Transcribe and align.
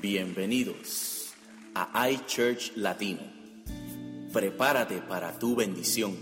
Bienvenidos 0.00 1.34
a 1.74 2.08
iChurch 2.08 2.72
Latino. 2.76 3.20
Prepárate 4.32 5.02
para 5.02 5.38
tu 5.38 5.54
bendición. 5.54 6.16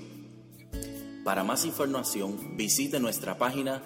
Para 1.25 1.45
más 1.45 1.65
información, 1.65 2.57
visite 2.57 2.99
nuestra 2.99 3.39
página 3.39 3.81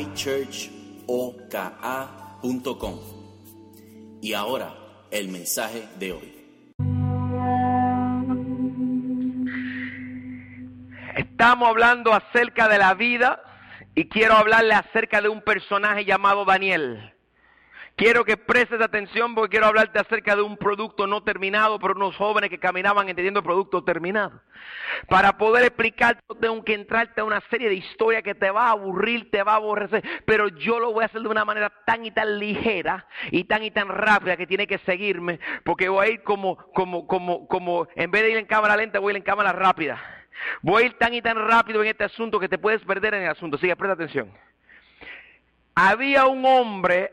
ichurchoka.com. 0.00 2.98
Y 4.20 4.32
ahora, 4.32 4.74
el 5.12 5.28
mensaje 5.28 5.86
de 6.00 6.12
hoy. 6.12 6.34
Estamos 11.16 11.68
hablando 11.68 12.12
acerca 12.12 12.66
de 12.66 12.78
la 12.78 12.94
vida 12.94 13.40
y 13.94 14.08
quiero 14.08 14.34
hablarle 14.34 14.74
acerca 14.74 15.22
de 15.22 15.28
un 15.28 15.42
personaje 15.42 16.04
llamado 16.04 16.44
Daniel. 16.44 17.14
Quiero 18.00 18.24
que 18.24 18.38
prestes 18.38 18.80
atención 18.80 19.34
porque 19.34 19.50
quiero 19.50 19.66
hablarte 19.66 19.98
acerca 19.98 20.34
de 20.34 20.40
un 20.40 20.56
producto 20.56 21.06
no 21.06 21.22
terminado 21.22 21.78
por 21.78 21.94
unos 21.94 22.16
jóvenes 22.16 22.48
que 22.48 22.58
caminaban 22.58 23.10
entendiendo 23.10 23.40
el 23.40 23.44
producto 23.44 23.84
terminado. 23.84 24.40
Para 25.06 25.36
poder 25.36 25.64
explicarte 25.64 26.22
tengo 26.40 26.64
que 26.64 26.72
entrarte 26.72 27.20
a 27.20 27.24
una 27.24 27.42
serie 27.50 27.68
de 27.68 27.74
historias 27.74 28.22
que 28.22 28.34
te 28.34 28.50
va 28.50 28.68
a 28.68 28.70
aburrir, 28.70 29.30
te 29.30 29.42
va 29.42 29.52
a 29.52 29.56
aborrecer, 29.56 30.02
pero 30.24 30.48
yo 30.48 30.80
lo 30.80 30.94
voy 30.94 31.02
a 31.02 31.08
hacer 31.08 31.20
de 31.20 31.28
una 31.28 31.44
manera 31.44 31.70
tan 31.84 32.06
y 32.06 32.10
tan 32.10 32.38
ligera 32.38 33.06
y 33.30 33.44
tan 33.44 33.64
y 33.64 33.70
tan 33.70 33.88
rápida 33.88 34.38
que 34.38 34.46
tiene 34.46 34.66
que 34.66 34.78
seguirme 34.78 35.38
porque 35.62 35.90
voy 35.90 36.06
a 36.06 36.10
ir 36.10 36.22
como, 36.22 36.56
como, 36.72 37.06
como, 37.06 37.46
como, 37.48 37.86
en 37.96 38.10
vez 38.10 38.22
de 38.22 38.30
ir 38.30 38.38
en 38.38 38.46
cámara 38.46 38.78
lenta 38.78 38.98
voy 38.98 39.10
a 39.10 39.12
ir 39.12 39.16
en 39.18 39.24
cámara 39.24 39.52
rápida. 39.52 40.00
Voy 40.62 40.84
a 40.84 40.86
ir 40.86 40.96
tan 40.96 41.12
y 41.12 41.20
tan 41.20 41.36
rápido 41.36 41.82
en 41.82 41.88
este 41.90 42.04
asunto 42.04 42.40
que 42.40 42.48
te 42.48 42.56
puedes 42.56 42.82
perder 42.82 43.12
en 43.12 43.24
el 43.24 43.28
asunto. 43.28 43.58
Sigue, 43.58 43.76
presta 43.76 43.92
atención. 43.92 44.32
Había 45.74 46.24
un 46.24 46.46
hombre 46.46 47.12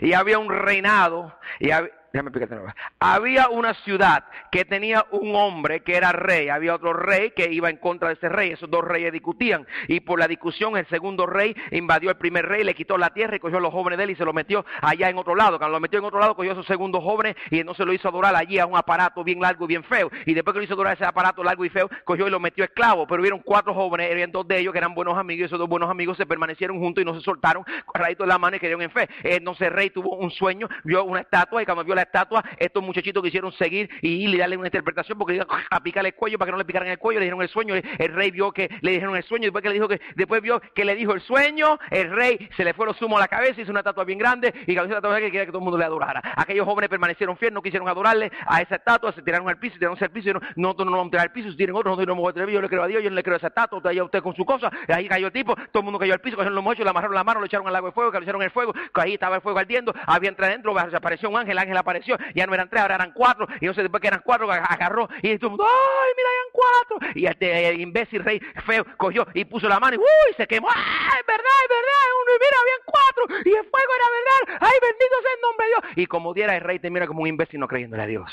y 0.00 0.12
había 0.12 0.38
un 0.38 0.50
reinado 0.50 1.36
y 1.58 1.70
había, 2.18 2.74
había 3.00 3.48
una 3.48 3.74
ciudad 3.74 4.24
que 4.50 4.64
tenía 4.64 5.06
un 5.10 5.34
hombre 5.34 5.80
que 5.80 5.96
era 5.96 6.12
rey, 6.12 6.48
había 6.48 6.74
otro 6.74 6.92
rey 6.92 7.32
que 7.32 7.50
iba 7.52 7.70
en 7.70 7.76
contra 7.76 8.08
de 8.08 8.14
ese 8.14 8.28
rey, 8.28 8.52
esos 8.52 8.70
dos 8.70 8.84
reyes 8.84 9.12
discutían 9.12 9.66
y 9.88 10.00
por 10.00 10.18
la 10.18 10.28
discusión 10.28 10.76
el 10.76 10.86
segundo 10.88 11.26
rey 11.26 11.54
invadió 11.70 12.10
al 12.10 12.16
primer 12.16 12.46
rey, 12.46 12.64
le 12.64 12.74
quitó 12.74 12.98
la 12.98 13.10
tierra 13.10 13.36
y 13.36 13.40
cogió 13.40 13.58
a 13.58 13.60
los 13.60 13.72
jóvenes 13.72 13.98
de 13.98 14.04
él 14.04 14.10
y 14.10 14.16
se 14.16 14.24
lo 14.24 14.32
metió 14.32 14.64
allá 14.82 15.08
en 15.08 15.18
otro 15.18 15.34
lado. 15.34 15.58
Cuando 15.58 15.76
lo 15.76 15.80
metió 15.80 15.98
en 15.98 16.04
otro 16.04 16.18
lado 16.18 16.34
cogió 16.34 16.50
a 16.50 16.54
esos 16.54 16.66
segundos 16.66 17.02
jóvenes 17.02 17.36
y 17.50 17.62
no 17.64 17.74
se 17.74 17.84
lo 17.84 17.92
hizo 17.92 18.08
adorar 18.08 18.34
allí 18.34 18.58
a 18.58 18.66
un 18.66 18.76
aparato 18.76 19.22
bien 19.24 19.40
largo 19.40 19.64
y 19.64 19.68
bien 19.68 19.84
feo. 19.84 20.10
Y 20.24 20.34
después 20.34 20.54
que 20.54 20.60
lo 20.60 20.64
hizo 20.64 20.74
adorar 20.74 20.94
ese 20.94 21.04
aparato 21.04 21.42
largo 21.42 21.64
y 21.64 21.68
feo, 21.68 21.88
cogió 22.04 22.26
y 22.26 22.30
lo 22.30 22.40
metió 22.40 22.64
esclavo. 22.64 23.06
Pero 23.06 23.20
hubieron 23.20 23.40
cuatro 23.40 23.74
jóvenes, 23.74 24.10
eran 24.10 24.30
dos 24.30 24.46
de 24.46 24.58
ellos 24.58 24.72
que 24.72 24.78
eran 24.78 24.94
buenos 24.94 25.16
amigos 25.16 25.42
y 25.42 25.44
esos 25.44 25.58
dos 25.58 25.68
buenos 25.68 25.90
amigos 25.90 26.16
se 26.16 26.26
permanecieron 26.26 26.78
juntos 26.78 27.02
y 27.02 27.04
no 27.04 27.14
se 27.14 27.20
soltaron, 27.20 27.64
rayito 27.94 28.24
de 28.24 28.28
la 28.28 28.38
mano 28.38 28.56
y 28.56 28.60
quedaron 28.60 28.82
en 28.82 28.90
fe. 28.90 29.08
Entonces 29.22 29.68
el 29.68 29.74
rey 29.74 29.90
tuvo 29.90 30.16
un 30.16 30.30
sueño, 30.30 30.68
vio 30.84 31.04
una 31.04 31.20
estatua 31.20 31.62
y 31.62 31.64
cuando 31.64 31.84
vio 31.84 31.94
la 31.94 32.02
estatua, 32.06 32.44
estos 32.58 32.82
muchachitos 32.82 33.22
quisieron 33.22 33.52
seguir 33.52 33.88
y, 34.02 34.26
le 34.26 34.38
darle 34.38 34.56
una 34.56 34.68
interpretación 34.68 35.18
porque 35.18 35.40
a 35.70 35.82
picarle 35.82 36.08
el 36.08 36.14
cuello 36.14 36.38
para 36.38 36.48
que 36.48 36.52
no 36.52 36.58
le 36.58 36.64
picaran 36.64 36.88
el 36.88 36.98
cuello, 36.98 37.20
le 37.20 37.26
dijeron 37.26 37.42
el 37.42 37.48
sueño, 37.48 37.74
el 37.74 38.14
rey 38.14 38.30
vio 38.30 38.52
que 38.52 38.68
le 38.80 38.92
dijeron 38.92 39.16
el 39.16 39.22
sueño, 39.24 39.44
después 39.44 39.62
que 39.62 39.68
le 39.68 39.74
dijo 39.74 39.88
que, 39.88 40.00
después 40.14 40.42
vio 40.42 40.60
que 40.74 40.84
le 40.84 40.94
dijo 40.94 41.12
el 41.12 41.20
sueño, 41.20 41.78
el 41.90 42.10
rey 42.10 42.48
se 42.56 42.64
le 42.64 42.74
fue 42.74 42.86
lo 42.86 42.94
sumo 42.94 43.16
a 43.16 43.20
la 43.20 43.28
cabeza, 43.28 43.60
hizo 43.60 43.70
una 43.70 43.80
estatua 43.80 44.04
bien 44.04 44.18
grande 44.18 44.52
y 44.66 44.72
hizo 44.72 44.82
la 44.82 44.96
estatua 44.96 45.16
que 45.16 45.26
quería 45.26 45.46
que 45.46 45.52
todo 45.52 45.58
el 45.58 45.64
mundo 45.64 45.78
le 45.78 45.84
adorara. 45.84 46.22
Aquellos 46.36 46.66
jóvenes 46.66 46.88
permanecieron 46.88 47.36
fieles, 47.36 47.54
no 47.54 47.62
quisieron 47.62 47.88
adorarle 47.88 48.30
a 48.46 48.60
esa 48.60 48.76
estatua, 48.76 49.12
se 49.12 49.22
tiraron 49.22 49.48
al 49.48 49.58
piso, 49.58 49.74
se 49.74 49.78
tiraron 49.78 49.98
al 50.00 50.10
piso, 50.10 50.30
y 50.30 50.32
no, 50.32 50.40
nosotros 50.56 50.86
no 50.86 50.96
vamos 50.96 51.08
a 51.08 51.10
tirar 51.10 51.26
al 51.26 51.32
piso, 51.32 51.50
si 51.50 51.56
tienen 51.56 51.76
otros, 51.76 51.92
nosotros 51.92 52.06
no 52.08 52.14
vamos 52.14 52.30
a 52.30 52.34
tirar 52.34 52.48
yo 52.48 52.62
le 52.62 52.68
creo 52.68 52.82
a 52.82 52.86
Dios, 52.86 53.02
yo 53.02 53.10
no 53.10 53.16
le 53.16 53.22
creo 53.22 53.34
a 53.34 53.38
esa 53.38 53.48
estatua, 53.48 53.78
usted, 53.78 54.00
usted 54.00 54.22
con 54.22 54.34
su 54.34 54.44
cosa, 54.44 54.70
ahí 54.88 55.08
cayó 55.08 55.26
el 55.26 55.32
tipo, 55.32 55.54
todo 55.54 55.80
el 55.80 55.84
mundo 55.84 55.98
cayó 55.98 56.12
al 56.12 56.20
piso, 56.20 56.36
cogieron 56.36 56.54
los 56.54 56.64
mochos, 56.64 56.84
le 56.84 56.90
amarraron 56.90 57.14
la 57.14 57.24
mano, 57.24 57.40
lo 57.40 57.46
echaron 57.46 57.66
al 57.66 57.76
agua 57.76 57.90
de 57.90 57.94
fuego, 57.94 58.12
que 58.12 58.18
lo 58.18 58.22
echaron 58.24 58.42
el 58.42 58.50
fuego, 58.50 58.72
que 58.72 59.00
ahí 59.00 59.14
estaba 59.14 59.36
el 59.36 59.42
fuego 59.42 59.58
ardiendo, 59.58 59.94
había 60.06 60.30
entrado 60.30 60.50
adentro, 60.52 60.78
apareció 60.78 61.28
un 61.28 61.36
ángel, 61.36 61.52
el 61.52 61.58
ángel 61.58 61.76
apareció, 61.76 61.95
ya 62.34 62.46
no 62.46 62.54
eran 62.54 62.68
tres, 62.68 62.82
ahora 62.82 62.96
eran 62.96 63.12
cuatro, 63.12 63.46
y 63.60 63.64
entonces 63.66 63.84
después 63.84 64.00
que 64.00 64.08
eran 64.08 64.22
cuatro, 64.24 64.50
agarró, 64.50 65.08
y 65.22 65.38
todo 65.38 65.48
el 65.48 65.56
mundo, 65.56 65.66
¡ay, 65.66 66.12
mira, 66.16 66.28
eran 66.36 66.50
cuatro! 66.52 67.12
Y 67.14 67.26
este 67.26 67.74
imbécil 67.74 68.24
rey 68.24 68.40
feo 68.64 68.84
cogió 68.96 69.26
y 69.34 69.44
puso 69.44 69.68
la 69.68 69.80
mano 69.80 69.96
y 69.96 69.98
¡uy! 69.98 70.34
se 70.36 70.46
quemó, 70.46 70.68
¡ay, 70.68 71.20
es 71.20 71.26
verdad, 71.26 71.56
es 71.62 71.68
verdad! 71.68 72.06
Uno, 72.22 72.30
y 72.32 72.38
mira, 72.40 72.56
habían 72.60 72.82
cuatro, 72.84 73.24
y 73.44 73.54
el 73.54 73.70
fuego 73.70 73.92
era 73.94 74.06
verdad, 74.16 74.58
¡ay, 74.60 74.78
bendito 74.80 75.14
sea 75.22 75.32
el 75.34 75.40
nombre 75.40 75.66
de 75.66 75.70
Dios! 75.70 75.82
Y 75.96 76.06
como 76.06 76.34
diera 76.34 76.56
el 76.56 76.62
rey, 76.62 76.78
te 76.78 76.90
mira 76.90 77.06
como 77.06 77.22
un 77.22 77.28
imbécil 77.28 77.60
no 77.60 77.68
creyéndole 77.68 78.02
a 78.02 78.06
Dios. 78.06 78.32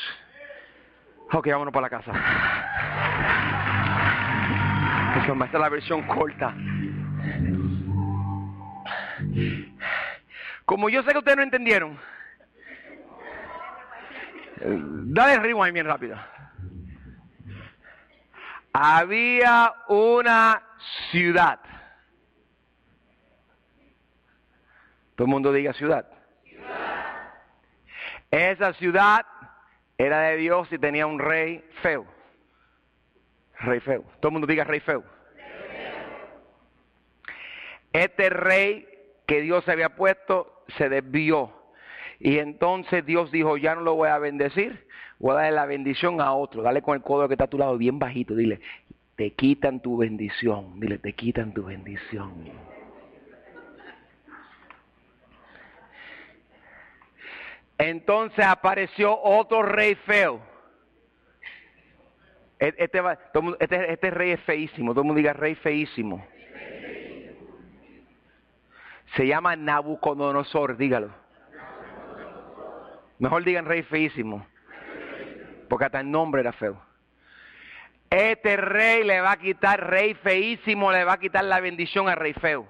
Ok, 1.32 1.48
vámonos 1.48 1.74
para 1.74 1.88
la 1.88 1.90
casa. 1.90 2.12
Es 5.24 5.54
la 5.54 5.70
versión 5.70 6.04
corta. 6.04 6.54
Como 10.66 10.90
yo 10.90 11.02
sé 11.04 11.12
que 11.12 11.18
ustedes 11.18 11.38
no 11.38 11.44
entendieron, 11.44 11.98
dale 14.66 15.40
rewind 15.40 15.74
bien 15.74 15.86
rápido. 15.86 16.18
Había 18.74 19.74
una 19.88 20.64
ciudad. 21.12 21.60
Todo 25.16 25.26
el 25.26 25.32
mundo 25.32 25.54
diga 25.54 25.74
ciudad. 25.74 26.08
Esa 28.32 28.74
ciudad 28.74 29.26
era 29.98 30.22
de 30.22 30.38
Dios 30.38 30.68
y 30.72 30.80
tenía 30.80 31.06
un 31.06 31.20
rey 31.20 31.64
feo. 31.84 32.06
Rey 33.60 33.80
feo. 33.80 34.04
Todo 34.20 34.30
el 34.30 34.34
mundo 34.34 34.48
diga 34.48 34.64
rey 34.64 34.80
feo. 34.80 35.04
Este 37.94 38.30
rey 38.32 38.88
que 39.28 39.42
Dios 39.42 39.70
había 39.70 39.90
puesto 39.96 40.66
se 40.78 40.90
desvió. 40.90 41.63
Y 42.26 42.40
entonces 42.40 43.06
Dios 43.06 43.34
dijo, 43.34 43.58
ya 43.58 43.76
no 43.76 43.82
lo 43.82 43.96
voy 43.96 44.08
a 44.08 44.18
bendecir, 44.18 44.88
voy 45.20 45.32
a 45.32 45.40
darle 45.40 45.52
la 45.52 45.66
bendición 45.66 46.22
a 46.22 46.32
otro. 46.32 46.62
Dale 46.62 46.82
con 46.82 46.96
el 46.96 47.04
codo 47.04 47.28
que 47.28 47.34
está 47.34 47.44
a 47.44 47.50
tu 47.50 47.58
lado 47.58 47.78
bien 47.78 48.00
bajito, 48.00 48.34
dile, 48.34 48.62
te 49.18 49.34
quitan 49.34 49.82
tu 49.82 49.98
bendición. 49.98 50.80
Dile, 50.80 51.00
te 51.00 51.12
quitan 51.12 51.54
tu 51.54 51.66
bendición. 51.66 52.50
Entonces 57.78 58.46
apareció 58.46 59.22
otro 59.22 59.62
rey 59.62 59.96
feo. 59.96 60.40
E-, 62.58 62.74
este, 62.78 63.02
este, 63.60 63.92
este, 63.92 64.12
rey 64.12 64.32
es 64.32 64.40
feísimo, 64.44 64.94
todo 64.94 65.02
el 65.02 65.08
mundo 65.08 65.18
diga 65.18 65.34
rey 65.34 65.56
feísimo. 65.56 66.26
Se 69.18 69.28
llama 69.28 69.58
Nabucodonosor, 69.58 70.78
dígalo. 70.78 71.23
Mejor 73.20 73.44
digan 73.44 73.66
rey 73.66 73.84
feísimo, 73.84 74.46
porque 75.70 75.86
hasta 75.86 76.00
el 76.00 76.10
nombre 76.12 76.42
era 76.42 76.52
feo. 76.54 76.82
Este 78.10 78.58
rey 78.58 79.04
le 79.04 79.22
va 79.22 79.32
a 79.32 79.38
quitar, 79.38 79.90
rey 79.90 80.14
feísimo, 80.14 80.92
le 80.92 81.04
va 81.04 81.14
a 81.14 81.20
quitar 81.20 81.44
la 81.46 81.60
bendición 81.60 82.10
al 82.10 82.18
rey 82.18 82.34
feo. 82.34 82.68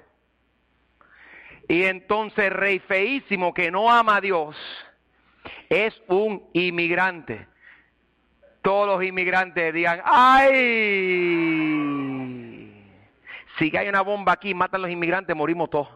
Y 1.68 1.84
entonces 1.84 2.52
rey 2.52 2.80
feísimo 2.80 3.54
que 3.54 3.72
no 3.72 3.92
ama 3.92 4.18
a 4.18 4.22
Dios, 4.22 4.56
es 5.70 6.02
un 6.08 6.48
inmigrante. 6.54 7.48
Todos 8.62 8.88
los 8.88 9.04
inmigrantes 9.04 9.74
digan, 9.74 10.02
¡ay! 10.06 10.94
Si 13.58 13.76
hay 13.76 13.90
una 13.90 14.02
bomba 14.02 14.34
aquí, 14.34 14.54
matan 14.54 14.80
a 14.80 14.84
los 14.84 14.92
inmigrantes, 14.92 15.36
morimos 15.36 15.70
todos. 15.70 15.90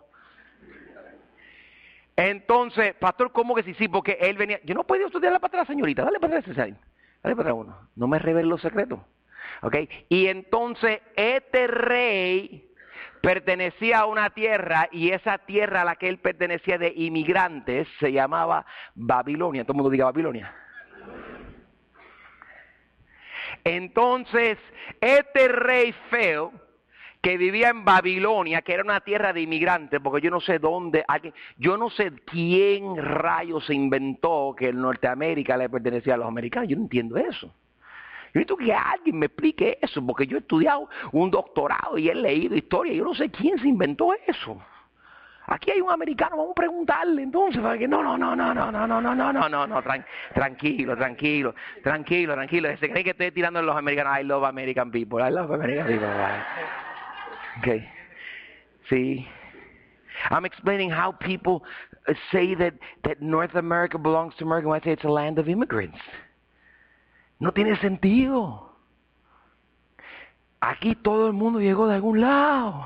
Entonces, 2.17 2.95
pastor, 2.95 3.31
¿cómo 3.31 3.53
que 3.53 3.61
sí? 3.61 3.75
Sí, 3.75 3.87
porque 3.87 4.17
él 4.19 4.37
venía. 4.37 4.59
Yo 4.63 4.73
no 4.73 4.83
puedo 4.83 5.05
estudiarla 5.05 5.39
para 5.39 5.49
atrás, 5.49 5.67
señorita. 5.67 6.03
Dale 6.03 6.19
para 6.19 6.39
atrás, 6.39 6.57
Dale 6.57 6.75
para 7.21 7.41
atrás 7.41 7.53
uno. 7.55 7.77
No 7.95 8.07
me 8.07 8.17
revelen 8.17 8.49
los 8.49 8.59
secretos. 8.59 8.99
¿Ok? 9.61 9.75
Y 10.09 10.25
entonces, 10.25 10.99
este 11.15 11.67
rey 11.67 12.71
pertenecía 13.21 13.99
a 13.99 14.05
una 14.07 14.31
tierra 14.31 14.89
y 14.91 15.11
esa 15.11 15.37
tierra 15.37 15.83
a 15.83 15.85
la 15.85 15.95
que 15.95 16.09
él 16.09 16.17
pertenecía 16.17 16.79
de 16.79 16.91
inmigrantes 16.95 17.87
se 17.99 18.11
llamaba 18.11 18.65
Babilonia. 18.95 19.63
Todo 19.63 19.73
el 19.73 19.77
mundo 19.77 19.89
diga 19.91 20.05
Babilonia. 20.05 20.55
Entonces, 23.63 24.57
este 25.01 25.49
rey 25.49 25.93
feo 26.09 26.51
que 27.27 27.35
vivía 27.35 27.67
en 27.67 27.83
Babilonia, 27.83 28.61
que 28.61 28.73
era 28.73 28.83
una 28.83 29.01
tierra 29.01 29.33
de 29.33 29.41
inmigrantes, 29.41 29.99
porque 30.01 30.21
yo 30.21 30.31
no 30.31 30.39
sé 30.39 30.59
dónde, 30.59 31.03
yo 31.57 31.75
no 31.75 31.89
sé 31.89 32.13
quién 32.25 32.95
rayos 32.95 33.65
se 33.65 33.73
inventó 33.73 34.55
que 34.57 34.69
el 34.69 34.79
Norteamérica 34.79 35.57
le 35.57 35.67
pertenecía 35.67 36.13
a 36.13 36.17
los 36.17 36.27
americanos, 36.29 36.69
yo 36.69 36.77
no 36.77 36.83
entiendo 36.83 37.17
eso. 37.17 37.47
Yo 37.47 38.39
necesito 38.39 38.55
que 38.55 38.73
alguien 38.73 39.19
me 39.19 39.25
explique 39.25 39.77
eso, 39.81 40.01
porque 40.05 40.25
yo 40.25 40.37
he 40.37 40.39
estudiado 40.39 40.87
un 41.11 41.29
doctorado 41.29 41.97
y 41.97 42.07
he 42.07 42.15
leído 42.15 42.55
historia. 42.55 42.93
Yo 42.93 43.03
no 43.03 43.13
sé 43.13 43.29
quién 43.29 43.59
se 43.59 43.67
inventó 43.67 44.13
eso. 44.25 44.61
Aquí 45.47 45.71
hay 45.71 45.81
un 45.81 45.91
americano, 45.91 46.37
vamos 46.37 46.51
a 46.51 46.55
preguntarle 46.55 47.23
entonces, 47.23 47.61
para 47.61 47.77
que 47.77 47.89
no, 47.89 48.01
no, 48.01 48.17
no, 48.17 48.37
no, 48.37 48.53
no, 48.53 48.71
no, 48.71 48.87
no, 48.87 49.01
no, 49.01 49.15
no, 49.15 49.33
no, 49.33 49.49
no, 49.49 49.67
no, 49.67 49.83
tranquilo, 50.33 50.95
tranquilo, 50.95 51.53
tranquilo, 51.83 52.33
tranquilo. 52.35 52.69
Se 52.77 52.89
cree 52.89 53.03
que 53.03 53.09
estoy 53.09 53.31
tirando 53.31 53.59
a 53.59 53.63
los 53.63 53.75
americanos. 53.75 54.17
I 54.17 54.23
love 54.23 54.45
American 54.45 54.91
people, 54.91 55.21
I 55.21 55.29
love 55.29 55.51
American 55.51 55.87
people. 55.87 56.07
Ok, 57.57 57.81
sí. 58.89 59.27
I'm 60.29 60.45
explaining 60.45 60.89
how 60.89 61.11
people 61.11 61.63
say 62.31 62.55
that, 62.55 62.73
that 63.03 63.21
North 63.21 63.55
America 63.55 63.97
belongs 63.97 64.33
to 64.37 64.45
America 64.45 64.67
when 64.67 64.81
I 64.81 64.83
say 64.83 64.91
it's 64.91 65.03
a 65.03 65.09
land 65.09 65.39
of 65.39 65.47
immigrants. 65.47 65.97
No 67.39 67.51
tiene 67.51 67.75
sentido. 67.77 68.63
Aquí 70.59 70.95
todo 70.95 71.27
el 71.27 71.33
mundo 71.33 71.59
llegó 71.59 71.87
de 71.87 71.95
algún 71.95 72.19
lado. 72.19 72.83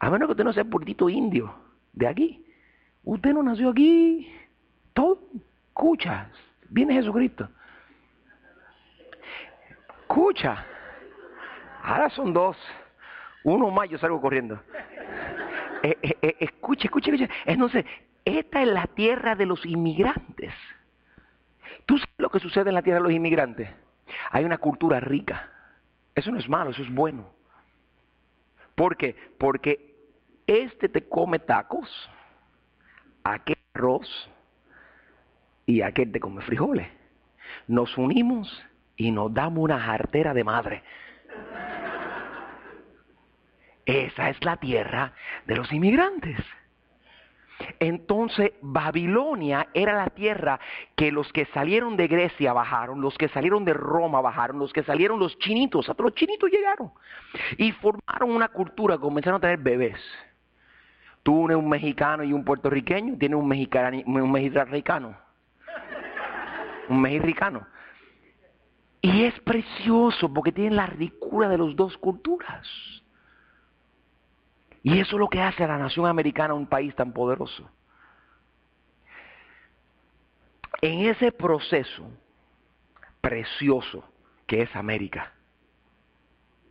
A 0.00 0.10
menos 0.10 0.26
que 0.26 0.32
usted 0.32 0.44
no 0.44 0.52
sea 0.52 0.64
puritito 0.64 1.08
indio 1.08 1.54
de 1.92 2.08
aquí. 2.08 2.44
Usted 3.04 3.32
no 3.32 3.42
nació 3.42 3.70
aquí. 3.70 4.32
Todo, 4.92 5.20
escucha, 5.68 6.28
viene 6.68 6.94
Jesucristo. 6.94 7.48
Escucha. 10.00 10.64
Ahora 11.82 12.10
son 12.10 12.32
dos. 12.32 12.56
Uno 13.46 13.70
más 13.70 13.88
yo 13.88 13.96
salgo 13.98 14.20
corriendo. 14.20 14.60
Eh, 15.80 15.96
eh, 16.02 16.16
eh, 16.20 16.36
escuche, 16.40 16.88
escuche, 16.88 17.12
escuche. 17.12 17.32
Entonces, 17.44 17.84
esta 18.24 18.60
es 18.60 18.66
la 18.66 18.88
tierra 18.88 19.36
de 19.36 19.46
los 19.46 19.64
inmigrantes. 19.64 20.52
¿Tú 21.86 21.96
sabes 21.96 22.14
lo 22.18 22.28
que 22.28 22.40
sucede 22.40 22.70
en 22.70 22.74
la 22.74 22.82
tierra 22.82 22.98
de 22.98 23.04
los 23.04 23.12
inmigrantes? 23.12 23.70
Hay 24.32 24.44
una 24.44 24.58
cultura 24.58 24.98
rica. 24.98 25.48
Eso 26.12 26.32
no 26.32 26.40
es 26.40 26.48
malo, 26.48 26.70
eso 26.70 26.82
es 26.82 26.92
bueno. 26.92 27.30
¿Por 28.74 28.96
qué? 28.96 29.14
Porque 29.38 29.94
este 30.48 30.88
te 30.88 31.08
come 31.08 31.38
tacos, 31.38 32.10
aquel 33.22 33.58
arroz 33.74 34.28
y 35.66 35.82
aquel 35.82 36.10
te 36.10 36.18
come 36.18 36.42
frijoles. 36.42 36.88
Nos 37.68 37.96
unimos 37.96 38.66
y 38.96 39.12
nos 39.12 39.32
damos 39.32 39.62
una 39.62 39.78
jartera 39.78 40.34
de 40.34 40.42
madre. 40.42 40.82
Esa 43.86 44.30
es 44.30 44.44
la 44.44 44.56
tierra 44.56 45.12
de 45.46 45.56
los 45.56 45.72
inmigrantes. 45.72 46.36
Entonces 47.78 48.52
Babilonia 48.60 49.68
era 49.72 49.94
la 49.94 50.10
tierra 50.10 50.60
que 50.94 51.10
los 51.10 51.32
que 51.32 51.46
salieron 51.46 51.96
de 51.96 52.08
Grecia 52.08 52.52
bajaron, 52.52 53.00
los 53.00 53.16
que 53.16 53.28
salieron 53.28 53.64
de 53.64 53.72
Roma 53.72 54.20
bajaron, 54.20 54.58
los 54.58 54.72
que 54.72 54.82
salieron 54.82 55.18
los 55.18 55.38
chinitos, 55.38 55.88
hasta 55.88 56.02
los 56.02 56.14
chinitos 56.14 56.50
llegaron 56.50 56.90
y 57.56 57.72
formaron 57.72 58.30
una 58.30 58.48
cultura, 58.48 58.98
comenzaron 58.98 59.38
a 59.38 59.40
tener 59.40 59.58
bebés. 59.58 60.00
Tú 61.22 61.40
unes 61.40 61.56
un 61.56 61.68
mexicano 61.68 62.24
y 62.24 62.32
un 62.32 62.44
puertorriqueño, 62.44 63.16
tienes 63.18 63.38
un 63.38 63.48
mexicano, 63.48 64.02
un 64.04 64.30
mexicano, 64.30 65.16
un 66.88 67.00
mexicano. 67.00 67.66
Y 69.00 69.24
es 69.24 69.38
precioso 69.40 70.32
porque 70.32 70.52
tienen 70.52 70.76
la 70.76 70.86
ricura 70.86 71.48
de 71.48 71.58
las 71.58 71.74
dos 71.74 71.96
culturas. 71.98 72.68
Y 74.86 75.00
eso 75.00 75.16
es 75.16 75.18
lo 75.18 75.26
que 75.26 75.42
hace 75.42 75.64
a 75.64 75.66
la 75.66 75.78
nación 75.78 76.06
americana 76.06 76.54
un 76.54 76.68
país 76.68 76.94
tan 76.94 77.12
poderoso. 77.12 77.68
En 80.80 81.00
ese 81.00 81.32
proceso 81.32 82.08
precioso 83.20 84.04
que 84.46 84.62
es 84.62 84.76
América, 84.76 85.32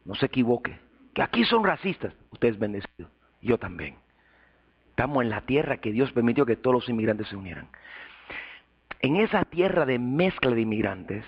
no 0.06 0.16
se 0.16 0.28
equivoque, 0.28 0.80
que 1.14 1.24
aquí 1.24 1.44
son 1.44 1.66
racistas, 1.66 2.14
usted 2.32 2.48
es 2.48 2.58
bendecido, 2.58 3.10
yo 3.42 3.58
también. 3.58 3.98
Estamos 4.92 5.22
en 5.22 5.30
la 5.30 5.42
tierra 5.42 5.82
que 5.82 5.92
Dios 5.92 6.14
permitió 6.14 6.46
que 6.46 6.56
todos 6.56 6.74
los 6.74 6.88
inmigrantes 6.88 7.28
se 7.28 7.36
unieran. 7.36 7.68
En 9.02 9.18
esa 9.18 9.44
tierra 9.44 9.86
de 9.86 10.00
mezcla 10.00 10.52
de 10.52 10.62
inmigrantes, 10.62 11.26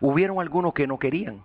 hubieron 0.00 0.40
algunos 0.40 0.72
que 0.72 0.86
no 0.86 0.98
querían. 0.98 1.42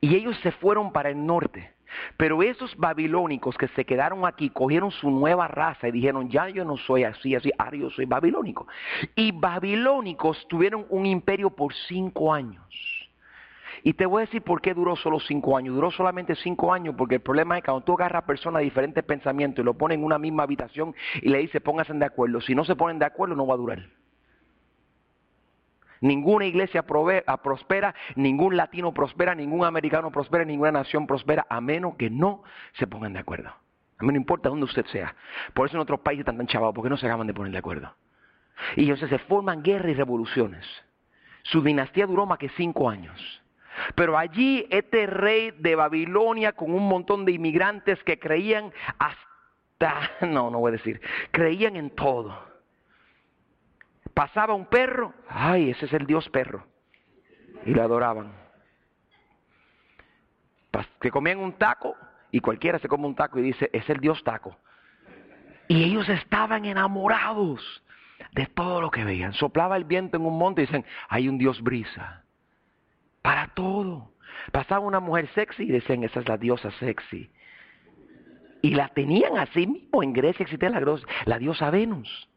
Y 0.00 0.14
ellos 0.14 0.38
se 0.40 0.50
fueron 0.50 0.92
para 0.92 1.10
el 1.10 1.26
norte. 1.26 1.74
Pero 2.16 2.42
esos 2.42 2.76
babilónicos 2.76 3.56
que 3.56 3.68
se 3.68 3.84
quedaron 3.84 4.26
aquí 4.26 4.50
cogieron 4.50 4.90
su 4.90 5.10
nueva 5.10 5.48
raza 5.48 5.88
y 5.88 5.92
dijeron, 5.92 6.28
ya 6.28 6.48
yo 6.48 6.64
no 6.64 6.76
soy 6.76 7.04
así, 7.04 7.34
así, 7.34 7.50
ahora 7.58 7.76
yo 7.76 7.90
soy 7.90 8.04
babilónico. 8.04 8.66
Y 9.14 9.32
babilónicos 9.32 10.46
tuvieron 10.48 10.86
un 10.88 11.06
imperio 11.06 11.50
por 11.50 11.74
cinco 11.88 12.32
años. 12.32 12.64
Y 13.82 13.94
te 13.94 14.04
voy 14.04 14.22
a 14.22 14.26
decir 14.26 14.42
por 14.42 14.60
qué 14.60 14.74
duró 14.74 14.94
solo 14.96 15.20
cinco 15.20 15.56
años. 15.56 15.74
Duró 15.74 15.90
solamente 15.90 16.34
cinco 16.34 16.72
años 16.72 16.94
porque 16.96 17.16
el 17.16 17.20
problema 17.22 17.56
es 17.56 17.62
que 17.62 17.70
cuando 17.70 17.84
tú 17.84 17.94
agarras 17.94 18.22
a 18.22 18.26
personas 18.26 18.60
de 18.60 18.64
diferentes 18.64 19.02
pensamientos 19.04 19.62
y 19.62 19.64
lo 19.64 19.74
pones 19.74 19.96
en 19.96 20.04
una 20.04 20.18
misma 20.18 20.42
habitación 20.42 20.94
y 21.22 21.28
le 21.28 21.38
dices 21.38 21.62
pónganse 21.62 21.94
de 21.94 22.04
acuerdo, 22.04 22.40
si 22.40 22.54
no 22.54 22.64
se 22.64 22.76
ponen 22.76 22.98
de 22.98 23.06
acuerdo 23.06 23.34
no 23.34 23.46
va 23.46 23.54
a 23.54 23.58
durar. 23.58 23.99
Ninguna 26.00 26.46
iglesia 26.46 26.84
ah, 27.26 27.36
prospera, 27.42 27.94
ningún 28.16 28.56
latino 28.56 28.92
prospera, 28.92 29.34
ningún 29.34 29.66
americano 29.66 30.10
prospera, 30.10 30.44
ninguna 30.44 30.72
nación 30.72 31.06
prospera, 31.06 31.46
a 31.48 31.60
menos 31.60 31.96
que 31.96 32.08
no 32.08 32.42
se 32.72 32.86
pongan 32.86 33.12
de 33.12 33.18
acuerdo. 33.18 33.50
A 33.50 34.04
mí 34.04 34.12
no 34.12 34.16
importa 34.16 34.48
dónde 34.48 34.64
usted 34.64 34.86
sea. 34.86 35.14
Por 35.52 35.66
eso 35.66 35.76
en 35.76 35.82
otros 35.82 36.00
países 36.00 36.20
están 36.20 36.38
tan 36.38 36.46
chavados, 36.46 36.74
porque 36.74 36.88
no 36.88 36.96
se 36.96 37.06
acaban 37.06 37.26
de 37.26 37.34
poner 37.34 37.52
de 37.52 37.58
acuerdo. 37.58 37.94
Y 38.76 38.82
entonces 38.82 39.10
se 39.10 39.18
forman 39.18 39.62
guerras 39.62 39.90
y 39.90 39.94
revoluciones. 39.94 40.66
Su 41.42 41.62
dinastía 41.62 42.06
duró 42.06 42.24
más 42.24 42.38
que 42.38 42.48
cinco 42.50 42.88
años. 42.88 43.42
Pero 43.94 44.16
allí 44.16 44.66
este 44.70 45.06
rey 45.06 45.50
de 45.58 45.74
Babilonia 45.74 46.52
con 46.52 46.72
un 46.72 46.88
montón 46.88 47.26
de 47.26 47.32
inmigrantes 47.32 48.02
que 48.04 48.18
creían 48.18 48.72
hasta, 48.98 50.10
no, 50.26 50.50
no 50.50 50.60
voy 50.60 50.70
a 50.70 50.72
decir, 50.72 51.00
creían 51.30 51.76
en 51.76 51.90
todo 51.90 52.49
pasaba 54.14 54.54
un 54.54 54.66
perro, 54.66 55.14
ay, 55.28 55.70
ese 55.70 55.86
es 55.86 55.92
el 55.92 56.06
Dios 56.06 56.28
perro. 56.28 56.66
Y 57.64 57.70
lo 57.70 57.82
adoraban. 57.82 58.32
Que 61.00 61.10
comían 61.10 61.38
un 61.38 61.52
taco 61.54 61.96
y 62.30 62.40
cualquiera 62.40 62.78
se 62.78 62.88
come 62.88 63.06
un 63.06 63.14
taco 63.14 63.38
y 63.38 63.42
dice, 63.42 63.70
es 63.72 63.88
el 63.90 63.98
Dios 63.98 64.22
taco. 64.24 64.56
Y 65.68 65.84
ellos 65.84 66.08
estaban 66.08 66.64
enamorados 66.64 67.82
de 68.32 68.46
todo 68.46 68.80
lo 68.80 68.90
que 68.90 69.04
veían. 69.04 69.32
Soplaba 69.34 69.76
el 69.76 69.84
viento 69.84 70.16
en 70.16 70.26
un 70.26 70.38
monte 70.38 70.62
y 70.62 70.66
dicen, 70.66 70.84
hay 71.08 71.28
un 71.28 71.38
Dios 71.38 71.60
brisa. 71.62 72.24
Para 73.22 73.48
todo. 73.48 74.12
Pasaba 74.52 74.80
una 74.80 75.00
mujer 75.00 75.28
sexy 75.34 75.64
y 75.64 75.70
decían, 75.70 76.02
esa 76.04 76.20
es 76.20 76.28
la 76.28 76.36
diosa 76.36 76.70
sexy. 76.72 77.30
Y 78.62 78.74
la 78.74 78.88
tenían 78.88 79.36
así 79.38 79.66
mismo. 79.66 80.02
En 80.02 80.12
Grecia 80.12 80.44
existía 80.44 80.70
la, 80.70 80.98
la 81.24 81.38
diosa 81.38 81.70
Venus 81.70 82.30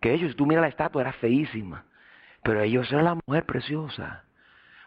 que 0.00 0.12
ellos, 0.12 0.36
tú 0.36 0.46
miras 0.46 0.62
la 0.62 0.68
estatua, 0.68 1.02
era 1.02 1.12
feísima, 1.12 1.84
pero 2.42 2.62
ellos 2.62 2.90
eran 2.92 3.04
la 3.04 3.18
mujer 3.26 3.44
preciosa. 3.44 4.24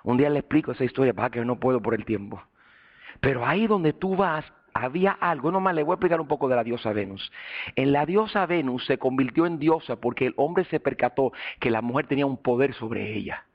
Un 0.04 0.18
día 0.18 0.30
le 0.30 0.40
explico 0.40 0.72
esa 0.72 0.84
historia, 0.84 1.14
para 1.14 1.30
que 1.30 1.44
no 1.46 1.60
puedo 1.60 1.82
por 1.82 1.94
el 1.94 2.06
tiempo. 2.06 2.42
Pero 3.20 3.46
ahí 3.46 3.68
donde 3.68 3.94
tú 3.94 4.16
vas, 4.16 4.46
había 4.74 5.12
algo, 5.12 5.52
nomás 5.52 5.76
le 5.76 5.84
voy 5.84 5.94
a 5.94 5.96
explicar 5.96 6.22
un 6.22 6.28
poco 6.28 6.48
de 6.48 6.56
la 6.56 6.64
diosa 6.64 6.94
Venus. 6.94 7.32
En 7.76 7.92
la 7.92 8.06
diosa 8.06 8.46
Venus 8.46 8.86
se 8.86 8.98
convirtió 8.98 9.46
en 9.46 9.60
diosa 9.60 9.98
porque 9.98 10.28
el 10.28 10.34
hombre 10.38 10.66
se 10.66 10.80
percató 10.80 11.34
que 11.60 11.70
la 11.70 11.82
mujer 11.82 12.08
tenía 12.08 12.26
un 12.26 12.38
poder 12.38 12.74
sobre 12.74 13.14
ella. 13.14 13.46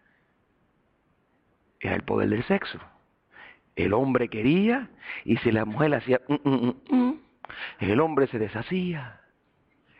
Era 1.80 1.94
el 1.94 2.02
poder 2.02 2.28
del 2.28 2.44
sexo. 2.44 2.78
El 3.74 3.92
hombre 3.92 4.28
quería 4.28 4.90
y 5.24 5.36
si 5.38 5.52
la 5.52 5.64
mujer 5.64 5.94
hacía, 5.94 6.20
mm, 6.28 6.48
mm, 6.48 6.74
mm, 6.90 7.20
el 7.80 8.00
hombre 8.00 8.26
se 8.26 8.38
deshacía. 8.38 9.20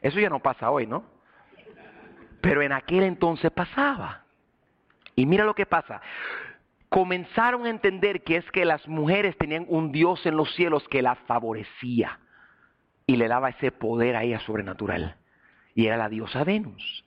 Eso 0.01 0.21
ya 0.21 0.31
no 0.31 0.41
pasa 0.41 0.71
hoy, 0.71 0.87
¿no? 0.87 1.16
Pero 2.47 2.63
en 2.63 2.71
aquel 2.71 3.03
entonces 3.03 3.51
pasaba. 3.51 4.23
Y 5.17 5.27
mira 5.27 5.45
lo 5.45 5.57
que 5.57 5.67
pasa. 5.67 6.01
Comenzaron 6.89 7.67
a 7.67 7.71
entender 7.71 8.23
que 8.23 8.37
es 8.37 8.49
que 8.53 8.65
las 8.65 8.87
mujeres 8.87 9.37
tenían 9.37 9.67
un 9.69 9.91
Dios 9.91 10.25
en 10.27 10.37
los 10.37 10.55
cielos 10.55 10.87
que 10.87 11.03
las 11.03 11.19
favorecía 11.27 12.21
y 13.05 13.17
le 13.17 13.27
daba 13.27 13.49
ese 13.49 13.73
poder 13.73 14.15
a 14.15 14.23
ella 14.23 14.39
sobrenatural. 14.39 15.17
Y 15.75 15.87
era 15.87 15.97
la 15.97 16.09
diosa 16.09 16.45
Venus. 16.45 17.05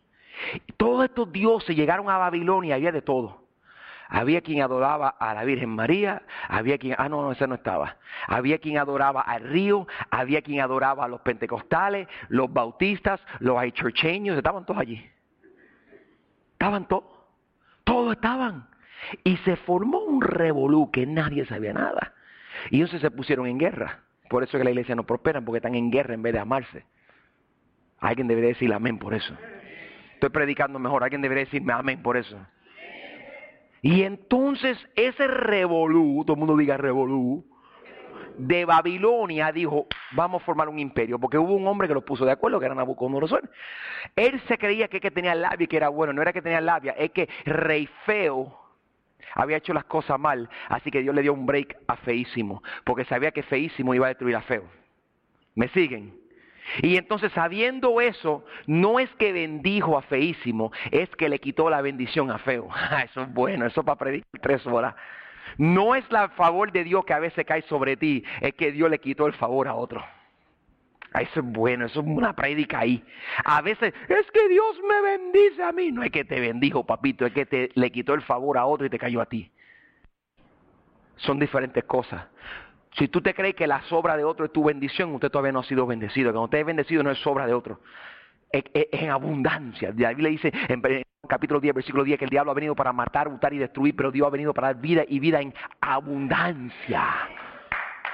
todos 0.76 1.06
estos 1.06 1.32
dioses 1.32 1.74
llegaron 1.74 2.10
a 2.10 2.18
Babilonia, 2.18 2.76
había 2.76 2.92
de 2.92 3.02
todo. 3.02 3.48
Había 4.10 4.42
quien 4.42 4.62
adoraba 4.62 5.08
a 5.08 5.34
la 5.34 5.46
Virgen 5.46 5.70
María, 5.70 6.22
había 6.50 6.78
quien, 6.78 6.96
ah, 6.98 7.08
no, 7.08 7.22
no, 7.22 7.32
esa 7.32 7.48
no 7.48 7.56
estaba. 7.56 7.96
Había 8.28 8.58
quien 8.58 8.78
adoraba 8.78 9.22
al 9.22 9.44
río, 9.44 9.88
había 10.10 10.42
quien 10.42 10.60
adoraba 10.60 11.06
a 11.06 11.08
los 11.08 11.22
pentecostales, 11.22 12.10
los 12.28 12.52
bautistas, 12.52 13.22
los 13.40 13.58
aichurcheños, 13.58 14.36
estaban 14.36 14.66
todos 14.66 14.82
allí. 14.82 15.10
Estaban 16.60 16.90
todos, 16.90 17.06
todos 17.86 18.14
estaban. 18.14 18.68
Y 19.24 19.38
se 19.38 19.56
formó 19.56 20.00
un 20.00 20.22
revolú 20.22 20.92
que 20.92 21.06
nadie 21.06 21.46
sabía 21.46 21.72
nada. 21.72 22.14
Y 22.70 22.82
ellos 22.82 22.90
se 23.00 23.12
pusieron 23.12 23.48
en 23.48 23.58
guerra. 23.58 24.02
Por 24.30 24.44
eso 24.44 24.58
que 24.58 24.66
la 24.66 24.72
iglesia 24.72 24.94
no 24.94 25.06
prospera, 25.06 25.40
porque 25.40 25.60
están 25.60 25.76
en 25.76 25.90
guerra 25.90 26.16
en 26.16 26.22
vez 26.22 26.34
de 26.34 26.40
amarse. 26.40 26.84
Alguien 28.00 28.28
debería 28.28 28.50
decir 28.50 28.74
amén 28.74 29.00
por 29.00 29.14
eso. 29.14 29.34
Estoy 30.16 30.32
predicando 30.32 30.80
mejor, 30.80 31.02
alguien 31.02 31.22
debería 31.22 31.46
decirme 31.46 31.72
amén 31.72 32.04
por 32.04 32.18
eso. 32.18 32.38
Y 33.82 34.04
entonces 34.04 34.78
ese 34.98 35.28
revolú, 35.28 36.24
todo 36.26 36.34
el 36.34 36.40
mundo 36.40 36.58
diga 36.58 36.76
revolú, 36.76 37.46
de 38.40 38.66
Babilonia 38.66 39.52
dijo, 39.52 39.88
vamos 40.12 40.42
a 40.42 40.46
formar 40.46 40.70
un 40.70 40.80
imperio, 40.80 41.20
porque 41.20 41.38
hubo 41.38 41.54
un 41.54 41.68
hombre 41.68 41.88
que 41.88 41.94
lo 41.94 42.06
puso 42.06 42.26
de 42.26 42.32
acuerdo, 42.32 42.60
que 42.60 42.66
era 42.66 42.76
Nabucodonosor. 42.76 43.50
Él 44.16 44.42
se 44.48 44.58
creía 44.58 44.88
que, 44.88 45.00
que 45.00 45.12
tenía 45.12 45.36
labia 45.36 45.66
y 45.66 45.68
que 45.68 45.78
era 45.78 45.90
bueno, 45.90 46.14
no 46.14 46.22
era 46.22 46.34
que 46.34 46.42
tenía 46.42 46.62
labia, 46.62 46.94
es 46.94 47.12
que 47.12 47.28
rey 47.46 47.88
feo 48.06 48.58
había 49.36 49.58
hecho 49.58 49.74
las 49.74 49.84
cosas 49.86 50.20
mal, 50.20 50.50
así 50.70 50.90
que 50.90 51.02
Dios 51.02 51.14
le 51.14 51.22
dio 51.22 51.34
un 51.34 51.46
break 51.46 51.78
a 51.88 51.98
feísimo, 51.98 52.64
porque 52.86 53.06
sabía 53.06 53.32
que 53.32 53.44
feísimo 53.44 53.94
iba 53.94 54.08
a 54.08 54.10
destruir 54.10 54.36
a 54.36 54.42
feo. 54.42 54.64
¿Me 55.56 55.68
siguen? 55.70 56.18
Y 56.82 56.98
entonces 56.98 57.32
sabiendo 57.34 58.00
eso, 58.00 58.46
no 58.68 59.00
es 59.00 59.10
que 59.16 59.34
bendijo 59.34 59.98
a 59.98 60.02
feísimo, 60.04 60.72
es 60.92 61.10
que 61.18 61.28
le 61.28 61.40
quitó 61.40 61.70
la 61.70 61.82
bendición 61.82 62.32
a 62.32 62.38
feo. 62.38 62.70
Eso 63.04 63.24
es 63.24 63.34
bueno, 63.34 63.66
eso 63.66 63.84
para 63.84 63.98
predicar 63.98 64.42
tres 64.42 64.66
horas. 64.68 64.96
No 65.58 65.96
es 65.96 66.10
la 66.12 66.30
favor 66.30 66.72
de 66.72 66.84
Dios 66.84 67.06
que 67.06 67.14
a 67.14 67.20
veces 67.20 67.46
cae 67.46 67.62
sobre 67.64 67.98
ti, 67.98 68.24
es 68.42 68.54
que 68.54 68.72
Dios 68.72 68.90
le 68.90 69.00
quitó 69.00 69.28
el 69.28 69.34
favor 69.34 69.68
a 69.68 69.76
otro. 69.76 70.04
Eso 71.14 71.40
es 71.40 71.46
bueno, 71.46 71.88
eso 71.88 72.02
es 72.02 72.06
una 72.06 72.36
prédica 72.36 72.80
ahí. 72.80 73.04
A 73.44 73.62
veces 73.62 73.94
es 74.08 74.32
que 74.32 74.48
Dios 74.48 74.80
me 74.88 75.02
bendice 75.02 75.64
a 75.64 75.72
mí. 75.72 75.92
No 75.92 76.04
es 76.04 76.12
que 76.12 76.24
te 76.24 76.40
bendijo, 76.40 76.86
papito, 76.86 77.26
es 77.26 77.34
que 77.34 77.46
te, 77.46 77.72
le 77.74 77.92
quitó 77.92 78.14
el 78.14 78.22
favor 78.22 78.58
a 78.58 78.66
otro 78.66 78.86
y 78.86 78.90
te 78.90 79.00
cayó 79.00 79.20
a 79.20 79.26
ti. 79.26 79.52
Son 81.18 81.40
diferentes 81.40 81.84
cosas. 81.86 82.28
Si 82.94 83.08
tú 83.08 83.22
te 83.22 83.34
crees 83.34 83.56
que 83.56 83.68
la 83.68 83.82
sobra 83.84 84.18
de 84.18 84.24
otro 84.24 84.46
es 84.46 84.54
tu 84.54 84.64
bendición, 84.64 85.14
usted 85.14 85.30
todavía 85.30 85.52
no 85.52 85.60
ha 85.60 85.64
sido 85.64 85.88
bendecido. 85.88 86.32
Cuando 86.32 86.46
usted 86.46 86.60
es 86.60 86.66
bendecido 86.66 87.04
no 87.04 87.12
es 87.12 87.20
sobra 87.20 87.48
de 87.48 87.54
otro. 87.54 87.80
En 88.52 89.10
abundancia. 89.10 89.94
La 89.96 90.10
Biblia 90.10 90.30
dice 90.30 90.52
en, 90.68 90.82
en 90.86 91.04
capítulo 91.28 91.60
10, 91.60 91.76
versículo 91.76 92.04
10, 92.04 92.18
que 92.18 92.26
el 92.26 92.32
diablo 92.32 92.52
ha 92.52 92.56
venido 92.56 92.76
para 92.76 92.92
matar, 92.92 93.28
hurtar 93.28 93.54
y 93.54 93.60
destruir, 93.60 93.96
pero 93.96 94.12
Dios 94.12 94.28
ha 94.28 94.32
venido 94.32 94.54
para 94.54 94.68
dar 94.68 94.82
vida 94.82 95.04
y 95.08 95.20
vida 95.20 95.40
en 95.40 95.54
abundancia 95.82 97.04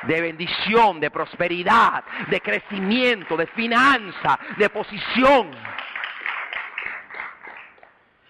de 0.04 0.22
bendición, 0.22 1.00
de 1.00 1.10
prosperidad, 1.12 2.04
de 2.30 2.42
crecimiento, 2.42 3.36
de 3.38 3.48
finanza, 3.48 4.40
de 4.58 4.70
posición. 4.70 5.52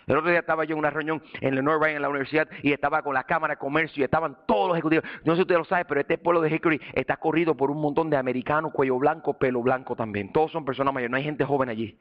El 0.08 0.18
otro 0.18 0.30
día 0.30 0.40
estaba 0.40 0.66
yo 0.66 0.74
en 0.74 0.80
una 0.80 0.92
reunión 0.92 1.22
en 1.42 1.56
Lenoir 1.56 1.96
en 1.96 2.02
la 2.02 2.10
universidad 2.10 2.48
y 2.62 2.72
estaba 2.72 3.02
con 3.02 3.14
la 3.14 3.24
Cámara 3.24 3.56
de 3.56 3.58
Comercio 3.58 4.02
y 4.02 4.04
estaban 4.04 4.38
todos 4.46 4.68
los 4.68 4.78
ejecutivos. 4.78 5.06
No 5.24 5.34
sé 5.34 5.38
si 5.38 5.42
usted 5.42 5.56
lo 5.56 5.66
sabe, 5.66 5.86
pero 5.86 6.02
este 6.02 6.18
pueblo 6.18 6.42
de 6.42 6.54
Hickory 6.54 6.80
está 6.94 7.18
corrido 7.18 7.56
por 7.56 7.72
un 7.72 7.82
montón 7.82 8.10
de 8.10 8.18
americanos, 8.18 8.72
cuello 8.72 9.00
blanco, 9.00 9.38
pelo 9.38 9.62
blanco 9.62 9.96
también. 9.96 10.32
Todos 10.32 10.52
son 10.52 10.64
personas 10.64 10.94
mayores, 10.94 11.12
no 11.12 11.18
hay 11.18 11.24
gente 11.24 11.44
joven 11.44 11.70
allí. 11.70 11.98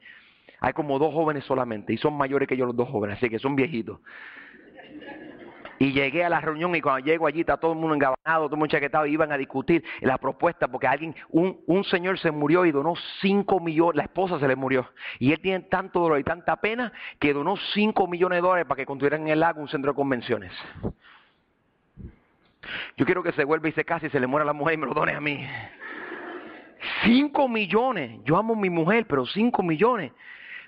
Hay 0.59 0.73
como 0.73 0.99
dos 0.99 1.13
jóvenes 1.13 1.43
solamente 1.45 1.93
y 1.93 1.97
son 1.97 2.13
mayores 2.13 2.47
que 2.47 2.55
yo 2.55 2.65
los 2.65 2.75
dos 2.75 2.89
jóvenes, 2.89 3.17
así 3.17 3.29
que 3.29 3.39
son 3.39 3.55
viejitos. 3.55 3.99
Y 5.77 5.91
llegué 5.91 6.23
a 6.23 6.29
la 6.29 6.39
reunión 6.39 6.73
y 6.75 6.81
cuando 6.81 7.05
llego 7.05 7.27
allí 7.27 7.41
está 7.41 7.57
todo 7.57 7.73
el 7.73 7.77
mundo 7.77 7.95
engabanado, 7.95 8.45
todo 8.45 8.55
el 8.55 8.59
mundo 8.59 8.71
chaquetado, 8.71 9.05
y 9.05 9.13
iban 9.13 9.31
a 9.31 9.37
discutir 9.37 9.83
la 10.01 10.17
propuesta 10.17 10.67
porque 10.67 10.87
alguien, 10.87 11.13
un, 11.29 11.59
un 11.67 11.83
señor 11.83 12.17
se 12.19 12.31
murió 12.31 12.65
y 12.65 12.71
donó 12.71 12.93
5 13.21 13.59
millones, 13.59 13.97
la 13.97 14.03
esposa 14.03 14.39
se 14.39 14.47
le 14.47 14.55
murió. 14.55 14.87
Y 15.19 15.31
él 15.31 15.39
tiene 15.41 15.61
tanto 15.65 15.99
dolor 15.99 16.19
y 16.19 16.23
tanta 16.23 16.55
pena 16.57 16.93
que 17.19 17.33
donó 17.33 17.57
5 17.57 18.07
millones 18.07 18.37
de 18.37 18.41
dólares 18.41 18.65
para 18.67 18.77
que 18.77 18.85
construyeran 18.85 19.21
en 19.23 19.29
el 19.29 19.39
lago 19.41 19.61
un 19.61 19.67
centro 19.67 19.91
de 19.91 19.95
convenciones. 19.95 20.51
Yo 22.97 23.05
quiero 23.05 23.21
que 23.21 23.31
se 23.33 23.43
vuelva 23.43 23.67
y 23.67 23.73
se 23.73 23.85
case 23.85 24.07
y 24.07 24.09
se 24.09 24.19
le 24.19 24.27
muera 24.27 24.45
la 24.45 24.53
mujer 24.53 24.75
y 24.75 24.77
me 24.77 24.85
lo 24.85 24.93
done 24.93 25.13
a 25.13 25.21
mí. 25.21 25.45
5 27.03 27.47
millones. 27.49 28.19
Yo 28.23 28.37
amo 28.37 28.53
a 28.53 28.57
mi 28.57 28.69
mujer, 28.69 29.05
pero 29.07 29.25
5 29.25 29.61
millones 29.61 30.11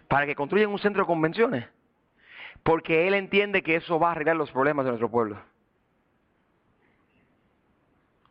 para 0.07 0.25
que 0.25 0.35
construyan 0.35 0.69
un 0.69 0.79
centro 0.79 1.03
de 1.03 1.07
convenciones 1.07 1.65
porque 2.67 3.07
Él 3.07 3.13
entiende 3.13 3.63
que 3.63 3.77
eso 3.77 3.97
va 3.97 4.09
a 4.09 4.11
arreglar 4.11 4.35
los 4.35 4.51
problemas 4.51 4.83
de 4.83 4.91
nuestro 4.91 5.09
pueblo. 5.09 5.37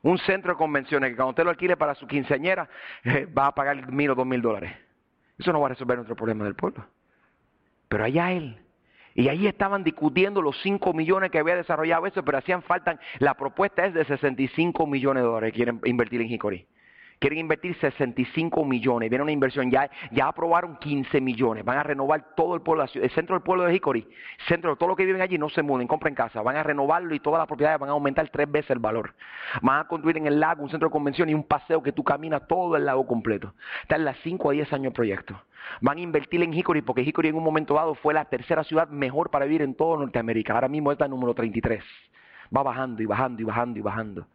Un 0.03 0.19
centro 0.19 0.53
de 0.53 0.59
convenciones 0.59 1.09
que 1.09 1.17
cuando 1.17 1.31
usted 1.31 1.45
lo 1.45 1.49
alquile 1.49 1.75
para 1.79 1.95
su 1.95 2.07
quinceañera 2.07 2.69
eh, 3.05 3.25
va 3.25 3.47
a 3.47 3.55
pagar 3.55 3.91
mil 3.91 4.11
o 4.11 4.15
dos 4.15 4.27
mil 4.27 4.43
dólares. 4.43 4.75
Eso 5.39 5.55
no 5.55 5.61
va 5.61 5.69
a 5.69 5.71
resolver 5.71 5.97
nuestro 5.97 6.17
problema 6.17 6.45
del 6.45 6.55
pueblo. 6.55 6.87
Pero 7.89 8.05
allá 8.05 8.31
Él. 8.33 8.61
Y 9.15 9.31
ahí 9.31 9.47
estaban 9.47 9.83
discutiendo 9.83 10.43
los 10.43 10.61
5 10.61 10.93
millones 10.93 11.31
que 11.31 11.39
había 11.39 11.57
desarrollado 11.57 12.05
eso, 12.05 12.23
pero 12.23 12.37
hacían 12.37 12.61
falta, 12.61 13.01
la 13.19 13.33
propuesta 13.39 13.87
es 13.87 13.95
de 13.95 14.05
65 14.05 14.87
millones 14.87 15.23
de 15.23 15.29
dólares 15.29 15.53
que 15.53 15.57
quieren 15.57 15.81
invertir 15.85 16.21
en 16.21 16.31
Hickory. 16.31 16.67
Quieren 17.19 17.39
invertir 17.39 17.75
65 17.81 18.65
millones. 18.65 19.09
Viene 19.09 19.23
una 19.23 19.33
inversión, 19.33 19.71
ya, 19.71 19.89
aprobaron 20.23 20.77
15 20.77 21.21
millones. 21.21 21.65
Van 21.65 21.79
a 21.79 21.83
renovar 21.83 22.35
todo 22.37 22.55
el 22.55 22.61
pueblo, 22.61 22.85
el 22.93 23.11
centro 23.11 23.35
del 23.35 23.43
pueblo 23.43 23.65
de 23.65 23.75
Hickory. 23.75 24.07
Centro, 24.47 24.71
de 24.71 24.77
todo 24.77 24.91
lo 24.91 24.97
que 24.97 25.07
viven 25.07 25.23
allí 25.23 25.39
no 25.39 25.49
se 25.49 25.63
muden, 25.63 25.87
compren 25.87 26.15
casa. 26.15 26.43
Van 26.43 26.57
a 26.57 26.63
renovarlo 26.63 27.15
y 27.15 27.21
todas 27.21 27.39
las 27.39 27.49
propiedades 27.49 27.79
van 27.81 27.89
a 27.89 27.93
aumentar 27.93 28.29
tres 28.29 28.51
veces 28.51 28.73
el 28.73 28.81
valor. 28.81 29.15
Van 29.63 29.81
a 29.81 29.89
construir 29.89 30.19
en 30.19 30.27
el 30.27 30.39
lago 30.39 30.63
un 30.63 30.69
centro 30.69 30.89
de 30.89 30.93
convención 30.93 31.29
y 31.31 31.35
un 31.35 31.45
paseo 31.45 31.83
que 31.83 31.93
tú 31.93 32.05
caminas 32.05 32.47
todo 32.47 32.77
el 32.77 32.85
lago 32.85 33.07
completo. 33.07 33.55
Está 33.83 33.97
en 33.97 34.05
las 34.05 34.19
5 34.19 34.51
a 34.51 34.53
10 34.53 34.73
años 34.75 34.87
el 34.87 34.93
proyecto. 34.93 35.41
Van 35.81 35.97
a 35.99 36.01
invertir 36.01 36.43
en 36.43 36.53
Hickory 36.53 36.83
porque 36.83 37.03
Hickory 37.03 37.29
en 37.29 37.37
un 37.37 37.45
momento 37.45 37.75
dado 37.75 37.95
fue 37.95 38.13
la 38.13 38.27
tercera 38.27 38.63
ciudad 38.63 38.89
mejor 38.89 39.31
para 39.31 39.47
vivir 39.47 39.63
en 39.63 39.75
todo 39.75 39.97
Norteamérica. 39.97 40.53
Ahora 40.53 40.69
mismo 40.69 40.93
está 40.93 41.07
el 41.07 41.11
número 41.11 41.35
33. 41.35 41.83
Va 42.55 42.63
bajando 42.63 43.03
y 43.03 43.07
bajando 43.07 43.43
y 43.43 43.45
bajando 43.45 43.79
y 43.79 43.83
bajando. 43.83 44.27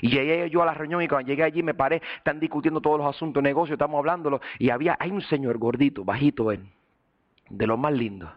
Y 0.00 0.10
llegué 0.10 0.48
yo 0.50 0.62
a 0.62 0.66
la 0.66 0.74
reunión 0.74 1.02
y 1.02 1.08
cuando 1.08 1.28
llegué 1.28 1.42
allí 1.42 1.62
me 1.62 1.74
paré, 1.74 2.02
están 2.16 2.40
discutiendo 2.40 2.80
todos 2.80 2.98
los 2.98 3.14
asuntos, 3.14 3.42
negocios, 3.42 3.74
estamos 3.74 3.98
hablándolo. 3.98 4.40
Y 4.58 4.70
había, 4.70 4.96
hay 4.98 5.10
un 5.10 5.22
señor 5.22 5.58
gordito, 5.58 6.04
bajito 6.04 6.50
él, 6.52 6.66
de 7.50 7.66
lo 7.66 7.76
más 7.76 7.92
lindo. 7.92 8.30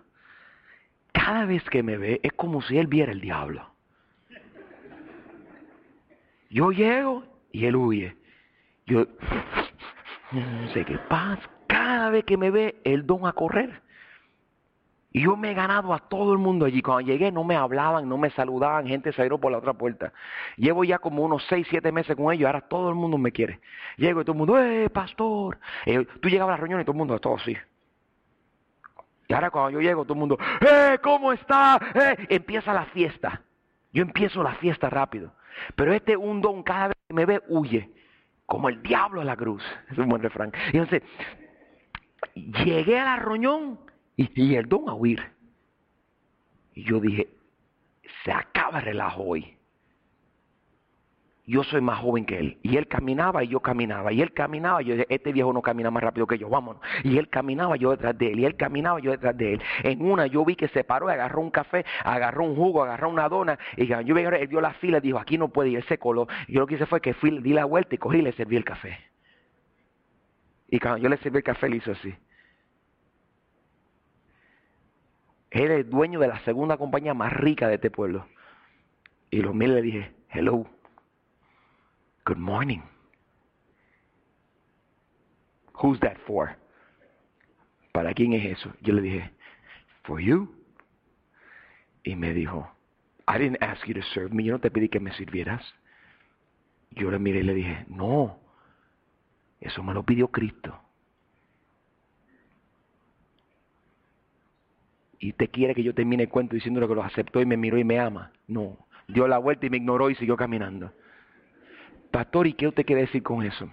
Cada 1.11 1.45
vez 1.45 1.63
que 1.69 1.83
me 1.83 1.97
ve 1.97 2.19
es 2.23 2.33
como 2.33 2.61
si 2.61 2.77
él 2.77 2.87
viera 2.87 3.11
el 3.11 3.21
diablo. 3.21 3.67
Yo 6.49 6.71
llego 6.71 7.23
y 7.51 7.65
él 7.65 7.75
huye. 7.75 8.15
Yo 8.85 9.05
no 10.31 10.73
sé 10.73 10.85
qué 10.85 10.97
pasa. 11.09 11.41
Cada 11.67 12.09
vez 12.09 12.23
que 12.23 12.37
me 12.37 12.49
ve, 12.49 12.79
él 12.83 13.05
don 13.05 13.25
a 13.25 13.33
correr. 13.33 13.81
Y 15.17 15.21
yo 15.21 15.35
me 15.35 15.49
he 15.49 15.53
ganado 15.55 15.95
a 15.95 15.97
todo 15.97 16.31
el 16.31 16.37
mundo 16.37 16.67
allí. 16.67 16.83
Cuando 16.83 17.01
llegué 17.01 17.31
no 17.31 17.43
me 17.43 17.55
hablaban, 17.55 18.07
no 18.07 18.19
me 18.19 18.29
saludaban, 18.29 18.85
gente 18.85 19.11
se 19.11 19.27
por 19.27 19.51
la 19.51 19.57
otra 19.57 19.73
puerta. 19.73 20.13
Llevo 20.57 20.83
ya 20.83 20.99
como 20.99 21.23
unos 21.23 21.43
seis, 21.49 21.65
siete 21.71 21.91
meses 21.91 22.15
con 22.15 22.31
ellos, 22.31 22.45
ahora 22.45 22.61
todo 22.61 22.89
el 22.89 22.95
mundo 22.95 23.17
me 23.17 23.31
quiere. 23.31 23.59
Llego 23.95 24.21
y 24.21 24.23
todo 24.23 24.33
el 24.33 24.37
mundo, 24.37 24.59
¡eh, 24.59 24.91
pastor! 24.91 25.57
tú 26.21 26.29
llegabas 26.29 26.53
a 26.53 26.57
la 26.57 26.57
reunión 26.57 26.81
y 26.81 26.83
todo 26.83 26.91
el 26.91 26.99
mundo, 26.99 27.19
todo 27.19 27.37
así. 27.37 27.57
Y 29.27 29.33
ahora 29.33 29.49
cuando 29.49 29.71
yo 29.71 29.81
llego, 29.81 30.03
todo 30.03 30.13
el 30.13 30.19
mundo, 30.19 30.37
¡eh, 30.61 30.99
cómo 31.01 31.33
está! 31.33 31.79
¡Eh! 31.95 32.27
Empieza 32.29 32.71
la 32.71 32.85
fiesta. 32.85 33.41
Yo 33.91 34.03
empiezo 34.03 34.43
la 34.43 34.53
fiesta 34.57 34.87
rápido. 34.87 35.33
Pero 35.73 35.93
este 35.93 36.15
un 36.15 36.41
don, 36.41 36.61
cada 36.61 36.89
vez 36.89 36.97
que 37.07 37.15
me 37.15 37.25
ve, 37.25 37.41
huye. 37.47 37.89
Como 38.45 38.69
el 38.69 38.83
diablo 38.83 39.21
a 39.21 39.25
la 39.25 39.35
cruz. 39.35 39.63
Es 39.89 39.97
un 39.97 40.09
buen 40.09 40.21
refrán. 40.21 40.51
Y 40.71 40.77
entonces, 40.77 41.01
llegué 42.35 42.99
a 42.99 43.05
la 43.05 43.15
reunión 43.15 43.86
y, 44.17 44.55
el 44.55 44.67
don 44.67 44.89
a 44.89 44.93
huir. 44.93 45.21
Y 46.73 46.83
yo 46.83 46.99
dije, 46.99 47.29
se 48.25 48.31
acaba 48.31 48.79
el 48.79 48.85
relajo 48.85 49.23
hoy. 49.23 49.53
Yo 51.45 51.63
soy 51.63 51.79
más 51.79 51.99
joven 51.99 52.25
que 52.25 52.37
él. 52.37 52.57
Y 52.61 52.75
él 52.75 52.87
caminaba 52.87 53.41
y 53.41 53.47
yo 53.47 53.61
caminaba. 53.61 54.11
Y 54.11 54.21
él 54.21 54.33
caminaba. 54.33 54.81
Y 54.81 54.85
yo 54.85 54.93
dije, 54.95 55.07
este 55.09 55.31
viejo 55.31 55.53
no 55.53 55.61
camina 55.61 55.89
más 55.89 56.03
rápido 56.03 56.27
que 56.27 56.37
yo, 56.37 56.49
vámonos. 56.49 56.81
Y 57.05 57.17
él 57.17 57.29
caminaba 57.29 57.77
yo 57.77 57.91
detrás 57.91 58.17
de 58.17 58.33
él. 58.33 58.39
Y 58.41 58.45
él 58.45 58.57
caminaba 58.57 58.99
yo 58.99 59.11
detrás 59.11 59.37
de 59.37 59.53
él. 59.53 59.61
En 59.83 60.01
una 60.01 60.27
yo 60.27 60.43
vi 60.43 60.57
que 60.57 60.67
se 60.67 60.83
paró, 60.83 61.07
agarró 61.07 61.41
un 61.41 61.51
café, 61.51 61.85
agarró 62.03 62.43
un 62.43 62.55
jugo, 62.55 62.83
agarró 62.83 63.09
una 63.09 63.29
dona. 63.29 63.57
Y 63.77 63.85
yo 63.85 64.13
vi, 64.13 64.23
él 64.23 64.49
dio 64.49 64.59
la 64.59 64.73
fila 64.73 64.99
dijo, 64.99 65.19
aquí 65.19 65.37
no 65.37 65.47
puede 65.47 65.69
ir. 65.69 65.77
Él 65.77 65.99
yo 65.99 66.27
lo 66.59 66.67
que 66.67 66.75
hice 66.75 66.85
fue 66.85 66.99
que 66.99 67.13
fui, 67.13 67.39
di 67.39 67.53
la 67.53 67.63
vuelta 67.63 67.95
y 67.95 67.97
cogí 67.97 68.17
y 68.17 68.23
le 68.23 68.33
serví 68.33 68.57
el 68.57 68.65
café. 68.65 68.99
Y 70.69 70.79
cuando 70.79 70.97
yo 70.97 71.07
le 71.07 71.15
serví 71.17 71.37
el 71.37 71.43
café, 71.43 71.69
le 71.69 71.77
hizo 71.77 71.93
así. 71.93 72.13
Él 75.57 75.71
es 75.71 75.89
dueño 75.89 76.19
de 76.19 76.27
la 76.27 76.39
segunda 76.41 76.77
compañía 76.77 77.15
más 77.15 77.33
rica 77.33 77.67
de 77.67 77.75
este 77.75 77.89
pueblo. 77.89 78.27
Y 79.31 79.41
los 79.41 79.55
mil 79.55 79.73
le 79.73 79.81
dije, 79.81 80.13
hello, 80.29 80.67
good 82.25 82.37
morning. 82.37 82.81
Who's 85.81 85.99
that 86.01 86.17
for? 86.27 86.55
¿Para 87.91 88.13
quién 88.13 88.33
es 88.33 88.57
eso? 88.57 88.71
Yo 88.81 88.93
le 88.93 89.01
dije, 89.01 89.31
for 90.03 90.21
you. 90.21 90.53
Y 92.03 92.15
me 92.15 92.33
dijo, 92.33 92.71
I 93.27 93.39
didn't 93.39 93.61
ask 93.63 93.83
you 93.87 93.95
to 93.95 94.03
serve 94.13 94.33
me. 94.33 94.43
Yo 94.43 94.53
no 94.53 94.59
te 94.59 94.69
pedí 94.69 94.89
que 94.89 94.99
me 94.99 95.11
sirvieras. 95.13 95.63
Yo 96.91 97.09
le 97.09 97.17
miré 97.17 97.39
y 97.39 97.43
le 97.43 97.55
dije, 97.55 97.85
no, 97.89 98.39
eso 99.59 99.81
me 99.81 99.95
lo 99.95 100.03
pidió 100.03 100.27
Cristo. 100.27 100.79
Y 105.19 105.33
te 105.33 105.47
quiere 105.47 105.73
que 105.73 105.83
yo 105.83 105.93
termine 105.93 106.23
el 106.23 106.29
cuento 106.29 106.55
diciéndole 106.55 106.87
que 106.87 106.95
lo 106.95 107.03
aceptó 107.03 107.41
y 107.41 107.45
me 107.45 107.57
miró 107.57 107.77
y 107.77 107.83
me 107.83 107.99
ama. 107.99 108.31
No, 108.47 108.77
dio 109.07 109.27
la 109.27 109.37
vuelta 109.37 109.65
y 109.65 109.69
me 109.69 109.77
ignoró 109.77 110.09
y 110.09 110.15
siguió 110.15 110.37
caminando. 110.37 110.91
Pastor, 112.11 112.47
¿y 112.47 112.53
qué 112.53 112.67
usted 112.67 112.85
quiere 112.85 113.01
decir 113.01 113.23
con 113.23 113.43
eso? 113.43 113.69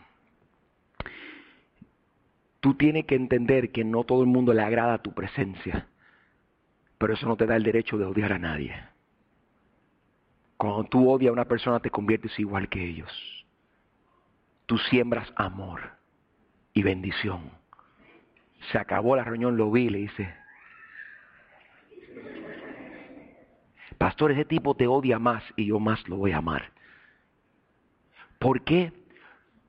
Tú 2.60 2.74
tienes 2.74 3.04
que 3.04 3.14
entender 3.14 3.72
que 3.72 3.84
no 3.84 4.04
todo 4.04 4.22
el 4.22 4.26
mundo 4.26 4.54
le 4.54 4.62
agrada 4.62 4.98
tu 4.98 5.12
presencia, 5.12 5.86
pero 6.96 7.12
eso 7.12 7.26
no 7.26 7.36
te 7.36 7.46
da 7.46 7.56
el 7.56 7.62
derecho 7.62 7.98
de 7.98 8.06
odiar 8.06 8.32
a 8.32 8.38
nadie. 8.38 8.74
Cuando 10.56 10.84
tú 10.84 11.10
odias 11.10 11.28
a 11.28 11.32
una 11.34 11.44
persona 11.44 11.80
te 11.80 11.90
conviertes 11.90 12.38
igual 12.38 12.68
que 12.70 12.82
ellos. 12.82 13.10
Tú 14.64 14.78
siembras 14.78 15.30
amor 15.36 15.82
y 16.72 16.82
bendición. 16.82 17.50
Se 18.72 18.78
acabó 18.78 19.14
la 19.14 19.24
reunión, 19.24 19.58
lo 19.58 19.70
vi 19.70 19.90
le 19.90 19.98
dice, 19.98 20.34
Pastor, 23.98 24.32
ese 24.32 24.44
tipo 24.44 24.74
te 24.74 24.86
odia 24.86 25.18
más 25.18 25.42
y 25.56 25.66
yo 25.66 25.78
más 25.78 26.06
lo 26.08 26.16
voy 26.16 26.32
a 26.32 26.38
amar. 26.38 26.72
¿Por 28.38 28.62
qué? 28.62 28.92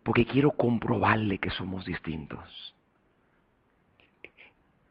porque 0.06 0.24
quiero 0.24 0.52
comprobarle 0.52 1.40
que 1.40 1.50
somos 1.50 1.84
distintos. 1.84 2.76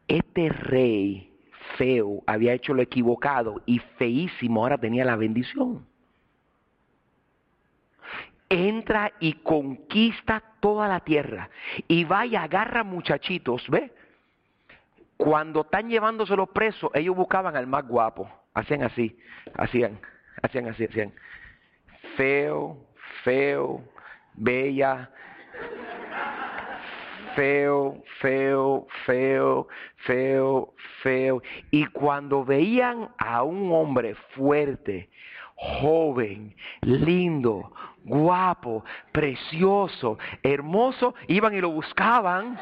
Este 0.08 0.48
rey 0.48 1.32
feo 1.78 2.24
había 2.26 2.52
hecho 2.52 2.74
lo 2.74 2.82
equivocado 2.82 3.62
y 3.64 3.78
feísimo 3.96 4.62
ahora 4.62 4.76
tenía 4.76 5.04
la 5.04 5.14
bendición. 5.14 5.86
Entra 8.48 9.12
y 9.20 9.34
conquista 9.34 10.42
toda 10.58 10.88
la 10.88 10.98
tierra 10.98 11.48
y 11.86 12.02
va 12.02 12.26
y 12.26 12.34
agarra 12.34 12.82
muchachitos, 12.82 13.70
¿ve? 13.70 13.92
Cuando 15.16 15.62
están 15.62 15.88
llevándose 15.88 16.36
los 16.36 16.48
presos, 16.48 16.90
ellos 16.94 17.16
buscaban 17.16 17.56
al 17.56 17.66
más 17.66 17.86
guapo. 17.86 18.28
Hacían 18.54 18.82
así, 18.82 19.16
hacían, 19.56 20.00
hacían 20.42 20.68
así, 20.68 20.84
hacían. 20.84 21.12
Feo, 22.16 22.78
feo, 23.22 23.82
bella, 24.34 25.10
feo, 27.34 28.02
feo, 28.20 28.86
feo, 29.06 29.68
feo, 29.96 30.74
feo. 31.02 31.42
Y 31.70 31.86
cuando 31.86 32.44
veían 32.44 33.08
a 33.18 33.42
un 33.42 33.72
hombre 33.72 34.14
fuerte, 34.34 35.08
joven, 35.56 36.54
lindo, 36.82 37.72
guapo, 38.04 38.84
precioso, 39.12 40.18
hermoso, 40.42 41.14
iban 41.28 41.54
y 41.54 41.60
lo 41.60 41.70
buscaban. 41.70 42.58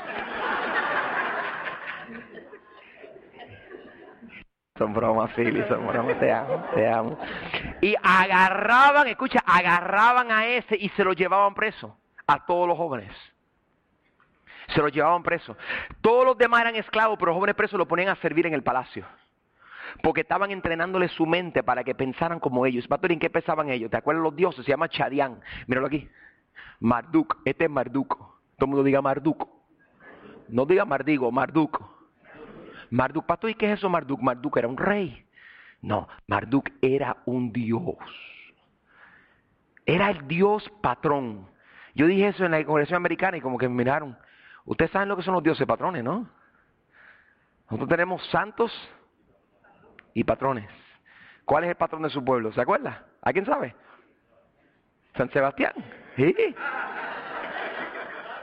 Son 4.82 4.92
bromas, 4.92 5.30
Philly, 5.36 5.62
son 5.68 5.86
bromas, 5.92 6.18
te 6.18 6.32
amo, 6.32 6.64
te 6.74 6.88
amo. 6.88 7.16
Y 7.80 7.94
agarraban, 8.02 9.06
escucha, 9.06 9.38
agarraban 9.46 10.32
a 10.32 10.46
ese 10.46 10.76
y 10.76 10.88
se 10.88 11.04
lo 11.04 11.12
llevaban 11.12 11.54
preso, 11.54 11.96
a 12.26 12.44
todos 12.44 12.66
los 12.66 12.76
jóvenes. 12.76 13.12
Se 14.74 14.80
los 14.80 14.90
llevaban 14.90 15.22
preso. 15.22 15.56
Todos 16.00 16.24
los 16.24 16.36
demás 16.36 16.62
eran 16.62 16.74
esclavos, 16.74 17.16
pero 17.16 17.30
los 17.30 17.36
jóvenes 17.36 17.54
presos 17.54 17.78
lo 17.78 17.86
ponían 17.86 18.08
a 18.08 18.16
servir 18.16 18.44
en 18.48 18.54
el 18.54 18.64
palacio. 18.64 19.06
Porque 20.02 20.22
estaban 20.22 20.50
entrenándole 20.50 21.06
su 21.06 21.26
mente 21.26 21.62
para 21.62 21.84
que 21.84 21.94
pensaran 21.94 22.40
como 22.40 22.66
ellos. 22.66 22.84
¿en 23.02 23.20
qué 23.20 23.30
pensaban 23.30 23.70
ellos? 23.70 23.88
¿Te 23.88 23.98
acuerdas 23.98 24.24
los 24.24 24.34
dioses? 24.34 24.64
Se 24.64 24.72
llama 24.72 24.88
Chadián. 24.88 25.40
Míralo 25.68 25.86
aquí. 25.86 26.08
Marduk. 26.80 27.36
Este 27.44 27.66
es 27.66 27.70
Marduk. 27.70 28.16
Todo 28.16 28.62
el 28.62 28.66
mundo 28.66 28.82
diga 28.82 29.00
Marduk. 29.00 29.48
No 30.48 30.66
diga 30.66 30.84
Mardigo, 30.84 31.30
Marduk. 31.30 31.91
Marduk, 32.92 33.24
pastor, 33.24 33.48
¿y 33.48 33.54
qué 33.54 33.72
es 33.72 33.78
eso 33.78 33.88
Marduk? 33.88 34.20
Marduk 34.20 34.54
era 34.58 34.68
un 34.68 34.76
rey. 34.76 35.26
No, 35.80 36.08
Marduk 36.26 36.68
era 36.82 37.16
un 37.24 37.50
dios. 37.50 37.96
Era 39.86 40.10
el 40.10 40.28
dios 40.28 40.70
patrón. 40.82 41.48
Yo 41.94 42.06
dije 42.06 42.28
eso 42.28 42.44
en 42.44 42.50
la 42.50 42.62
congregación 42.64 42.98
americana 42.98 43.38
y 43.38 43.40
como 43.40 43.56
que 43.56 43.66
me 43.66 43.76
miraron. 43.76 44.16
Ustedes 44.66 44.90
saben 44.90 45.08
lo 45.08 45.16
que 45.16 45.22
son 45.22 45.32
los 45.32 45.42
dioses 45.42 45.66
patrones, 45.66 46.04
¿no? 46.04 46.28
Nosotros 47.64 47.88
tenemos 47.88 48.26
santos 48.26 48.70
y 50.12 50.22
patrones. 50.22 50.68
¿Cuál 51.46 51.64
es 51.64 51.70
el 51.70 51.76
patrón 51.76 52.02
de 52.02 52.10
su 52.10 52.22
pueblo? 52.22 52.52
¿Se 52.52 52.60
acuerda? 52.60 53.06
¿A 53.22 53.32
quién 53.32 53.46
sabe? 53.46 53.74
San 55.16 55.30
Sebastián. 55.30 55.72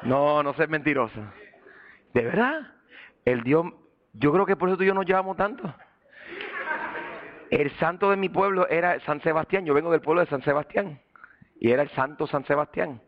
No, 0.01 0.41
no 0.41 0.53
seas 0.55 0.69
mentiroso. 0.69 1.21
¿De 2.15 2.23
verdad? 2.23 2.73
El 3.25 3.43
Dios, 3.43 3.67
yo 4.13 4.31
creo 4.31 4.45
que 4.45 4.55
por 4.55 4.69
eso 4.69 4.77
tú 4.77 4.83
y 4.83 4.87
yo 4.87 4.93
nos 4.93 5.05
llevamos 5.05 5.37
tanto. 5.37 5.73
El 7.49 7.71
santo 7.77 8.09
de 8.09 8.17
mi 8.17 8.29
pueblo 8.29 8.67
era 8.67 8.99
San 9.01 9.21
Sebastián. 9.21 9.65
Yo 9.65 9.73
vengo 9.73 9.91
del 9.91 10.01
pueblo 10.01 10.21
de 10.21 10.27
San 10.27 10.43
Sebastián. 10.43 10.99
Y 11.59 11.71
era 11.71 11.81
el 11.81 11.89
santo 11.89 12.27
San 12.27 12.45
Sebastián. 12.45 13.01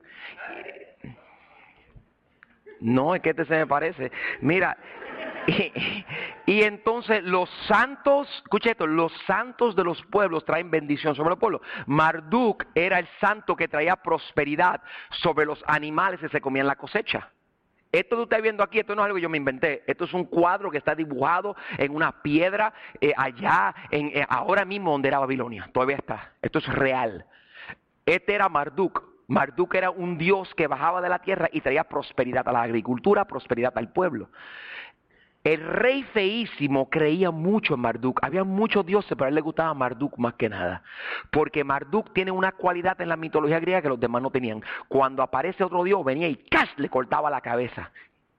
No, 2.79 3.13
es 3.13 3.21
que 3.21 3.29
este 3.29 3.45
se 3.45 3.55
me 3.55 3.67
parece. 3.67 4.11
Mira, 4.41 4.75
y, 6.45 6.63
entonces 6.63 7.23
los 7.23 7.49
santos, 7.67 8.27
escucha 8.43 8.71
esto, 8.71 8.87
los 8.87 9.11
santos 9.25 9.75
de 9.75 9.83
los 9.83 10.01
pueblos 10.03 10.45
traen 10.45 10.71
bendición 10.71 11.15
sobre 11.15 11.29
los 11.29 11.39
pueblos. 11.39 11.61
Marduk 11.85 12.65
era 12.75 12.99
el 12.99 13.07
santo 13.19 13.55
que 13.55 13.67
traía 13.67 13.95
prosperidad 13.97 14.81
sobre 15.11 15.45
los 15.45 15.63
animales 15.67 16.19
que 16.19 16.29
se 16.29 16.41
comían 16.41 16.67
la 16.67 16.75
cosecha. 16.75 17.31
Esto 17.91 18.15
que 18.15 18.21
usted 18.23 18.37
está 18.37 18.41
viendo 18.41 18.63
aquí, 18.63 18.79
esto 18.79 18.95
no 18.95 19.01
es 19.01 19.05
algo 19.05 19.15
que 19.17 19.21
yo 19.21 19.29
me 19.29 19.37
inventé. 19.37 19.83
Esto 19.85 20.05
es 20.05 20.13
un 20.13 20.25
cuadro 20.25 20.71
que 20.71 20.77
está 20.77 20.95
dibujado 20.95 21.55
en 21.77 21.93
una 21.93 22.21
piedra 22.21 22.73
eh, 23.01 23.13
allá, 23.17 23.75
en, 23.89 24.07
eh, 24.07 24.25
ahora 24.29 24.63
mismo 24.63 24.91
donde 24.91 25.09
era 25.09 25.19
Babilonia. 25.19 25.69
Todavía 25.73 25.97
está. 25.97 26.31
Esto 26.41 26.59
es 26.59 26.67
real. 26.67 27.25
Este 28.05 28.33
era 28.33 28.47
Marduk. 28.47 29.03
Marduk 29.27 29.75
era 29.75 29.89
un 29.91 30.17
dios 30.17 30.53
que 30.55 30.67
bajaba 30.67 31.01
de 31.01 31.09
la 31.09 31.19
tierra 31.19 31.49
y 31.51 31.61
traía 31.61 31.83
prosperidad 31.83 32.47
a 32.47 32.51
la 32.51 32.63
agricultura, 32.63 33.25
prosperidad 33.25 33.73
al 33.77 33.91
pueblo. 33.91 34.29
El 35.43 35.63
rey 35.65 36.03
feísimo 36.03 36.89
creía 36.89 37.31
mucho 37.31 37.73
en 37.73 37.79
Marduk. 37.79 38.19
Había 38.23 38.43
muchos 38.43 38.85
dioses, 38.85 39.09
pero 39.09 39.25
a 39.25 39.29
él 39.29 39.35
le 39.35 39.41
gustaba 39.41 39.73
Marduk 39.73 40.17
más 40.19 40.35
que 40.35 40.49
nada. 40.49 40.83
Porque 41.31 41.63
Marduk 41.63 42.13
tiene 42.13 42.29
una 42.29 42.51
cualidad 42.51 42.99
en 43.01 43.09
la 43.09 43.15
mitología 43.15 43.59
griega 43.59 43.81
que 43.81 43.89
los 43.89 43.99
demás 43.99 44.21
no 44.21 44.29
tenían. 44.29 44.63
Cuando 44.87 45.23
aparece 45.23 45.63
otro 45.63 45.83
dios, 45.83 46.05
venía 46.05 46.27
y 46.27 46.35
¡cash! 46.35 46.69
le 46.77 46.89
cortaba 46.89 47.31
la 47.31 47.41
cabeza. 47.41 47.91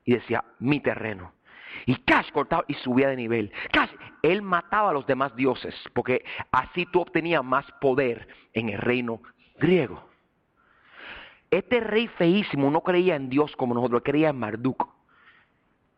Y 0.05 0.15
decía, 0.15 0.45
mi 0.61 0.81
terreno. 0.81 1.33
Y 1.87 1.97
Cash 1.97 2.31
cortaba 2.33 2.65
y 2.69 2.75
subía 2.75 3.09
de 3.09 3.17
nivel. 3.17 3.53
Cash, 3.73 3.91
él 4.23 4.43
mataba 4.43 4.91
a 4.91 4.93
los 4.93 5.07
demás 5.07 5.35
dioses, 5.37 5.75
porque 5.95 6.25
así 6.51 6.87
tú 6.87 7.01
obtenías 7.01 7.45
más 7.45 7.65
poder 7.81 8.29
en 8.53 8.69
el 8.69 8.79
reino 8.79 9.23
griego. 9.59 10.05
Este 11.51 11.81
rey 11.81 12.09
feísimo 12.09 12.71
no 12.71 12.83
creía 12.83 13.17
en 13.17 13.29
Dios 13.29 13.55
como 13.57 13.75
nosotros, 13.75 14.03
creía 14.05 14.31
en 14.31 14.39
Marduk. 14.39 14.89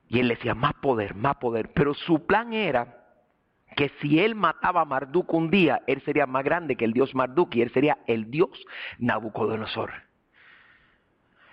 Y 0.09 0.21
él 0.21 0.29
le 0.29 0.37
decía, 0.37 0.55
más 0.55 0.75
poder, 0.75 1.15
más 1.15 1.37
poder. 1.37 1.73
Pero 1.73 1.95
su 1.95 2.27
plan 2.27 2.53
era 2.53 3.05
que 3.77 3.91
si 4.01 4.21
él 4.21 4.35
mataba 4.35 4.83
a 4.83 4.85
Marduk 4.85 5.33
un 5.33 5.51
día, 5.51 5.83
él 5.87 6.03
sería 6.05 6.27
más 6.27 6.45
grande 6.45 6.77
que 6.77 6.85
el 6.85 6.93
dios 6.93 7.15
Marduk 7.15 7.55
y 7.57 7.63
él 7.63 7.73
sería 7.73 7.99
el 8.07 8.31
dios 8.31 8.51
Nabucodonosor. 8.99 9.93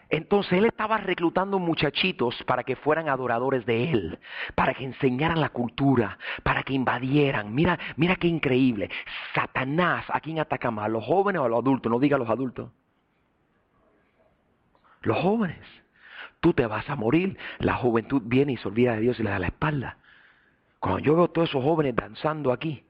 Entonces 0.10 0.52
él 0.54 0.66
estaba 0.66 0.98
reclutando 0.98 1.58
muchachitos 1.58 2.36
para 2.44 2.64
que 2.64 2.76
fueran 2.76 3.08
adoradores 3.08 3.66
de 3.66 3.92
él, 3.92 4.20
para 4.56 4.74
que 4.74 4.84
enseñaran 4.84 5.40
la 5.40 5.50
cultura, 5.50 6.18
para 6.44 6.64
que 6.64 6.74
invadieran. 6.74 7.56
Mira, 7.56 7.80
mira 7.96 8.18
qué 8.18 8.28
increíble. 8.28 8.90
Satanás, 9.34 10.06
¿a 10.10 10.20
quién 10.20 10.40
ataca 10.40 10.70
más? 10.70 10.86
¿A 10.86 10.90
los 10.90 11.06
jóvenes 11.06 11.42
o 11.42 11.46
a 11.46 11.50
los 11.50 11.60
adultos? 11.60 11.90
No 11.90 11.98
diga 11.98 12.18
a 12.18 12.20
los 12.20 12.30
adultos. 12.30 12.72
Los 15.02 15.18
jóvenes 15.18 15.81
tú 16.42 16.54
te 16.54 16.66
vas 16.66 16.90
a 16.90 16.98
morir. 16.98 17.38
La 17.60 17.76
juventud 17.76 18.22
viene 18.26 18.54
y 18.54 18.58
se 18.58 18.68
olvida 18.68 18.96
de 18.96 19.02
Dios 19.02 19.20
y 19.20 19.24
le 19.24 19.30
da 19.30 19.40
la 19.40 19.48
espalda. 19.48 19.98
Cuando 20.80 21.00
yo 21.00 21.16
veo 21.16 21.30
todos 21.30 21.50
esos 21.50 21.64
jóvenes 21.64 21.96
danzando 21.96 22.52
aquí, 22.52 22.84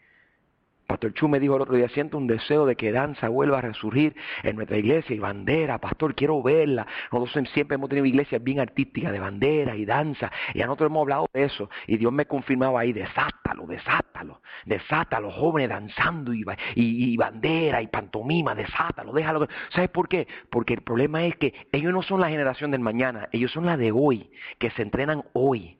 Pastor 0.91 1.13
Chu 1.13 1.29
me 1.29 1.39
dijo 1.39 1.55
el 1.55 1.61
otro 1.61 1.77
día, 1.77 1.87
siento 1.87 2.17
un 2.17 2.27
deseo 2.27 2.65
de 2.65 2.75
que 2.75 2.91
danza 2.91 3.29
vuelva 3.29 3.59
a 3.59 3.61
resurgir 3.61 4.13
en 4.43 4.57
nuestra 4.57 4.77
iglesia 4.77 5.15
y 5.15 5.19
bandera, 5.19 5.77
pastor, 5.77 6.13
quiero 6.15 6.43
verla. 6.43 6.85
Nosotros 7.13 7.49
siempre 7.53 7.75
hemos 7.75 7.87
tenido 7.87 8.05
iglesias 8.05 8.43
bien 8.43 8.59
artísticas 8.59 9.13
de 9.13 9.19
bandera 9.21 9.77
y 9.77 9.85
danza, 9.85 10.29
y 10.53 10.61
a 10.61 10.65
nosotros 10.65 10.89
hemos 10.89 11.03
hablado 11.03 11.29
de 11.31 11.45
eso, 11.45 11.69
y 11.87 11.95
Dios 11.95 12.11
me 12.11 12.25
confirmaba 12.25 12.81
ahí, 12.81 12.91
desátalo, 12.91 13.67
desátalo, 13.67 14.41
desátalo, 14.65 15.31
jóvenes 15.31 15.69
danzando 15.69 16.33
y, 16.33 17.15
bandera 17.15 17.81
y 17.81 17.87
pantomima, 17.87 18.53
desátalo, 18.53 19.13
déjalo. 19.13 19.47
¿Sabes 19.69 19.91
por 19.91 20.09
qué? 20.09 20.27
Porque 20.49 20.73
el 20.73 20.81
problema 20.81 21.23
es 21.23 21.37
que 21.37 21.53
ellos 21.71 21.93
no 21.93 22.01
son 22.01 22.19
la 22.19 22.27
generación 22.27 22.69
del 22.71 22.81
mañana, 22.81 23.29
ellos 23.31 23.53
son 23.53 23.65
la 23.65 23.77
de 23.77 23.93
hoy, 23.93 24.29
que 24.59 24.71
se 24.71 24.81
entrenan 24.81 25.23
hoy. 25.31 25.79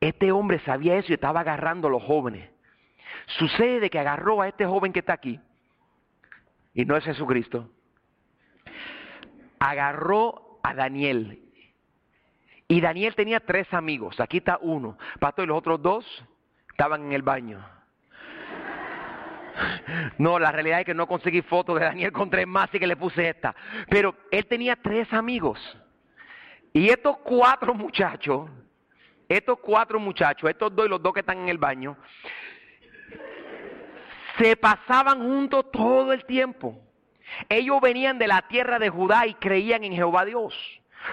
Este 0.00 0.32
hombre 0.32 0.58
sabía 0.60 0.96
eso 0.96 1.12
y 1.12 1.16
estaba 1.16 1.40
agarrando 1.40 1.88
a 1.88 1.90
los 1.90 2.02
jóvenes. 2.02 2.48
Sucede 3.38 3.90
que 3.90 3.98
agarró 3.98 4.42
a 4.42 4.48
este 4.48 4.66
joven 4.66 4.92
que 4.92 5.00
está 5.00 5.12
aquí, 5.14 5.40
y 6.74 6.84
no 6.84 6.96
es 6.96 7.04
Jesucristo, 7.04 7.70
agarró 9.58 10.60
a 10.62 10.74
Daniel. 10.74 11.42
Y 12.68 12.80
Daniel 12.80 13.14
tenía 13.14 13.40
tres 13.40 13.72
amigos, 13.72 14.20
aquí 14.20 14.38
está 14.38 14.58
uno, 14.60 14.98
Pato, 15.20 15.42
y 15.42 15.46
los 15.46 15.56
otros 15.56 15.80
dos 15.80 16.24
estaban 16.70 17.06
en 17.06 17.12
el 17.12 17.22
baño. 17.22 17.64
No, 20.18 20.38
la 20.38 20.52
realidad 20.52 20.80
es 20.80 20.86
que 20.86 20.94
no 20.94 21.06
conseguí 21.06 21.42
fotos 21.42 21.78
de 21.78 21.86
Daniel 21.86 22.12
con 22.12 22.30
tres 22.30 22.46
más 22.46 22.72
y 22.72 22.78
que 22.78 22.86
le 22.86 22.96
puse 22.96 23.28
esta. 23.28 23.54
Pero 23.88 24.14
él 24.30 24.46
tenía 24.46 24.76
tres 24.76 25.12
amigos. 25.12 25.58
Y 26.72 26.88
estos 26.90 27.18
cuatro 27.18 27.74
muchachos, 27.74 28.48
estos 29.28 29.58
cuatro 29.58 29.98
muchachos, 29.98 30.48
estos 30.48 30.74
dos 30.74 30.86
y 30.86 30.88
los 30.88 31.02
dos 31.02 31.12
que 31.12 31.20
están 31.20 31.38
en 31.38 31.48
el 31.48 31.58
baño, 31.58 31.96
se 34.38 34.56
pasaban 34.56 35.22
juntos 35.22 35.70
todo 35.72 36.12
el 36.12 36.24
tiempo. 36.24 36.78
Ellos 37.48 37.80
venían 37.80 38.18
de 38.18 38.28
la 38.28 38.42
tierra 38.48 38.78
de 38.78 38.88
Judá 38.88 39.26
y 39.26 39.34
creían 39.34 39.84
en 39.84 39.92
Jehová 39.92 40.24
Dios. 40.24 40.54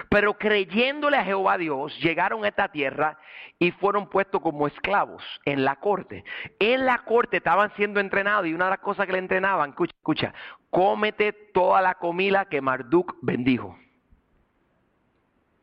Pero 0.08 0.34
creyéndole 0.34 1.16
a 1.16 1.24
Jehová 1.24 1.58
Dios, 1.58 1.96
llegaron 2.00 2.44
a 2.44 2.48
esta 2.48 2.68
tierra 2.68 3.18
y 3.58 3.70
fueron 3.72 4.08
puestos 4.08 4.40
como 4.40 4.66
esclavos 4.66 5.22
en 5.44 5.64
la 5.64 5.76
corte. 5.76 6.24
En 6.58 6.84
la 6.86 6.98
corte 6.98 7.38
estaban 7.38 7.72
siendo 7.76 8.00
entrenados 8.00 8.46
y 8.46 8.54
una 8.54 8.66
de 8.66 8.72
las 8.72 8.80
cosas 8.80 9.06
que 9.06 9.12
le 9.12 9.18
entrenaban, 9.18 9.70
escucha, 9.70 9.94
escucha, 9.96 10.34
cómete 10.70 11.32
toda 11.32 11.80
la 11.80 11.94
comida 11.94 12.46
que 12.46 12.60
Marduk 12.60 13.16
bendijo. 13.22 13.78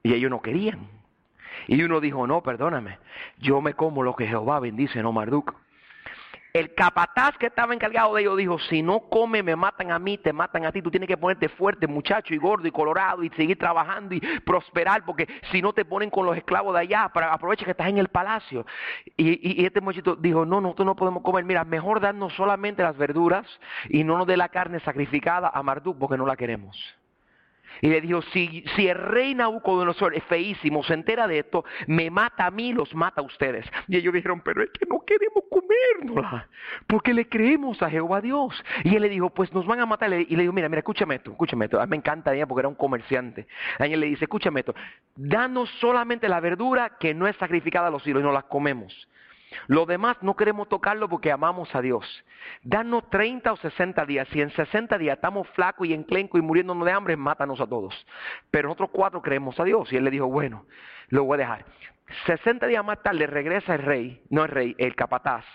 Y 0.04 0.14
ellos 0.14 0.32
no 0.32 0.42
querían. 0.42 0.88
Y 1.68 1.82
uno 1.84 2.02
dijo, 2.02 2.26
no, 2.28 2.42
perdóname, 2.42 3.00
yo 3.38 3.62
me 3.62 3.74
como 3.74 4.04
lo 4.04 4.16
que 4.16 4.28
Jehová 4.28 4.60
bendice, 4.60 5.02
no 5.02 5.12
Marduk. 5.12 5.63
El 6.54 6.76
capataz 6.76 7.36
que 7.40 7.48
estaba 7.48 7.74
encargado 7.74 8.14
de 8.14 8.22
ellos 8.22 8.38
dijo, 8.38 8.60
si 8.60 8.84
no 8.84 9.10
come 9.10 9.42
me 9.42 9.56
matan 9.56 9.90
a 9.90 9.98
mí, 9.98 10.20
te 10.20 10.32
matan 10.32 10.66
a 10.66 10.72
ti, 10.72 10.84
tú 10.84 10.92
tienes 10.92 11.08
que 11.08 11.18
ponerte 11.18 11.50
fuerte, 11.50 11.88
muchacho, 11.88 12.32
y 12.36 12.38
gordo, 12.38 12.68
y 12.68 12.72
colorado, 12.72 13.24
y 13.24 13.30
seguir 13.32 13.58
trabajando 13.58 14.14
y 14.14 14.20
prosperar, 14.42 15.04
porque 15.04 15.28
si 15.52 15.64
no 15.64 15.74
te 15.74 15.84
ponen 15.84 16.12
con 16.12 16.28
los 16.28 16.38
esclavos 16.38 16.76
de 16.76 16.82
allá, 16.82 17.10
para 17.12 17.34
aprovecha 17.34 17.66
que 17.66 17.72
estás 17.72 17.88
en 17.88 17.98
el 17.98 18.10
palacio. 18.10 18.68
Y, 19.18 19.66
este 19.66 19.82
muchachito 19.82 20.16
dijo, 20.16 20.46
no, 20.46 20.62
nosotros 20.62 20.86
no 20.86 20.96
podemos 20.96 21.24
comer, 21.24 21.44
mira, 21.44 21.64
mejor 21.64 22.00
darnos 22.00 22.32
solamente 22.36 22.84
las 22.84 22.98
verduras 22.98 23.48
y 23.90 24.04
no 24.04 24.16
nos 24.20 24.28
dé 24.28 24.38
la 24.38 24.50
carne 24.50 24.80
sacrificada 24.82 25.50
a 25.52 25.64
Marduk, 25.64 25.98
porque 25.98 26.18
no 26.18 26.28
la 26.28 26.36
queremos. 26.36 26.78
Y 27.82 27.90
le 27.90 28.02
dijo, 28.02 28.22
si, 28.34 28.64
si 28.76 28.88
el 28.88 28.98
rey 28.98 29.36
Nabucodonosor 29.36 30.16
es 30.16 30.24
feísimo, 30.26 30.84
se 30.84 30.94
entera 30.94 31.28
de 31.28 31.40
esto, 31.40 31.66
me 31.88 32.10
mata 32.10 32.46
a 32.46 32.52
mí, 32.52 32.74
los 32.74 32.94
mata 32.96 33.22
a 33.22 33.24
ustedes. 33.24 33.66
Y 33.88 33.98
ellos 33.98 34.14
dijeron, 34.14 34.42
pero 34.42 34.64
es 34.64 34.70
que 34.72 34.86
no 34.86 35.02
queremos 35.06 35.44
comérnosla, 35.50 36.48
porque 36.88 37.14
le 37.14 37.28
creemos 37.28 37.82
a 37.82 37.90
Jehová 37.90 38.22
Dios. 38.22 38.64
Y 38.84 38.96
él 38.96 39.02
le 39.02 39.10
dijo, 39.10 39.30
pues 39.30 39.52
nos 39.54 39.66
van 39.66 39.80
a 39.80 39.86
matar. 39.86 40.12
Y 40.14 40.36
le 40.36 40.44
dijo, 40.44 40.54
mira, 40.54 40.70
mira, 40.70 40.80
escúchame 40.80 41.16
esto, 41.16 41.32
escúchame 41.32 41.66
esto. 41.66 41.80
A 41.80 41.86
mí 41.86 41.92
me 41.92 41.98
encanta 41.98 42.32
Daniel 42.32 42.48
porque 42.48 42.62
era 42.62 42.70
un 42.70 42.76
comerciante. 42.76 43.48
Daniel 43.80 44.00
le 44.00 44.08
dice, 44.08 44.26
escúchame 44.26 44.62
esto, 44.62 44.76
danos 45.16 45.70
solamente 45.80 46.30
la 46.30 46.40
verdura 46.40 46.98
que 47.00 47.14
no 47.14 47.28
es 47.28 47.36
sacrificada 47.38 47.88
a 47.88 47.92
los 47.92 48.06
hijos 48.08 48.22
y 48.22 48.24
no 48.24 48.32
la 48.32 48.44
comemos. 48.44 49.08
Lo 49.68 49.86
demás 49.86 50.18
no 50.22 50.36
queremos 50.36 50.68
tocarlo 50.70 51.08
porque 51.10 51.32
amamos 51.32 51.74
a 51.76 51.82
Dios. 51.82 52.06
Danos 52.64 53.10
30 53.10 53.54
o 53.54 53.58
60 53.58 54.06
días. 54.06 54.28
Si 54.30 54.42
en 54.42 54.50
60 54.50 54.98
días 54.98 55.16
estamos 55.16 55.48
flacos 55.50 55.88
y 55.88 55.94
enclencos 55.94 56.40
y 56.40 56.44
muriéndonos 56.44 56.86
de 56.86 56.92
hambre, 56.92 57.16
mátanos 57.16 57.62
a 57.62 57.68
todos. 57.68 58.06
Pero 58.52 58.68
nosotros 58.68 58.90
cuatro 58.92 59.22
creemos 59.22 59.60
a 59.60 59.64
Dios. 59.64 59.92
Y 59.92 59.98
él 59.98 60.04
le 60.04 60.12
dijo, 60.12 60.28
bueno, 60.28 60.66
lo 61.10 61.24
voy 61.24 61.36
a 61.36 61.40
dejar. 61.40 61.66
60 62.26 62.68
días 62.68 62.84
más 62.84 63.02
tarde 63.02 63.28
regresa 63.28 63.76
el 63.76 63.82
rey, 63.82 64.22
no 64.30 64.44
el 64.44 64.50
rey, 64.50 64.76
el 64.78 64.96
capataz, 64.96 65.46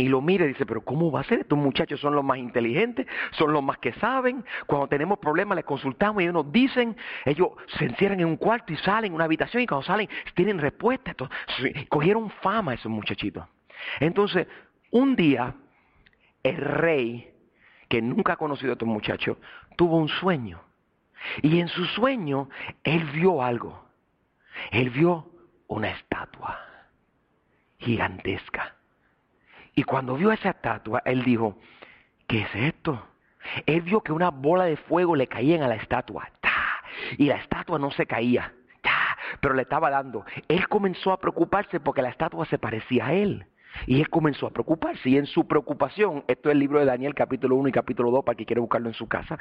y 0.00 0.08
lo 0.08 0.20
mira 0.20 0.44
y 0.44 0.48
dice, 0.48 0.64
pero 0.64 0.80
¿cómo 0.80 1.10
va 1.10 1.20
a 1.20 1.24
ser? 1.24 1.40
Estos 1.40 1.58
muchachos 1.58 2.00
son 2.00 2.14
los 2.14 2.24
más 2.24 2.38
inteligentes, 2.38 3.06
son 3.32 3.52
los 3.52 3.62
más 3.62 3.78
que 3.78 3.92
saben. 3.94 4.44
Cuando 4.66 4.88
tenemos 4.88 5.18
problemas 5.18 5.56
les 5.56 5.64
consultamos 5.64 6.22
y 6.22 6.24
ellos 6.24 6.34
nos 6.34 6.50
dicen, 6.50 6.96
ellos 7.24 7.50
se 7.78 7.84
encierran 7.84 8.20
en 8.20 8.26
un 8.26 8.36
cuarto 8.36 8.72
y 8.72 8.76
salen 8.78 9.10
en 9.10 9.14
una 9.14 9.24
habitación 9.24 9.62
y 9.62 9.66
cuando 9.66 9.86
salen 9.86 10.08
tienen 10.34 10.58
respuesta. 10.58 11.14
cogieron 11.88 12.30
fama 12.42 12.74
esos 12.74 12.90
muchachitos. 12.90 13.44
Entonces, 13.98 14.46
un 14.90 15.16
día, 15.16 15.54
el 16.42 16.56
rey, 16.56 17.32
que 17.88 18.00
nunca 18.00 18.34
ha 18.34 18.36
conocido 18.36 18.72
a 18.72 18.74
estos 18.74 18.88
muchachos, 18.88 19.36
tuvo 19.76 19.96
un 19.96 20.08
sueño. 20.08 20.62
Y 21.42 21.60
en 21.60 21.68
su 21.68 21.84
sueño, 21.84 22.48
él 22.84 23.04
vio 23.12 23.42
algo. 23.42 23.84
Él 24.70 24.90
vio 24.90 25.30
una 25.68 25.90
estatua 25.90 26.58
gigantesca 27.78 28.79
y 29.74 29.82
cuando 29.84 30.16
vio 30.16 30.32
esa 30.32 30.50
estatua, 30.50 31.02
él 31.04 31.22
dijo, 31.22 31.56
¿qué 32.26 32.42
es 32.42 32.54
esto? 32.54 33.06
Él 33.66 33.82
vio 33.82 34.02
que 34.02 34.12
una 34.12 34.30
bola 34.30 34.64
de 34.64 34.76
fuego 34.76 35.16
le 35.16 35.26
caía 35.26 35.64
a 35.64 35.68
la 35.68 35.76
estatua. 35.76 36.28
Y 37.16 37.26
la 37.26 37.36
estatua 37.36 37.78
no 37.78 37.90
se 37.90 38.06
caía, 38.06 38.52
pero 39.40 39.54
le 39.54 39.62
estaba 39.62 39.90
dando. 39.90 40.24
Él 40.48 40.68
comenzó 40.68 41.12
a 41.12 41.20
preocuparse 41.20 41.80
porque 41.80 42.02
la 42.02 42.10
estatua 42.10 42.44
se 42.46 42.58
parecía 42.58 43.06
a 43.06 43.12
él. 43.14 43.46
Y 43.86 44.00
él 44.00 44.08
comenzó 44.08 44.46
a 44.46 44.50
preocuparse. 44.50 45.08
Y 45.08 45.16
en 45.16 45.26
su 45.26 45.46
preocupación, 45.46 46.24
esto 46.28 46.48
es 46.48 46.52
el 46.52 46.58
libro 46.58 46.80
de 46.80 46.86
Daniel 46.86 47.14
capítulo 47.14 47.56
1 47.56 47.68
y 47.68 47.72
capítulo 47.72 48.10
2 48.10 48.24
para 48.24 48.36
que 48.36 48.46
quiera 48.46 48.60
buscarlo 48.60 48.88
en 48.88 48.94
su 48.94 49.08
casa. 49.08 49.38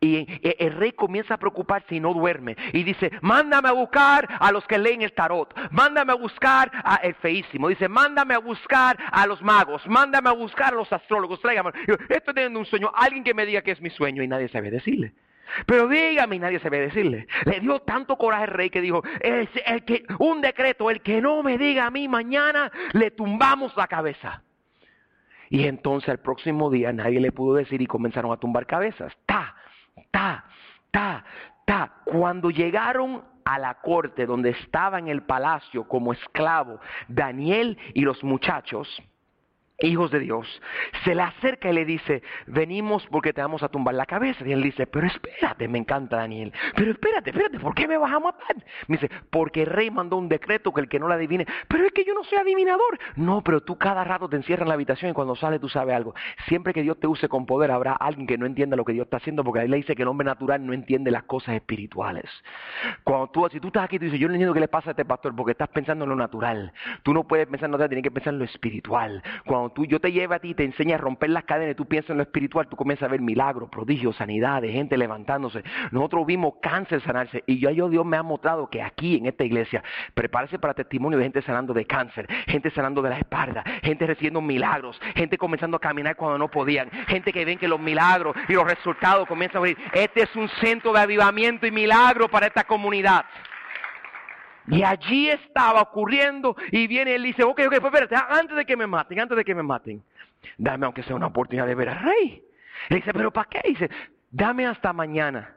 Y 0.00 0.26
el 0.42 0.72
rey 0.74 0.92
comienza 0.92 1.34
a 1.34 1.38
preocuparse 1.38 1.94
y 1.94 2.00
no 2.00 2.14
duerme. 2.14 2.56
Y 2.72 2.82
dice, 2.82 3.10
mándame 3.20 3.68
a 3.68 3.72
buscar 3.72 4.28
a 4.40 4.52
los 4.52 4.66
que 4.66 4.78
leen 4.78 5.02
el 5.02 5.12
tarot. 5.12 5.52
Mándame 5.70 6.12
a 6.12 6.16
buscar 6.16 6.70
a 6.84 6.96
el 6.96 7.14
feísimo. 7.16 7.68
Dice, 7.68 7.88
mándame 7.88 8.34
a 8.34 8.38
buscar 8.38 8.98
a 9.10 9.26
los 9.26 9.42
magos. 9.42 9.86
Mándame 9.86 10.28
a 10.28 10.32
buscar 10.32 10.72
a 10.72 10.76
los 10.76 10.92
astrólogos. 10.92 11.40
Tráigame. 11.40 11.70
Estoy 12.08 12.34
teniendo 12.34 12.58
un 12.58 12.66
sueño. 12.66 12.90
Alguien 12.94 13.24
que 13.24 13.34
me 13.34 13.46
diga 13.46 13.62
que 13.62 13.72
es 13.72 13.80
mi 13.80 13.90
sueño 13.90 14.22
y 14.22 14.28
nadie 14.28 14.48
sabe 14.48 14.70
decirle. 14.70 15.12
Pero 15.66 15.88
dígame, 15.88 16.36
y 16.36 16.38
nadie 16.38 16.58
se 16.60 16.70
ve 16.70 16.80
decirle. 16.80 17.26
Le 17.44 17.60
dio 17.60 17.80
tanto 17.80 18.16
coraje 18.16 18.44
al 18.44 18.50
rey 18.50 18.70
que 18.70 18.80
dijo, 18.80 19.02
el, 19.20 19.48
que, 19.84 20.04
un 20.18 20.40
decreto, 20.40 20.90
el 20.90 21.00
que 21.02 21.20
no 21.20 21.42
me 21.42 21.58
diga 21.58 21.86
a 21.86 21.90
mí 21.90 22.08
mañana, 22.08 22.70
le 22.92 23.10
tumbamos 23.10 23.76
la 23.76 23.86
cabeza. 23.86 24.42
Y 25.50 25.66
entonces 25.66 26.08
el 26.08 26.18
próximo 26.18 26.70
día 26.70 26.92
nadie 26.92 27.20
le 27.20 27.30
pudo 27.30 27.56
decir 27.56 27.82
y 27.82 27.86
comenzaron 27.86 28.32
a 28.32 28.38
tumbar 28.38 28.66
cabezas. 28.66 29.12
Ta, 29.26 29.54
ta, 30.10 30.46
ta, 30.90 31.24
ta. 31.66 31.92
Cuando 32.04 32.50
llegaron 32.50 33.22
a 33.44 33.58
la 33.58 33.74
corte 33.74 34.24
donde 34.24 34.50
estaba 34.50 34.98
en 34.98 35.08
el 35.08 35.22
palacio 35.22 35.86
como 35.86 36.12
esclavo 36.12 36.80
Daniel 37.08 37.76
y 37.92 38.00
los 38.00 38.22
muchachos, 38.24 38.88
hijos 39.86 40.10
de 40.10 40.20
Dios, 40.20 40.62
se 41.04 41.14
le 41.14 41.22
acerca 41.22 41.70
y 41.70 41.72
le 41.74 41.84
dice, 41.84 42.22
venimos 42.46 43.06
porque 43.08 43.32
te 43.32 43.40
vamos 43.40 43.62
a 43.62 43.68
tumbar 43.68 43.94
la 43.94 44.06
cabeza. 44.06 44.46
Y 44.46 44.52
él 44.52 44.62
dice, 44.62 44.86
pero 44.86 45.06
espérate, 45.06 45.68
me 45.68 45.78
encanta 45.78 46.16
Daniel, 46.16 46.52
pero 46.74 46.92
espérate, 46.92 47.30
espérate, 47.30 47.58
¿por 47.58 47.74
qué 47.74 47.88
me 47.88 47.96
vas 47.96 48.12
a 48.12 48.20
matar? 48.20 48.56
Me 48.86 48.96
dice, 48.96 49.10
porque 49.30 49.62
el 49.62 49.68
rey 49.68 49.90
mandó 49.90 50.16
un 50.16 50.28
decreto 50.28 50.72
que 50.72 50.80
el 50.80 50.88
que 50.88 50.98
no 50.98 51.08
la 51.08 51.14
adivine, 51.14 51.46
pero 51.68 51.86
es 51.86 51.92
que 51.92 52.04
yo 52.04 52.14
no 52.14 52.24
soy 52.24 52.38
adivinador. 52.38 52.98
No, 53.16 53.42
pero 53.42 53.60
tú 53.60 53.76
cada 53.76 54.04
rato 54.04 54.28
te 54.28 54.36
encierras 54.36 54.62
en 54.62 54.68
la 54.68 54.74
habitación 54.74 55.10
y 55.10 55.14
cuando 55.14 55.36
sales 55.36 55.60
tú 55.60 55.68
sabes 55.68 55.94
algo. 55.94 56.14
Siempre 56.46 56.72
que 56.72 56.82
Dios 56.82 56.98
te 56.98 57.06
use 57.06 57.28
con 57.28 57.46
poder 57.46 57.70
habrá 57.70 57.92
alguien 57.92 58.26
que 58.26 58.38
no 58.38 58.46
entienda 58.46 58.76
lo 58.76 58.84
que 58.84 58.92
Dios 58.92 59.04
está 59.04 59.18
haciendo 59.18 59.44
porque 59.44 59.60
ahí 59.60 59.68
le 59.68 59.76
dice 59.76 59.94
que 59.94 60.02
el 60.02 60.08
hombre 60.08 60.24
natural 60.24 60.64
no 60.64 60.72
entiende 60.72 61.10
las 61.10 61.24
cosas 61.24 61.54
espirituales. 61.54 62.30
Cuando 63.04 63.28
tú, 63.28 63.48
si 63.50 63.60
tú 63.60 63.68
estás 63.68 63.84
aquí 63.84 63.98
tú 63.98 64.04
dices, 64.06 64.20
yo 64.20 64.28
no 64.28 64.34
entiendo 64.34 64.54
qué 64.54 64.60
le 64.60 64.68
pasa 64.68 64.90
a 64.90 64.92
este 64.92 65.04
pastor 65.04 65.34
porque 65.34 65.52
estás 65.52 65.68
pensando 65.68 66.04
en 66.04 66.10
lo 66.10 66.16
natural. 66.16 66.72
Tú 67.02 67.12
no 67.12 67.24
puedes 67.24 67.46
pensar 67.46 67.66
en 67.66 67.72
lo 67.72 67.78
natural, 67.78 67.90
tienes 67.90 68.04
que 68.04 68.10
pensar 68.10 68.32
en 68.34 68.38
lo 68.38 68.44
espiritual. 68.44 69.22
Cuando 69.44 69.70
tú, 69.72 69.84
yo 69.86 70.00
te 70.00 70.12
llevo 70.12 70.34
a 70.34 70.38
ti 70.38 70.50
y 70.50 70.54
te 70.54 70.64
enseña 70.64 70.96
a 70.96 70.98
romper 70.98 71.30
las 71.30 71.44
cadenas 71.44 71.76
tú 71.76 71.86
piensas 71.86 72.10
en 72.10 72.18
lo 72.18 72.22
espiritual, 72.22 72.68
tú 72.68 72.76
comienzas 72.76 73.08
a 73.08 73.10
ver 73.10 73.20
milagros, 73.20 73.68
prodigios, 73.70 74.16
sanidades, 74.16 74.72
gente 74.72 74.96
levantándose. 74.96 75.62
Nosotros 75.90 76.26
vimos 76.26 76.54
cáncer 76.60 77.00
sanarse 77.02 77.42
y 77.46 77.58
yo, 77.58 77.70
yo 77.70 77.88
Dios 77.88 78.04
me 78.04 78.16
ha 78.16 78.22
mostrado 78.22 78.68
que 78.68 78.82
aquí 78.82 79.16
en 79.16 79.26
esta 79.26 79.44
iglesia, 79.44 79.82
prepárese 80.14 80.58
para 80.58 80.74
testimonio 80.74 81.18
de 81.18 81.24
gente 81.24 81.42
sanando 81.42 81.72
de 81.72 81.86
cáncer, 81.86 82.26
gente 82.46 82.70
sanando 82.70 83.02
de 83.02 83.10
la 83.10 83.18
espalda, 83.18 83.64
gente 83.82 84.06
recibiendo 84.06 84.40
milagros, 84.40 85.00
gente 85.14 85.38
comenzando 85.38 85.76
a 85.76 85.80
caminar 85.80 86.16
cuando 86.16 86.38
no 86.38 86.48
podían, 86.50 86.90
gente 87.08 87.32
que 87.32 87.44
ven 87.44 87.58
que 87.58 87.68
los 87.68 87.80
milagros 87.80 88.36
y 88.48 88.52
los 88.52 88.64
resultados 88.64 89.26
comienzan 89.26 89.58
a 89.58 89.62
venir. 89.62 89.78
Este 89.92 90.22
es 90.22 90.36
un 90.36 90.48
centro 90.60 90.92
de 90.92 91.00
avivamiento 91.00 91.66
y 91.66 91.70
milagro 91.70 92.28
para 92.28 92.46
esta 92.46 92.64
comunidad. 92.64 93.24
Y 94.68 94.82
allí 94.82 95.28
estaba 95.28 95.82
ocurriendo 95.82 96.56
y 96.70 96.86
viene 96.86 97.14
él 97.14 97.24
y 97.24 97.28
dice, 97.28 97.42
ok, 97.42 97.60
ok, 97.66 97.80
pues 97.80 97.94
espérate, 97.94 98.16
antes 98.28 98.56
de 98.56 98.64
que 98.64 98.76
me 98.76 98.86
maten, 98.86 99.20
antes 99.20 99.36
de 99.36 99.44
que 99.44 99.54
me 99.54 99.62
maten, 99.62 100.02
dame 100.56 100.86
aunque 100.86 101.02
sea 101.02 101.16
una 101.16 101.26
oportunidad 101.26 101.66
de 101.66 101.74
ver 101.74 101.88
al 101.88 102.00
rey. 102.00 102.42
Le 102.88 102.96
dice, 102.96 103.12
pero 103.12 103.32
¿para 103.32 103.48
qué? 103.48 103.60
Dice, 103.68 103.90
dame 104.30 104.66
hasta 104.66 104.92
mañana. 104.92 105.56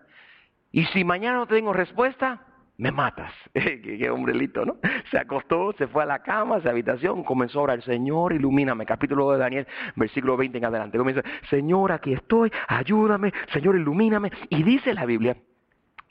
Y 0.71 0.85
si 0.85 1.03
mañana 1.03 1.37
no 1.37 1.47
tengo 1.47 1.71
respuesta, 1.71 2.41
me 2.77 2.91
matas. 2.91 3.31
qué, 3.53 4.09
hombrelito, 4.09 4.65
¿no? 4.65 4.77
Se 5.11 5.17
acostó, 5.17 5.73
se 5.73 5.87
fue 5.87 6.03
a 6.03 6.05
la 6.05 6.19
cama, 6.19 6.57
a 6.57 6.61
su 6.61 6.69
habitación, 6.69 7.23
comenzó 7.23 7.59
a 7.59 7.63
orar, 7.63 7.81
Señor, 7.83 8.33
ilumíname. 8.33 8.85
Capítulo 8.85 9.31
de 9.31 9.37
Daniel, 9.37 9.67
versículo 9.95 10.35
20 10.35 10.57
en 10.57 10.65
adelante. 10.65 10.97
Comienza, 10.97 11.23
Señor, 11.49 11.91
aquí 11.91 12.13
estoy, 12.13 12.51
ayúdame, 12.67 13.33
Señor, 13.53 13.75
ilumíname. 13.75 14.31
Y 14.49 14.63
dice 14.63 14.93
la 14.93 15.05
Biblia 15.05 15.37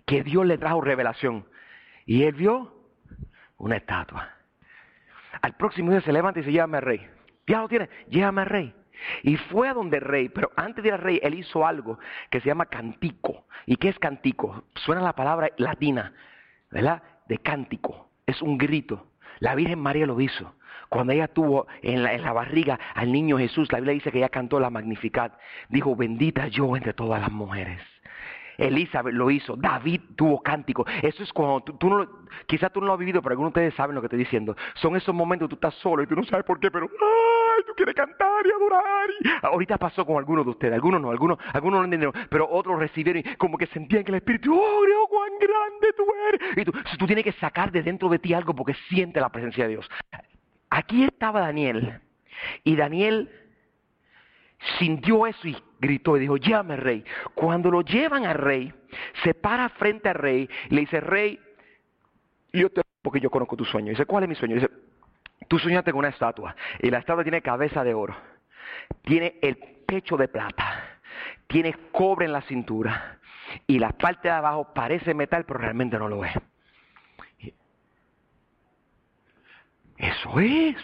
que 0.07 0.22
Dios 0.22 0.46
le 0.46 0.59
trajo 0.59 0.80
revelación. 0.80 1.44
Y 2.07 2.24
él 2.24 2.35
vio 2.35 2.73
una 3.64 3.77
estatua. 3.77 4.29
Al 5.40 5.55
próximo 5.55 5.90
día 5.90 6.03
se 6.03 6.12
levanta 6.12 6.38
y 6.38 6.42
dice, 6.42 6.53
llévame 6.53 6.77
al 6.77 6.83
rey. 6.83 7.07
Ya 7.46 7.61
lo 7.61 7.68
tiene, 7.68 7.88
llévame 8.09 8.42
al 8.42 8.46
rey. 8.46 8.74
Y 9.22 9.37
fue 9.37 9.68
a 9.68 9.74
donde 9.74 9.96
el 9.96 10.03
rey, 10.03 10.29
pero 10.29 10.50
antes 10.55 10.83
de 10.83 10.88
ir 10.88 10.94
al 10.94 11.00
rey, 11.00 11.18
él 11.22 11.35
hizo 11.35 11.66
algo 11.66 11.98
que 12.31 12.40
se 12.40 12.46
llama 12.46 12.66
cantico. 12.66 13.46
¿Y 13.66 13.77
qué 13.77 13.88
es 13.88 13.98
cantico? 13.98 14.64
Suena 14.74 15.00
la 15.00 15.14
palabra 15.14 15.50
latina, 15.57 16.12
¿verdad? 16.70 17.03
De 17.27 17.38
cántico. 17.38 18.11
Es 18.27 18.40
un 18.42 18.59
grito. 18.59 19.07
La 19.40 19.55
Virgen 19.55 19.79
María 19.79 20.07
lo 20.07 20.20
hizo. 20.20 20.55
Cuando 20.90 21.12
ella 21.12 21.29
tuvo 21.29 21.66
en 21.83 22.03
la, 22.03 22.12
en 22.12 22.22
la, 22.22 22.33
barriga 22.33 22.79
al 22.94 23.11
niño 23.11 23.38
Jesús, 23.38 23.72
la 23.72 23.79
Biblia 23.79 23.94
dice 23.94 24.12
que 24.12 24.18
ella 24.18 24.29
cantó 24.29 24.61
la 24.61 24.70
Magnificat. 24.70 25.33
Dijo, 25.70 25.96
bendita 25.96 26.48
yo 26.48 26.77
entre 26.77 26.92
todas 26.92 27.20
las 27.20 27.33
mujeres. 27.33 27.81
Elizabeth 28.58 29.14
lo 29.14 29.30
hizo, 29.30 29.56
David 29.56 30.00
tuvo 30.16 30.42
cántico. 30.42 30.86
Eso 31.02 31.22
es 31.22 31.32
cuando 31.32 31.60
tú, 31.62 31.88
no, 31.88 32.08
quizás 32.46 32.72
tú 32.72 32.80
no 32.80 32.86
lo 32.86 32.92
has 32.92 32.98
vivido, 32.98 33.22
pero 33.22 33.32
algunos 33.32 33.52
de 33.52 33.60
ustedes 33.60 33.74
saben 33.74 33.94
lo 33.94 34.00
que 34.00 34.06
estoy 34.06 34.18
diciendo. 34.18 34.56
Son 34.74 34.96
esos 34.96 35.14
momentos 35.14 35.48
tú 35.48 35.56
estás 35.56 35.74
solo 35.76 36.02
y 36.02 36.06
tú 36.06 36.14
no 36.14 36.24
sabes 36.24 36.44
por 36.44 36.60
qué, 36.60 36.70
pero 36.70 36.86
¡ay! 36.86 37.64
Tú 37.66 37.72
quieres 37.76 37.94
cantar 37.94 38.46
y 38.46 38.50
adorar. 38.50 39.08
ahorita 39.42 39.78
pasó 39.78 40.04
con 40.04 40.16
algunos 40.16 40.44
de 40.44 40.50
ustedes, 40.50 40.74
algunos 40.74 41.00
no, 41.00 41.10
algunos, 41.10 41.38
algunos 41.52 41.80
no 41.80 41.84
entendieron, 41.84 42.14
pero 42.28 42.48
otros 42.50 42.78
recibieron 42.78 43.22
como 43.38 43.58
que 43.58 43.66
sentían 43.66 44.04
que 44.04 44.10
el 44.10 44.16
Espíritu, 44.16 44.54
¡oh, 44.54 44.86
Dios, 44.86 45.04
cuán 45.08 45.30
grande 45.40 45.92
tú 45.96 46.04
eres! 46.28 46.58
Y 46.58 46.64
tú, 46.64 46.72
tú 46.98 47.06
tienes 47.06 47.24
que 47.24 47.32
sacar 47.32 47.70
de 47.70 47.82
dentro 47.82 48.08
de 48.08 48.18
ti 48.18 48.34
algo 48.34 48.54
porque 48.54 48.74
siente 48.88 49.20
la 49.20 49.28
presencia 49.28 49.64
de 49.64 49.70
Dios. 49.70 49.88
Aquí 50.70 51.04
estaba 51.04 51.40
Daniel 51.40 52.00
y 52.64 52.76
Daniel 52.76 53.30
sintió 54.79 55.27
eso 55.27 55.48
y 55.48 55.57
gritó 55.79 56.16
y 56.16 56.20
dijo, 56.20 56.37
llame 56.37 56.77
rey. 56.77 57.05
Cuando 57.35 57.70
lo 57.70 57.83
llevan 57.83 58.24
al 58.24 58.37
rey, 58.37 58.72
se 59.22 59.35
para 59.35 59.68
frente 59.70 60.09
al 60.09 60.14
rey 60.16 60.48
y 60.70 60.74
le 60.74 60.81
dice, 60.83 61.00
rey, 61.00 61.38
Y 62.53 62.61
yo 62.61 62.70
te 62.70 62.83
porque 63.05 63.20
yo 63.20 63.31
conozco 63.31 63.55
tu 63.55 63.66
sueño. 63.66 63.90
Dice, 63.90 64.07
¿cuál 64.07 64.24
es 64.24 64.31
mi 64.31 64.35
sueño? 64.35 64.55
Dice, 64.55 64.70
tú 65.46 65.59
soñaste 65.59 65.92
con 65.92 65.98
una 65.98 66.09
estatua 66.09 66.57
y 66.81 66.90
la 66.90 66.98
estatua 66.98 67.22
tiene 67.22 67.42
cabeza 67.42 67.85
de 67.85 67.92
oro, 67.92 68.16
tiene 69.03 69.38
el 69.42 69.57
pecho 69.87 70.16
de 70.16 70.27
plata, 70.27 70.98
tiene 71.46 71.74
cobre 71.92 72.24
en 72.24 72.33
la 72.33 72.40
cintura 72.40 73.18
y 73.66 73.79
la 73.79 73.90
parte 73.90 74.29
de 74.29 74.35
abajo 74.35 74.72
parece 74.72 75.12
metal, 75.12 75.44
pero 75.44 75.61
realmente 75.61 75.98
no 75.98 76.09
lo 76.09 76.24
es. 76.24 76.33
Eso 79.98 80.40
es. 80.40 80.77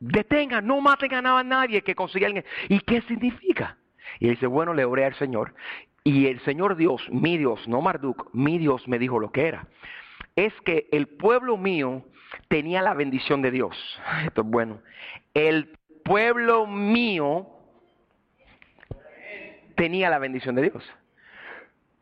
Detengan, 0.00 0.66
no 0.66 0.80
maten 0.80 1.14
a 1.14 1.42
nadie 1.42 1.82
que 1.82 1.94
consiga 1.94 2.26
alguien. 2.26 2.44
¿Y 2.68 2.80
qué 2.80 3.00
significa? 3.02 3.76
Y 4.20 4.28
dice, 4.28 4.46
bueno, 4.46 4.74
le 4.74 4.84
oré 4.84 5.04
al 5.04 5.14
Señor. 5.14 5.54
Y 6.04 6.26
el 6.26 6.40
Señor 6.40 6.76
Dios, 6.76 7.02
mi 7.10 7.36
Dios, 7.36 7.66
no 7.68 7.80
Marduk, 7.82 8.30
mi 8.32 8.58
Dios 8.58 8.86
me 8.88 8.98
dijo 8.98 9.18
lo 9.18 9.30
que 9.32 9.48
era. 9.48 9.66
Es 10.36 10.52
que 10.64 10.88
el 10.92 11.08
pueblo 11.08 11.56
mío 11.56 12.04
tenía 12.48 12.82
la 12.82 12.94
bendición 12.94 13.42
de 13.42 13.50
Dios. 13.50 13.76
Esto 14.24 14.42
es 14.42 14.46
bueno. 14.46 14.80
El 15.34 15.76
pueblo 16.04 16.66
mío 16.66 17.46
tenía 19.74 20.10
la 20.10 20.18
bendición 20.18 20.54
de 20.54 20.62
Dios. 20.62 20.84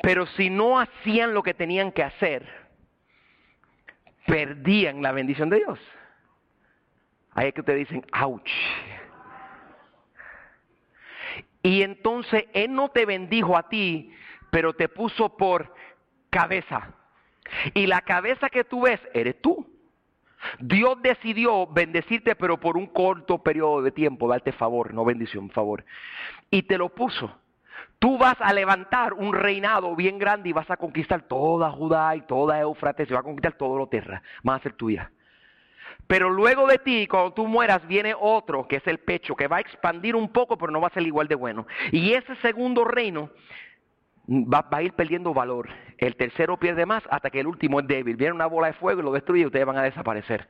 Pero 0.03 0.27
si 0.27 0.51
no 0.51 0.79
hacían 0.79 1.35
lo 1.35 1.43
que 1.43 1.55
tenían 1.55 1.91
que 1.91 2.03
hacer, 2.03 2.47
perdían 4.27 5.03
la 5.03 5.13
bendición 5.13 5.51
de 5.51 5.57
Dios. 5.57 5.81
Ahí 7.37 7.49
es 7.49 7.55
que 7.55 7.61
ustedes 7.61 7.89
dicen, 7.89 8.05
ouch. 8.21 8.51
Y 11.63 11.83
entonces 11.83 12.47
Él 12.55 12.75
no 12.75 12.89
te 12.89 13.05
bendijo 13.05 13.57
a 13.57 13.69
ti, 13.69 14.11
pero 14.51 14.73
te 14.73 14.89
puso 14.89 15.37
por 15.37 15.75
cabeza. 16.31 16.95
Y 17.75 17.87
la 17.87 18.01
cabeza 18.01 18.49
que 18.49 18.65
tú 18.65 18.83
ves 18.83 19.01
eres 19.13 19.41
tú. 19.43 19.67
Dios 20.61 20.97
decidió 21.03 21.67
bendecirte, 21.67 22.37
pero 22.37 22.59
por 22.59 22.77
un 22.77 22.87
corto 22.87 23.43
periodo 23.43 23.83
de 23.83 23.91
tiempo, 23.91 24.29
darte 24.29 24.53
favor, 24.53 24.95
no 24.95 25.05
bendición, 25.05 25.51
favor. 25.51 25.85
Y 26.51 26.63
te 26.63 26.79
lo 26.79 26.89
puso. 26.89 27.37
Tú 27.99 28.17
vas 28.17 28.37
a 28.41 28.53
levantar 28.53 29.13
un 29.13 29.35
reinado 29.35 29.95
bien 29.95 30.19
grande 30.19 30.49
y 30.49 30.53
vas 30.53 30.71
a 30.71 30.77
conquistar 30.77 31.23
toda 31.23 31.71
Judá 31.71 32.17
y 32.17 32.23
toda 32.23 32.61
Eufrates, 32.61 33.11
y 33.11 33.13
vas 33.13 33.21
a 33.21 33.25
conquistar 33.25 33.55
todo 33.55 33.77
lo 33.77 33.89
tierra, 33.89 34.23
va 34.47 34.55
a 34.55 34.61
ser 34.61 34.73
tuya. 34.73 35.11
Pero 36.07 36.31
luego 36.31 36.67
de 36.67 36.79
ti, 36.79 37.07
cuando 37.07 37.33
tú 37.33 37.47
mueras, 37.47 37.87
viene 37.89 38.15
otro, 38.19 38.69
que 38.69 38.77
es 38.77 38.87
el 38.87 38.99
pecho, 38.99 39.35
que 39.35 39.49
va 39.49 39.57
a 39.57 39.61
expandir 39.61 40.15
un 40.15 40.33
poco, 40.33 40.57
pero 40.57 40.71
no 40.71 40.81
va 40.81 40.89
a 40.89 40.93
ser 40.93 41.03
igual 41.03 41.27
de 41.27 41.35
bueno. 41.35 41.67
Y 41.91 42.13
ese 42.13 42.37
segundo 42.37 42.85
reino 42.85 43.31
va, 44.29 44.67
a 44.71 44.83
ir 44.83 44.93
perdiendo 44.93 45.35
valor. 45.35 45.69
El 45.99 46.17
tercero 46.17 46.59
pierde 46.59 46.87
más 46.87 47.03
hasta 47.11 47.31
que 47.31 47.41
el 47.41 47.47
último 47.47 47.81
es 47.81 47.87
débil. 47.87 48.17
Viene 48.17 48.35
una 48.35 48.47
bola 48.47 48.69
de 48.69 48.75
fuego 48.75 49.01
y 49.01 49.05
lo 49.05 49.13
destruye 49.13 49.43
y 49.43 49.47
ustedes 49.47 49.67
van 49.67 49.79
a 49.79 49.83
desaparecer. 49.83 50.49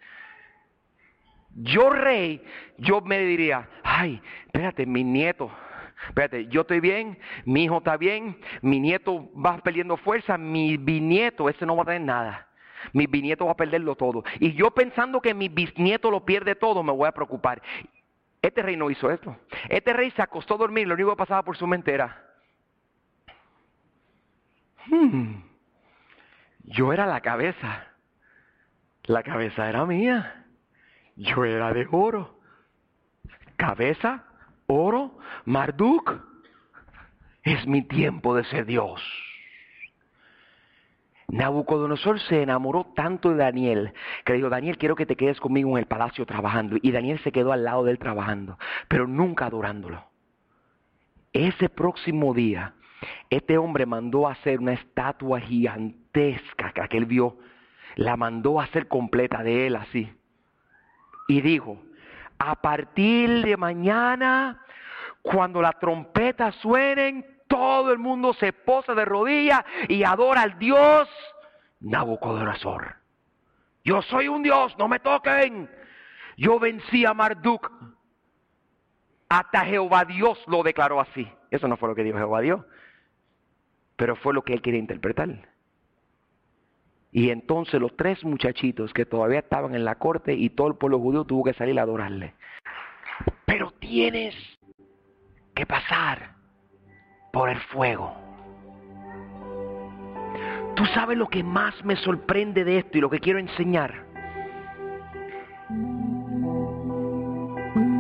Yo 1.54 1.88
rey, 1.88 2.42
yo 2.76 3.00
me 3.00 3.18
diría, 3.20 3.68
ay, 3.82 4.20
espérate, 4.44 4.84
mi 4.84 5.02
nieto, 5.04 5.50
espérate, 6.06 6.48
yo 6.48 6.62
estoy 6.62 6.80
bien, 6.80 7.18
mi 7.46 7.64
hijo 7.64 7.78
está 7.78 7.96
bien, 7.96 8.36
mi 8.60 8.78
nieto 8.78 9.30
va 9.32 9.56
perdiendo 9.58 9.96
fuerza, 9.96 10.36
mi 10.36 10.76
bisnieto, 10.76 11.48
ese 11.48 11.64
no 11.64 11.74
va 11.74 11.84
a 11.84 11.86
tener 11.86 12.02
nada. 12.02 12.46
Mi 12.92 13.06
bisnieto 13.06 13.46
va 13.46 13.52
a 13.52 13.56
perderlo 13.56 13.94
todo. 13.96 14.24
Y 14.40 14.52
yo 14.54 14.70
pensando 14.70 15.20
que 15.20 15.34
mi 15.34 15.48
bisnieto 15.48 16.10
lo 16.10 16.24
pierde 16.24 16.54
todo, 16.54 16.82
me 16.82 16.92
voy 16.92 17.08
a 17.08 17.12
preocupar. 17.12 17.62
Este 18.42 18.62
rey 18.62 18.76
no 18.76 18.90
hizo 18.90 19.10
esto. 19.10 19.36
Este 19.68 19.92
rey 19.92 20.10
se 20.12 20.22
acostó 20.22 20.54
a 20.54 20.58
dormir, 20.58 20.86
lo 20.86 20.94
único 20.94 21.10
que 21.10 21.16
pasaba 21.16 21.42
por 21.42 21.56
su 21.56 21.66
mente 21.66 21.92
era, 21.92 22.22
hmm, 24.86 25.34
yo 26.64 26.92
era 26.92 27.06
la 27.06 27.20
cabeza. 27.20 27.86
La 29.04 29.22
cabeza 29.22 29.68
era 29.68 29.86
mía. 29.86 30.44
Yo 31.16 31.44
era 31.44 31.72
de 31.72 31.86
oro. 31.90 32.40
Cabeza, 33.56 34.24
oro, 34.66 35.18
Marduk. 35.44 36.20
Es 37.42 37.66
mi 37.66 37.82
tiempo 37.82 38.34
de 38.34 38.44
ser 38.44 38.66
Dios. 38.66 39.00
Nabucodonosor 41.28 42.20
se 42.20 42.42
enamoró 42.42 42.84
tanto 42.94 43.30
de 43.30 43.36
Daniel 43.36 43.92
que 44.24 44.32
le 44.32 44.38
dijo, 44.38 44.48
Daniel, 44.48 44.78
quiero 44.78 44.94
que 44.94 45.06
te 45.06 45.16
quedes 45.16 45.40
conmigo 45.40 45.70
en 45.70 45.78
el 45.78 45.86
palacio 45.86 46.24
trabajando. 46.24 46.76
Y 46.80 46.92
Daniel 46.92 47.18
se 47.20 47.32
quedó 47.32 47.52
al 47.52 47.64
lado 47.64 47.84
de 47.84 47.92
él 47.92 47.98
trabajando, 47.98 48.58
pero 48.88 49.06
nunca 49.06 49.46
adorándolo. 49.46 50.04
Ese 51.32 51.68
próximo 51.68 52.32
día, 52.32 52.74
este 53.28 53.58
hombre 53.58 53.86
mandó 53.86 54.28
a 54.28 54.32
hacer 54.32 54.60
una 54.60 54.72
estatua 54.72 55.40
gigantesca 55.40 56.72
que 56.88 56.96
él 56.96 57.06
vio, 57.06 57.36
la 57.96 58.16
mandó 58.16 58.60
a 58.60 58.64
hacer 58.64 58.86
completa 58.88 59.42
de 59.42 59.66
él 59.66 59.76
así. 59.76 60.10
Y 61.28 61.40
dijo, 61.40 61.82
a 62.38 62.54
partir 62.56 63.44
de 63.44 63.56
mañana, 63.56 64.62
cuando 65.22 65.60
la 65.60 65.72
trompeta 65.72 66.52
suenen, 66.52 67.26
todo 67.46 67.92
el 67.92 67.98
mundo 67.98 68.34
se 68.34 68.52
posa 68.52 68.94
de 68.94 69.04
rodillas 69.04 69.64
y 69.88 70.04
adora 70.04 70.42
al 70.42 70.58
Dios 70.58 71.08
Nabucodonosor. 71.80 72.96
Yo 73.84 74.02
soy 74.02 74.28
un 74.28 74.42
Dios, 74.42 74.76
no 74.78 74.88
me 74.88 74.98
toquen. 74.98 75.70
Yo 76.36 76.58
vencí 76.58 77.04
a 77.04 77.14
Marduk. 77.14 77.70
Hasta 79.28 79.64
Jehová 79.64 80.04
Dios 80.04 80.42
lo 80.46 80.62
declaró 80.62 81.00
así. 81.00 81.28
Eso 81.50 81.68
no 81.68 81.76
fue 81.76 81.88
lo 81.88 81.94
que 81.94 82.04
dijo 82.04 82.18
Jehová 82.18 82.40
Dios, 82.40 82.64
pero 83.96 84.16
fue 84.16 84.34
lo 84.34 84.42
que 84.42 84.52
él 84.54 84.62
quería 84.62 84.80
interpretar. 84.80 85.48
Y 87.12 87.30
entonces 87.30 87.80
los 87.80 87.96
tres 87.96 88.22
muchachitos 88.24 88.92
que 88.92 89.06
todavía 89.06 89.38
estaban 89.38 89.74
en 89.74 89.84
la 89.84 89.94
corte 89.94 90.34
y 90.34 90.50
todo 90.50 90.68
el 90.68 90.74
pueblo 90.74 90.98
judío 90.98 91.24
tuvo 91.24 91.44
que 91.44 91.54
salir 91.54 91.78
a 91.78 91.82
adorarle. 91.82 92.34
Pero 93.46 93.70
tienes 93.72 94.34
que 95.54 95.64
pasar 95.64 96.35
por 97.36 97.50
el 97.50 97.60
fuego. 97.64 98.14
Tú 100.74 100.86
sabes 100.94 101.18
lo 101.18 101.28
que 101.28 101.44
más 101.44 101.74
me 101.84 101.94
sorprende 101.96 102.64
de 102.64 102.78
esto 102.78 102.96
y 102.96 103.02
lo 103.02 103.10
que 103.10 103.20
quiero 103.20 103.38
enseñar. 103.38 103.92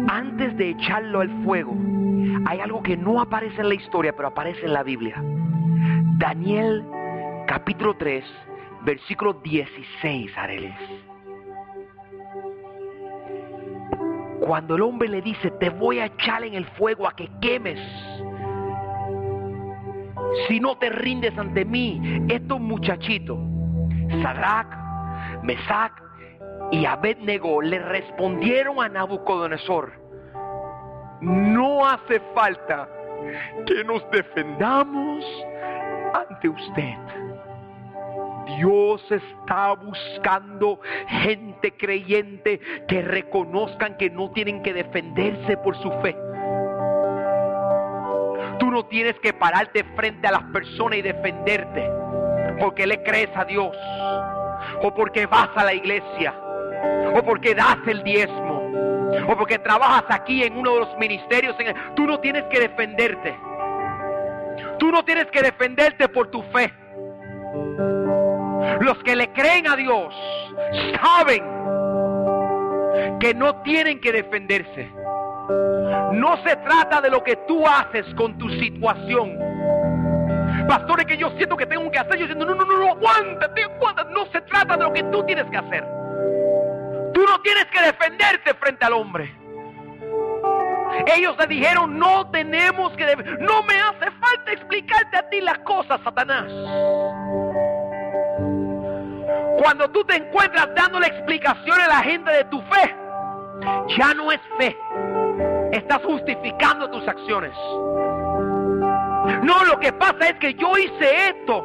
Antes 0.08 0.56
de 0.56 0.70
echarlo 0.70 1.20
al 1.20 1.28
fuego, 1.44 1.76
hay 2.46 2.60
algo 2.60 2.82
que 2.82 2.96
no 2.96 3.20
aparece 3.20 3.60
en 3.60 3.68
la 3.68 3.74
historia, 3.74 4.16
pero 4.16 4.28
aparece 4.28 4.64
en 4.64 4.72
la 4.72 4.82
Biblia. 4.82 5.22
Daniel 6.16 6.82
capítulo 7.46 7.94
3, 7.94 8.24
versículo 8.86 9.34
16, 9.34 10.32
Areles. 10.38 10.74
Cuando 14.40 14.76
el 14.76 14.80
hombre 14.80 15.10
le 15.10 15.20
dice, 15.20 15.50
te 15.60 15.68
voy 15.68 15.98
a 15.98 16.06
echar 16.06 16.42
en 16.42 16.54
el 16.54 16.64
fuego 16.78 17.06
a 17.06 17.14
que 17.14 17.28
quemes 17.42 17.78
si 20.48 20.60
no 20.60 20.76
te 20.78 20.90
rindes 20.90 21.36
ante 21.38 21.64
mí, 21.64 22.24
estos 22.28 22.60
muchachitos, 22.60 23.38
Sadrach, 24.22 24.68
Mesach 25.42 25.92
y 26.70 26.84
Abednego 26.84 27.62
le 27.62 27.78
respondieron 27.78 28.82
a 28.82 28.88
Nabucodonosor, 28.88 29.92
no 31.20 31.86
hace 31.86 32.20
falta 32.34 32.88
que 33.66 33.84
nos 33.84 34.08
defendamos 34.10 35.24
ante 36.14 36.48
usted. 36.48 36.94
Dios 38.58 39.04
está 39.10 39.74
buscando 39.74 40.80
gente 41.08 41.72
creyente 41.72 42.60
que 42.86 43.02
reconozcan 43.02 43.96
que 43.96 44.08
no 44.08 44.30
tienen 44.30 44.62
que 44.62 44.72
defenderse 44.72 45.56
por 45.58 45.76
su 45.82 45.90
fe 46.00 46.16
Tú 48.58 48.70
no 48.70 48.84
tienes 48.86 49.14
que 49.20 49.32
pararte 49.32 49.84
frente 49.96 50.26
a 50.26 50.32
las 50.32 50.42
personas 50.44 50.98
y 50.98 51.02
defenderte 51.02 51.90
porque 52.60 52.86
le 52.86 53.02
crees 53.02 53.30
a 53.34 53.44
Dios 53.44 53.76
o 54.82 54.94
porque 54.94 55.26
vas 55.26 55.50
a 55.54 55.64
la 55.64 55.74
iglesia 55.74 56.34
o 57.14 57.22
porque 57.22 57.54
das 57.54 57.78
el 57.86 58.02
diezmo 58.02 58.56
o 59.28 59.36
porque 59.36 59.58
trabajas 59.58 60.04
aquí 60.08 60.42
en 60.42 60.56
uno 60.56 60.74
de 60.74 60.80
los 60.80 60.98
ministerios. 60.98 61.56
Tú 61.94 62.06
no 62.06 62.20
tienes 62.20 62.44
que 62.44 62.60
defenderte. 62.60 63.36
Tú 64.78 64.90
no 64.90 65.04
tienes 65.04 65.26
que 65.26 65.42
defenderte 65.42 66.08
por 66.08 66.30
tu 66.30 66.42
fe. 66.44 66.72
Los 68.80 68.98
que 69.04 69.16
le 69.16 69.28
creen 69.32 69.66
a 69.68 69.76
Dios 69.76 70.14
saben 71.02 71.42
que 73.20 73.34
no 73.34 73.62
tienen 73.62 74.00
que 74.00 74.12
defenderse 74.12 74.90
no 76.16 76.42
se 76.42 76.56
trata 76.56 77.00
de 77.00 77.10
lo 77.10 77.22
que 77.22 77.36
tú 77.46 77.66
haces 77.66 78.06
con 78.14 78.36
tu 78.38 78.48
situación. 78.48 79.38
Pastores 80.66 81.06
que 81.06 81.16
yo 81.16 81.30
siento 81.36 81.56
que 81.56 81.66
tengo 81.66 81.90
que 81.90 81.98
hacer, 81.98 82.16
yo 82.16 82.26
diciendo, 82.26 82.46
no, 82.46 82.54
no, 82.54 82.64
no, 82.64 82.78
no, 82.78 82.90
aguántate, 82.92 83.64
aguántate. 83.64 84.12
No 84.12 84.26
se 84.32 84.40
trata 84.42 84.76
de 84.76 84.84
lo 84.84 84.92
que 84.92 85.02
tú 85.04 85.22
tienes 85.24 85.44
que 85.50 85.56
hacer. 85.56 85.84
Tú 87.12 87.22
no 87.22 87.40
tienes 87.42 87.66
que 87.66 87.80
defenderte 87.82 88.54
frente 88.54 88.84
al 88.84 88.94
hombre. 88.94 89.32
Ellos 91.14 91.36
le 91.38 91.46
dijeron, 91.46 91.98
no 91.98 92.30
tenemos 92.30 92.92
que... 92.96 93.04
No 93.40 93.62
me 93.62 93.74
hace 93.74 94.10
falta 94.10 94.52
explicarte 94.52 95.16
a 95.18 95.28
ti 95.28 95.40
las 95.40 95.58
cosas, 95.58 96.00
Satanás. 96.02 96.46
Cuando 99.62 99.88
tú 99.90 100.04
te 100.04 100.16
encuentras 100.16 100.68
dándole 100.74 101.06
explicaciones 101.08 101.84
a 101.84 101.88
la 101.88 102.02
gente 102.02 102.30
de 102.30 102.44
tu 102.44 102.60
fe, 102.62 102.94
ya 103.96 104.14
no 104.14 104.32
es 104.32 104.40
fe. 104.58 104.76
Estás 105.72 106.02
justificando 106.04 106.90
tus 106.90 107.06
acciones. 107.06 107.52
No, 109.42 109.64
lo 109.64 109.78
que 109.80 109.92
pasa 109.92 110.28
es 110.28 110.34
que 110.34 110.54
yo 110.54 110.76
hice 110.76 111.28
esto. 111.28 111.64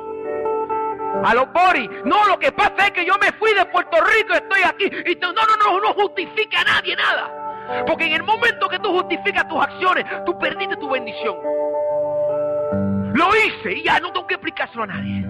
A 1.23 1.33
los 1.35 1.51
Boris. 1.51 1.89
No, 2.05 2.27
lo 2.27 2.39
que 2.39 2.51
pasa 2.51 2.87
es 2.87 2.91
que 2.91 3.05
yo 3.05 3.13
me 3.21 3.31
fui 3.33 3.53
de 3.53 3.65
Puerto 3.65 3.97
Rico, 3.97 4.33
estoy 4.33 4.61
aquí. 4.63 4.85
Y 5.11 5.15
no, 5.15 5.33
no, 5.33 5.41
no, 5.57 5.79
no 5.79 5.93
justifica 5.93 6.61
a 6.61 6.63
nadie 6.63 6.95
nada. 6.95 7.85
Porque 7.85 8.05
en 8.05 8.13
el 8.13 8.23
momento 8.23 8.67
que 8.67 8.79
tú 8.79 8.91
justificas 8.91 9.47
tus 9.47 9.61
acciones, 9.61 10.05
tú 10.25 10.37
perdiste 10.39 10.75
tu 10.77 10.89
bendición. 10.89 11.35
Lo 13.13 13.29
hice 13.35 13.73
y 13.73 13.83
ya 13.83 13.99
no 13.99 14.11
tengo 14.11 14.25
que 14.25 14.35
explicárselo 14.35 14.83
a 14.83 14.87
nadie. 14.87 15.25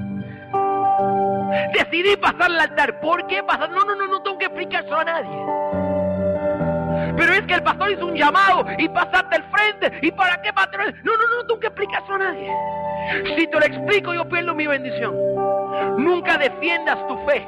Decidí 1.73 2.15
pasar 2.17 2.43
al 2.43 2.59
altar. 2.59 2.99
¿Por 3.01 3.27
qué 3.27 3.43
pasar? 3.43 3.69
No, 3.71 3.83
no, 3.83 3.95
no, 3.95 4.07
no 4.07 4.21
tengo 4.21 4.37
que 4.37 4.45
explicárselo 4.45 4.97
a 4.97 5.03
nadie. 5.03 5.80
Pero 7.15 7.33
es 7.33 7.41
que 7.41 7.53
el 7.53 7.63
pastor 7.63 7.91
hizo 7.91 8.05
un 8.05 8.15
llamado 8.15 8.65
y 8.77 8.87
pasaste 8.89 9.35
al 9.35 9.43
frente. 9.51 9.99
¿Y 10.01 10.11
para 10.11 10.41
qué 10.41 10.53
pastor? 10.53 10.93
No, 11.03 11.17
no, 11.17 11.27
no, 11.27 11.45
tengo 11.45 11.59
que 11.59 11.67
explicárselo 11.67 12.15
a 12.15 12.17
nadie. 12.19 12.51
Si 13.35 13.47
te 13.47 13.59
lo 13.59 13.65
explico, 13.65 14.13
yo 14.13 14.27
pierdo 14.27 14.53
mi 14.53 14.67
bendición. 14.67 15.15
Nunca 15.97 16.37
defiendas 16.37 16.97
tu 17.07 17.17
fe. 17.25 17.45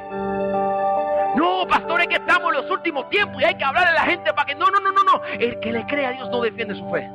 No, 1.36 1.66
pastor, 1.68 2.00
es 2.02 2.08
que 2.08 2.16
estamos 2.16 2.54
en 2.54 2.62
los 2.62 2.70
últimos 2.70 3.08
tiempos 3.10 3.42
y 3.42 3.44
hay 3.44 3.54
que 3.56 3.64
hablar 3.64 3.88
a 3.88 3.92
la 3.92 4.02
gente 4.02 4.32
para 4.32 4.46
que... 4.46 4.54
No, 4.54 4.66
no, 4.70 4.78
no, 4.80 4.92
no, 4.92 5.02
no. 5.02 5.22
El 5.38 5.58
que 5.60 5.72
le 5.72 5.84
cree 5.86 6.06
a 6.06 6.12
Dios 6.12 6.30
no 6.30 6.40
defiende 6.42 6.74
su 6.74 6.90
fe. 6.90 7.08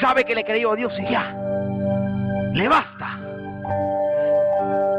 Sabe 0.00 0.24
que 0.24 0.34
le 0.34 0.44
creyó 0.44 0.72
a 0.72 0.76
Dios 0.76 0.92
y 0.98 1.10
ya. 1.10 1.34
Le 2.52 2.68
basta. 2.68 3.18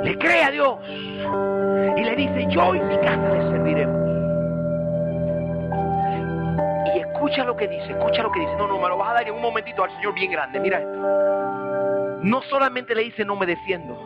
Le 0.03 0.17
cree 0.17 0.43
a 0.43 0.51
Dios. 0.51 0.77
Y 0.87 2.03
le 2.03 2.15
dice, 2.15 2.47
yo 2.49 2.75
y 2.75 2.79
mi 2.79 2.97
casa 2.97 3.29
le 3.29 3.41
serviremos. 3.49 4.08
Escucha 7.19 7.43
lo 7.43 7.55
que 7.57 7.67
dice, 7.67 7.91
escucha 7.91 8.23
lo 8.23 8.31
que 8.31 8.39
dice. 8.39 8.55
No, 8.55 8.67
no, 8.67 8.79
me 8.79 8.87
lo 8.87 8.97
vas 8.97 9.09
a 9.09 9.13
dar 9.15 9.27
en 9.27 9.33
un 9.33 9.41
momentito 9.41 9.83
al 9.83 9.91
Señor 9.91 10.13
bien 10.13 10.31
grande. 10.31 10.59
Mira 10.59 10.79
esto. 10.79 12.19
No 12.23 12.41
solamente 12.43 12.95
le 12.95 13.03
dice, 13.03 13.25
no 13.25 13.35
me 13.35 13.45
defiendo. 13.45 13.97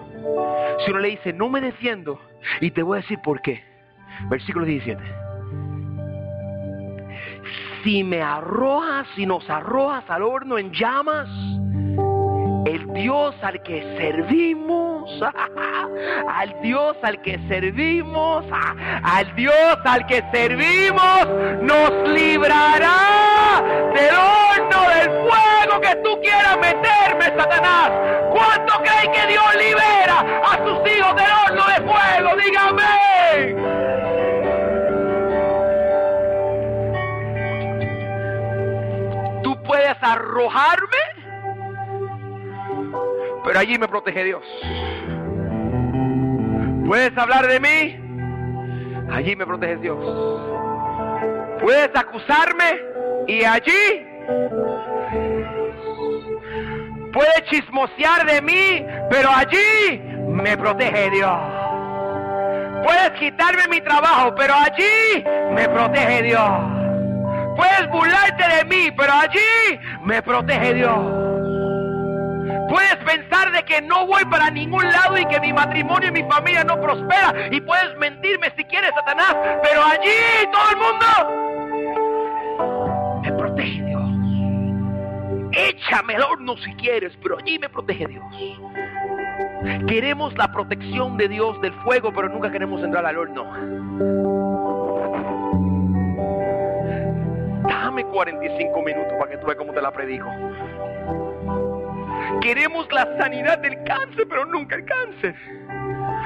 Sino 0.86 1.00
le 1.00 1.10
dice, 1.10 1.32
no 1.32 1.50
me 1.50 1.62
defiendo. 1.62 2.20
Y 2.60 2.72
te 2.72 2.82
voy 2.82 2.98
a 2.98 3.02
decir 3.02 3.20
por 3.22 3.42
qué. 3.42 3.64
Versículo 4.30 4.66
17 4.66 5.02
si 7.84 8.02
me 8.02 8.22
arrojas, 8.22 9.06
si 9.14 9.26
nos 9.26 9.50
arrojas 9.50 10.10
al 10.10 10.24
horno 10.24 10.58
en 10.58 10.72
llamas, 10.72 11.28
Dios 12.94 13.36
al 13.42 13.62
que 13.64 13.82
servimos, 13.98 15.10
al 16.30 16.62
Dios 16.62 16.96
al 17.02 17.22
que 17.22 17.40
servimos, 17.48 18.46
al 19.04 19.36
Dios 19.36 19.78
al 19.84 20.06
que 20.06 20.24
servimos, 20.32 21.28
nos 21.62 22.10
librará 22.10 23.62
del 23.94 24.16
horno 24.16 24.90
del 24.90 25.10
fuego 25.28 25.82
que 25.82 25.96
tú 26.04 26.20
quieras 26.22 26.58
meterme, 26.58 27.26
Satanás. 27.26 27.92
¿Cuánto 28.32 28.74
creen 28.82 29.12
que 29.12 29.28
Dios 29.28 29.56
libera 29.56 30.20
a 30.20 30.58
sus 30.58 30.92
hijos 30.92 31.16
del 31.16 31.32
horno 31.32 31.68
de 31.68 31.92
fuego? 31.92 32.36
Dígame. 32.38 33.04
puedes 39.66 39.98
arrojarme, 40.02 40.98
pero 43.44 43.60
allí 43.60 43.78
me 43.78 43.88
protege 43.88 44.24
Dios. 44.24 44.44
Puedes 46.86 47.18
hablar 47.18 47.48
de 47.48 47.60
mí, 47.60 49.10
allí 49.12 49.36
me 49.36 49.46
protege 49.46 49.78
Dios. 49.78 49.98
Puedes 51.62 51.90
acusarme 51.96 52.82
y 53.28 53.44
allí 53.44 54.06
puedes 57.14 57.44
chismosear 57.50 58.26
de 58.26 58.42
mí, 58.42 58.86
pero 59.10 59.30
allí 59.30 60.02
me 60.28 60.58
protege 60.58 61.10
Dios. 61.12 61.40
Puedes 62.84 63.12
quitarme 63.12 63.68
mi 63.70 63.80
trabajo, 63.82 64.36
pero 64.36 64.54
allí 64.54 65.24
me 65.54 65.70
protege 65.70 66.24
Dios. 66.24 66.50
Puedes 67.56 67.90
burlarte 67.92 68.58
de 68.58 68.66
mí, 68.66 68.92
pero 68.98 69.14
allí 69.14 69.80
me 70.04 70.22
protege 70.22 70.74
Dios. 70.74 71.33
Puedes 72.70 72.96
pensar 72.98 73.52
de 73.52 73.64
que 73.64 73.82
no 73.82 74.08
voy 74.08 74.24
para 74.26 74.50
ningún 74.50 74.84
lado 74.84 75.18
y 75.18 75.26
que 75.26 75.40
mi 75.40 75.54
matrimonio 75.54 76.10
y 76.10 76.12
mi 76.12 76.24
familia 76.24 76.64
no 76.64 76.80
prospera. 76.80 77.48
Y 77.52 77.62
puedes 77.62 77.98
mentirme 77.98 78.52
si 78.56 78.64
quieres, 78.66 78.92
Satanás. 78.96 79.36
Pero 79.64 79.84
allí 79.84 80.12
todo 80.52 80.70
el 80.72 80.78
mundo 80.78 81.06
me 83.22 83.32
protege 83.34 83.84
Dios. 83.84 84.04
Échame 85.52 86.16
el 86.16 86.24
horno 86.24 86.58
si 86.58 86.74
quieres, 86.76 87.14
pero 87.22 87.38
allí 87.38 87.60
me 87.60 87.70
protege 87.70 88.08
Dios. 88.08 88.24
Queremos 89.88 90.36
la 90.36 90.52
protección 90.52 91.18
de 91.18 91.28
Dios 91.28 91.62
del 91.62 91.74
fuego, 91.84 92.12
pero 92.14 92.30
nunca 92.30 92.52
queremos 92.52 92.82
entrar 92.84 93.06
al 93.06 93.18
horno. 93.18 93.44
Dame 97.68 98.04
45 98.06 98.82
minutos 98.82 99.14
para 99.20 99.32
que 99.32 99.38
tú 99.38 99.46
veas 99.46 99.58
cómo 99.58 99.74
te 99.74 99.82
la 99.82 99.92
predico. 99.92 100.28
Queremos 102.42 102.92
la 102.92 103.06
sanidad 103.18 103.60
del 103.60 103.82
cáncer, 103.84 104.26
pero 104.30 104.46
nunca 104.46 104.76
el 104.76 104.86
cáncer. 104.86 105.36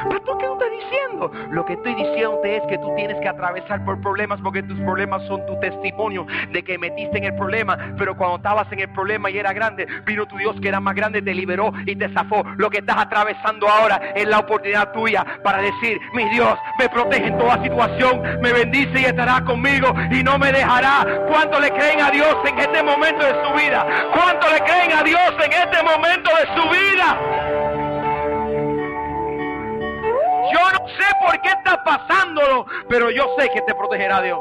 ¿Pero 0.10 0.38
qué 0.38 0.46
estás 0.46 0.70
diciendo? 0.72 1.32
Lo 1.52 1.66
que 1.66 1.74
estoy 1.74 1.96
diciendo 1.96 2.42
es 2.44 2.62
que 2.70 2.78
tú 2.78 2.94
tienes 2.96 3.20
que 3.22 3.28
atravesar 3.28 3.84
por 3.86 4.00
problemas 4.02 4.40
porque 4.42 4.64
tus 4.64 4.80
problemas 4.82 5.26
son 5.28 5.46
tu 5.46 5.60
testimonio 5.60 6.26
de 6.52 6.64
que 6.64 6.78
metiste 6.78 7.18
en 7.18 7.26
el 7.26 7.36
problema. 7.36 7.78
Pero 7.98 8.16
cuando 8.16 8.38
estabas 8.38 8.72
en 8.72 8.80
el 8.80 8.90
problema 8.90 9.30
y 9.30 9.38
era 9.38 9.54
grande, 9.54 9.88
vino 10.06 10.26
tu 10.26 10.38
Dios 10.38 10.56
que 10.62 10.68
era 10.68 10.80
más 10.80 10.96
grande, 10.96 11.22
te 11.22 11.34
liberó 11.34 11.74
y 11.86 11.96
te 11.96 12.10
zafó. 12.14 12.44
Lo 12.58 12.70
que 12.70 12.80
estás 12.80 12.98
atravesando 12.98 13.68
ahora 13.68 14.14
es 14.16 14.28
la 14.28 14.40
oportunidad 14.40 14.92
tuya 14.92 15.26
para 15.44 15.62
decir, 15.62 16.00
mi 16.14 16.30
Dios 16.30 16.58
me 16.80 16.90
protege 16.90 17.28
en 17.28 17.38
toda 17.38 17.62
situación, 17.64 18.22
me 18.42 18.54
bendice 18.54 19.02
y 19.02 19.06
estará 19.06 19.44
conmigo 19.44 19.94
y 20.12 20.24
no 20.24 20.38
me 20.38 20.52
dejará. 20.52 21.06
¿Cuánto 21.28 21.60
le 21.60 21.72
creen 21.72 22.02
a 22.02 22.12
Dios 22.12 22.36
en 22.46 22.60
este 22.60 22.84
momento 22.84 23.26
de 23.26 23.34
su 23.44 23.54
vida? 23.54 23.86
¿Cuánto 24.14 24.48
le 24.52 24.60
creen 24.60 24.92
a 24.94 25.04
Dios 25.04 25.34
en 25.44 25.54
este 25.54 25.84
momento 25.84 26.30
de 26.30 26.62
su 26.62 26.70
vida? 26.70 27.47
Yo 30.54 30.60
no 30.72 30.88
sé 30.88 31.06
por 31.26 31.42
qué 31.42 31.50
está 31.50 31.84
pasándolo, 31.84 32.66
pero 32.90 33.10
yo 33.10 33.36
sé 33.38 33.50
que 33.54 33.62
te 33.62 33.74
protegerá 33.76 34.22
Dios. 34.22 34.40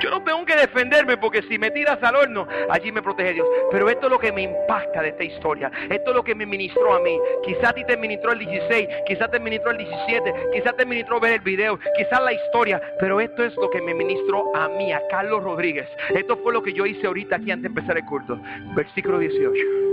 Yo 0.00 0.10
no 0.10 0.22
tengo 0.22 0.44
que 0.44 0.56
defenderme 0.56 1.16
porque 1.16 1.42
si 1.42 1.58
me 1.58 1.70
tiras 1.70 2.02
al 2.02 2.16
horno, 2.16 2.46
allí 2.70 2.90
me 2.90 3.02
protege 3.02 3.34
Dios. 3.34 3.46
Pero 3.70 3.88
esto 3.88 4.06
es 4.06 4.12
lo 4.12 4.18
que 4.18 4.32
me 4.32 4.42
impacta 4.42 5.02
de 5.02 5.08
esta 5.10 5.24
historia. 5.24 5.70
Esto 5.90 6.10
es 6.10 6.16
lo 6.16 6.24
que 6.24 6.34
me 6.34 6.46
ministró 6.46 6.94
a 6.94 7.00
mí. 7.00 7.18
Quizás 7.44 7.70
a 7.70 7.72
ti 7.72 7.84
te 7.84 7.96
ministró 7.96 8.32
el 8.32 8.40
16, 8.40 8.88
quizás 9.06 9.30
te 9.30 9.38
ministró 9.38 9.70
el 9.70 9.78
17, 9.78 10.34
quizás 10.54 10.76
te 10.76 10.86
ministró 10.86 11.20
ver 11.20 11.34
el 11.34 11.40
video, 11.40 11.78
quizás 11.96 12.20
la 12.20 12.32
historia. 12.32 12.80
Pero 12.98 13.20
esto 13.20 13.44
es 13.44 13.54
lo 13.56 13.70
que 13.70 13.80
me 13.80 13.94
ministró 13.94 14.54
a 14.56 14.68
mí, 14.68 14.92
a 14.92 15.00
Carlos 15.08 15.42
Rodríguez. 15.42 15.88
Esto 16.10 16.36
fue 16.38 16.52
lo 16.52 16.62
que 16.62 16.72
yo 16.72 16.86
hice 16.86 17.06
ahorita 17.06 17.36
aquí 17.36 17.50
antes 17.50 17.62
de 17.62 17.80
empezar 17.80 17.96
el 17.96 18.04
culto. 18.04 18.38
Versículo 18.74 19.18
18. 19.18 19.91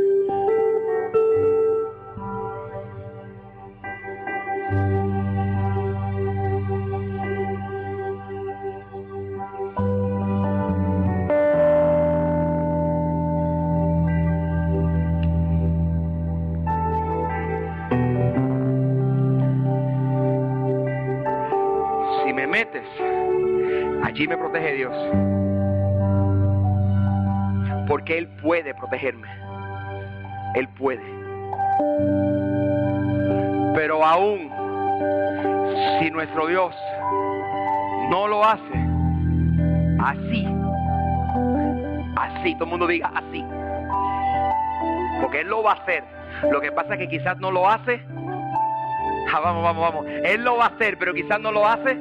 Nuestro 36.29 36.47
Dios 36.47 36.75
no 38.09 38.27
lo 38.27 38.43
hace 38.43 38.61
así, 39.99 40.47
así, 42.15 42.53
todo 42.53 42.65
el 42.65 42.69
mundo 42.69 42.87
diga 42.87 43.11
así. 43.15 43.43
Porque 45.21 45.41
Él 45.41 45.47
lo 45.47 45.63
va 45.63 45.71
a 45.71 45.75
hacer. 45.75 46.03
Lo 46.51 46.61
que 46.61 46.71
pasa 46.71 46.93
es 46.93 46.99
que 46.99 47.09
quizás 47.09 47.37
no 47.39 47.51
lo 47.51 47.67
hace. 47.67 48.01
Ah, 49.33 49.39
vamos, 49.43 49.63
vamos, 49.63 49.81
vamos. 49.81 50.05
Él 50.23 50.43
lo 50.43 50.57
va 50.57 50.65
a 50.65 50.67
hacer, 50.69 50.97
pero 50.97 51.13
quizás 51.13 51.39
no 51.39 51.51
lo 51.51 51.67
hace 51.67 51.97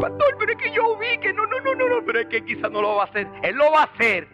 pastor, 0.00 0.34
pero 0.38 0.52
es 0.52 0.58
que 0.58 0.70
yo 0.70 0.96
vi 0.96 1.18
que 1.18 1.30
no, 1.34 1.44
no, 1.46 1.60
no, 1.60 1.74
no, 1.74 1.88
no, 1.96 2.06
pero 2.06 2.20
es 2.20 2.26
que 2.28 2.42
quizás 2.42 2.70
no 2.70 2.80
lo 2.80 2.96
va 2.96 3.02
a 3.02 3.06
hacer. 3.06 3.26
Él 3.42 3.54
lo 3.54 3.70
va 3.70 3.80
a 3.80 3.84
hacer. 3.84 4.26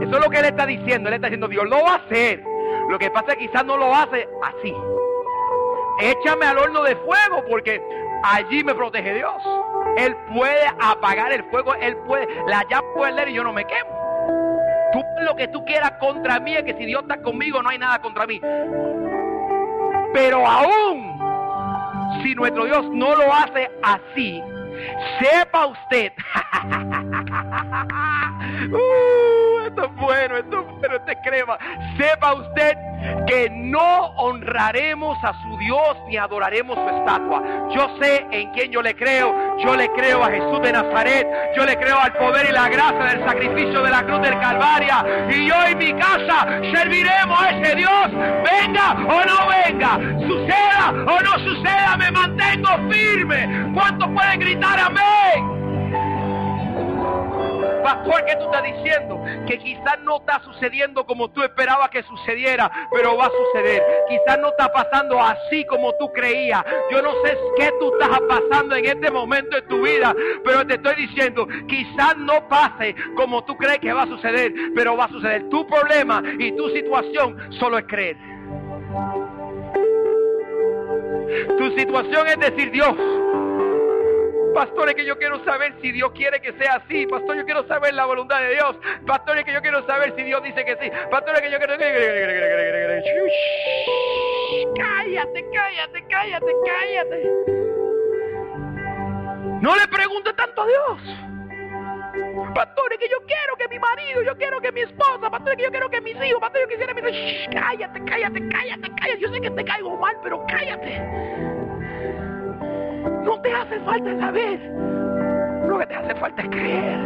Eso 0.00 0.16
es 0.16 0.24
lo 0.24 0.30
que 0.30 0.38
él 0.38 0.44
está 0.44 0.64
diciendo. 0.64 1.08
Él 1.08 1.16
está 1.16 1.26
diciendo, 1.26 1.48
Dios 1.48 1.64
lo 1.68 1.82
va 1.82 1.94
a 1.94 1.96
hacer. 1.96 2.44
Lo 2.88 2.98
que 3.00 3.10
pasa 3.10 3.32
es 3.32 3.38
que 3.38 3.48
quizás 3.48 3.64
no 3.64 3.76
lo 3.76 3.92
hace 3.92 4.28
así. 4.44 4.72
Échame 6.00 6.46
al 6.46 6.58
horno 6.58 6.82
de 6.82 6.96
fuego 6.96 7.44
porque 7.48 7.82
allí 8.22 8.62
me 8.62 8.74
protege 8.74 9.14
Dios. 9.14 9.42
Él 9.96 10.14
puede 10.32 10.66
apagar 10.80 11.32
el 11.32 11.44
fuego, 11.44 11.74
Él 11.74 11.96
puede, 12.06 12.28
la 12.46 12.64
llama 12.68 12.86
puede 12.94 13.12
leer 13.12 13.28
y 13.28 13.34
yo 13.34 13.44
no 13.44 13.52
me 13.52 13.64
quemo. 13.64 13.90
Tú 14.92 15.02
lo 15.22 15.36
que 15.36 15.48
tú 15.48 15.64
quieras 15.64 15.92
contra 16.00 16.40
mí 16.40 16.54
es 16.54 16.62
que 16.62 16.74
si 16.74 16.86
Dios 16.86 17.02
está 17.02 17.20
conmigo 17.20 17.62
no 17.62 17.68
hay 17.68 17.78
nada 17.78 18.00
contra 18.00 18.26
mí. 18.26 18.40
Pero 20.12 20.46
aún 20.46 21.18
si 22.22 22.34
nuestro 22.34 22.64
Dios 22.64 22.88
no 22.90 23.14
lo 23.14 23.32
hace 23.32 23.70
así, 23.82 24.42
sepa 25.20 25.66
usted. 25.66 26.12
uh, 28.72 29.47
bueno, 29.96 30.36
esto 30.36 30.60
es 30.60 30.66
bueno, 30.80 30.96
este 30.96 31.16
crema. 31.22 31.58
Sepa 31.96 32.34
usted 32.34 32.76
que 33.26 33.48
no 33.50 34.06
honraremos 34.16 35.16
a 35.22 35.32
su 35.42 35.56
Dios 35.58 35.96
ni 36.08 36.16
adoraremos 36.16 36.76
su 36.76 36.96
estatua. 36.96 37.42
Yo 37.70 37.96
sé 38.00 38.26
en 38.30 38.50
quién 38.52 38.70
yo 38.72 38.82
le 38.82 38.94
creo. 38.94 39.56
Yo 39.58 39.76
le 39.76 39.88
creo 39.92 40.22
a 40.22 40.30
Jesús 40.30 40.60
de 40.62 40.72
Nazaret. 40.72 41.26
Yo 41.56 41.64
le 41.64 41.76
creo 41.76 41.98
al 41.98 42.12
poder 42.14 42.46
y 42.48 42.52
la 42.52 42.68
gracia 42.68 43.04
del 43.04 43.24
sacrificio 43.24 43.82
de 43.82 43.90
la 43.90 44.02
cruz 44.04 44.20
del 44.22 44.38
Calvaria. 44.40 45.04
Y 45.30 45.46
yo 45.46 45.54
en 45.64 45.78
mi 45.78 45.92
casa 45.94 46.46
serviremos 46.74 47.40
a 47.40 47.50
ese 47.50 47.76
Dios. 47.76 48.10
Venga 48.12 48.92
o 48.92 49.24
no 49.24 49.48
venga. 49.48 49.98
Suceda 50.26 50.90
o 51.06 51.20
no 51.20 51.38
suceda. 51.44 51.96
Me 51.96 52.10
mantengo 52.10 52.68
firme. 52.90 53.70
¿Cuántos 53.74 54.08
pueden 54.10 54.40
gritar 54.40 54.78
amén? 54.80 55.57
Pastor, 57.82 58.24
¿qué 58.24 58.36
tú 58.36 58.44
estás 58.44 58.62
diciendo? 58.62 59.22
Que 59.46 59.58
quizás 59.58 59.98
no 60.02 60.16
está 60.18 60.40
sucediendo 60.44 61.04
como 61.06 61.30
tú 61.30 61.42
esperabas 61.42 61.88
que 61.90 62.02
sucediera, 62.02 62.70
pero 62.92 63.16
va 63.16 63.26
a 63.26 63.30
suceder. 63.30 63.82
Quizás 64.08 64.38
no 64.38 64.48
está 64.48 64.72
pasando 64.72 65.20
así 65.20 65.64
como 65.66 65.92
tú 65.94 66.10
creías. 66.12 66.64
Yo 66.90 67.02
no 67.02 67.12
sé 67.24 67.36
qué 67.56 67.70
tú 67.78 67.92
estás 67.92 68.20
pasando 68.28 68.76
en 68.76 68.84
este 68.84 69.10
momento 69.10 69.56
de 69.56 69.62
tu 69.62 69.82
vida, 69.82 70.14
pero 70.44 70.66
te 70.66 70.74
estoy 70.74 70.94
diciendo, 71.06 71.46
quizás 71.66 72.16
no 72.16 72.46
pase 72.48 72.94
como 73.16 73.44
tú 73.44 73.56
crees 73.56 73.78
que 73.78 73.92
va 73.92 74.02
a 74.02 74.06
suceder, 74.06 74.52
pero 74.74 74.96
va 74.96 75.04
a 75.04 75.08
suceder. 75.08 75.48
Tu 75.48 75.66
problema 75.66 76.22
y 76.38 76.52
tu 76.52 76.68
situación 76.70 77.36
solo 77.58 77.78
es 77.78 77.84
creer. 77.86 78.16
Tu 81.58 81.70
situación 81.76 82.26
es 82.26 82.38
decir, 82.38 82.70
Dios, 82.70 82.94
Pastor, 84.58 84.88
es 84.88 84.96
que 84.96 85.04
yo 85.04 85.16
quiero 85.16 85.44
saber 85.44 85.72
si 85.80 85.92
Dios 85.92 86.10
quiere 86.10 86.40
que 86.40 86.52
sea 86.54 86.82
así. 86.84 87.06
Pastor, 87.06 87.36
yo 87.36 87.44
quiero 87.44 87.64
saber 87.68 87.94
la 87.94 88.06
voluntad 88.06 88.40
de 88.40 88.54
Dios. 88.54 88.76
Pastor, 89.06 89.38
es 89.38 89.44
que 89.44 89.52
yo 89.52 89.62
quiero 89.62 89.86
saber 89.86 90.12
si 90.16 90.24
Dios 90.24 90.42
dice 90.42 90.64
que 90.64 90.76
sí. 90.80 90.90
Pastor, 91.12 91.36
es 91.36 91.42
que 91.42 91.50
yo 91.52 91.58
quiero... 91.58 91.74
Cállate, 94.76 95.46
cállate, 95.54 96.04
cállate, 96.10 96.52
cállate. 96.66 97.30
No 99.62 99.76
le 99.76 99.86
pregunte 99.86 100.32
tanto 100.32 100.62
a 100.62 100.66
Dios. 100.66 101.02
Pastor, 102.52 102.92
es 102.94 102.98
que 102.98 103.08
yo 103.08 103.18
quiero 103.28 103.56
que 103.58 103.68
mi 103.68 103.78
marido, 103.78 104.22
yo 104.22 104.36
quiero 104.36 104.60
que 104.60 104.72
mi 104.72 104.80
esposa, 104.80 105.30
pastor, 105.30 105.52
es 105.52 105.56
que 105.58 105.62
yo 105.62 105.70
quiero 105.70 105.88
que 105.88 106.00
mis 106.00 106.16
hijos, 106.16 106.40
pastor, 106.40 106.62
yo 106.62 106.66
quisiera 106.66 106.94
mis 106.94 107.04
hijos. 107.04 107.54
cállate, 107.54 108.04
cállate, 108.04 108.48
cállate, 108.48 108.90
cállate. 108.96 109.20
Yo 109.20 109.32
sé 109.32 109.40
que 109.40 109.50
te 109.52 109.64
caigo 109.64 109.96
mal, 109.98 110.16
pero 110.24 110.44
cállate. 110.48 111.47
No 113.28 113.38
te 113.42 113.52
hace 113.52 113.78
falta 113.80 114.18
saber. 114.18 114.58
Lo 115.68 115.78
que 115.78 115.86
te 115.86 115.94
hace 115.94 116.14
falta 116.14 116.40
es 116.40 116.48
creer. 116.48 116.98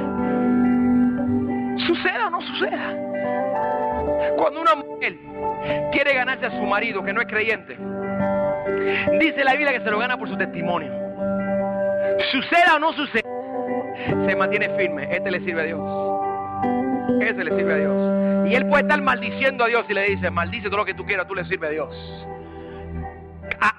Suceda 1.84 2.28
o 2.28 2.30
no 2.30 2.40
suceda. 2.42 2.96
Cuando 4.36 4.60
una 4.60 4.76
mujer 4.76 5.16
quiere 5.90 6.14
ganarse 6.14 6.46
a 6.46 6.50
su 6.52 6.62
marido 6.62 7.02
que 7.02 7.12
no 7.12 7.22
es 7.22 7.26
creyente, 7.26 7.76
dice 9.18 9.42
la 9.42 9.54
Biblia 9.54 9.72
que 9.72 9.80
se 9.80 9.90
lo 9.90 9.98
gana 9.98 10.16
por 10.16 10.28
su 10.28 10.36
testimonio. 10.36 10.92
Suceda 12.30 12.76
o 12.76 12.78
no 12.78 12.92
suceda, 12.92 13.28
se 14.24 14.36
mantiene 14.36 14.68
firme. 14.76 15.08
Este 15.10 15.28
le 15.28 15.40
sirve 15.40 15.62
a 15.62 15.64
Dios. 15.64 15.80
Este 17.20 17.44
le 17.44 17.56
sirve 17.56 17.74
a 17.74 17.76
Dios. 17.78 18.48
Y 18.48 18.54
él 18.54 18.68
puede 18.68 18.82
estar 18.82 19.02
maldiciendo 19.02 19.64
a 19.64 19.66
Dios 19.66 19.86
y 19.88 19.92
le 19.94 20.04
dice, 20.10 20.30
maldice 20.30 20.68
todo 20.68 20.76
lo 20.76 20.84
que 20.84 20.94
tú 20.94 21.04
quieras, 21.04 21.26
tú 21.26 21.34
le 21.34 21.44
sirve 21.46 21.66
a 21.66 21.70
Dios. 21.70 22.26
Ah, 23.60 23.74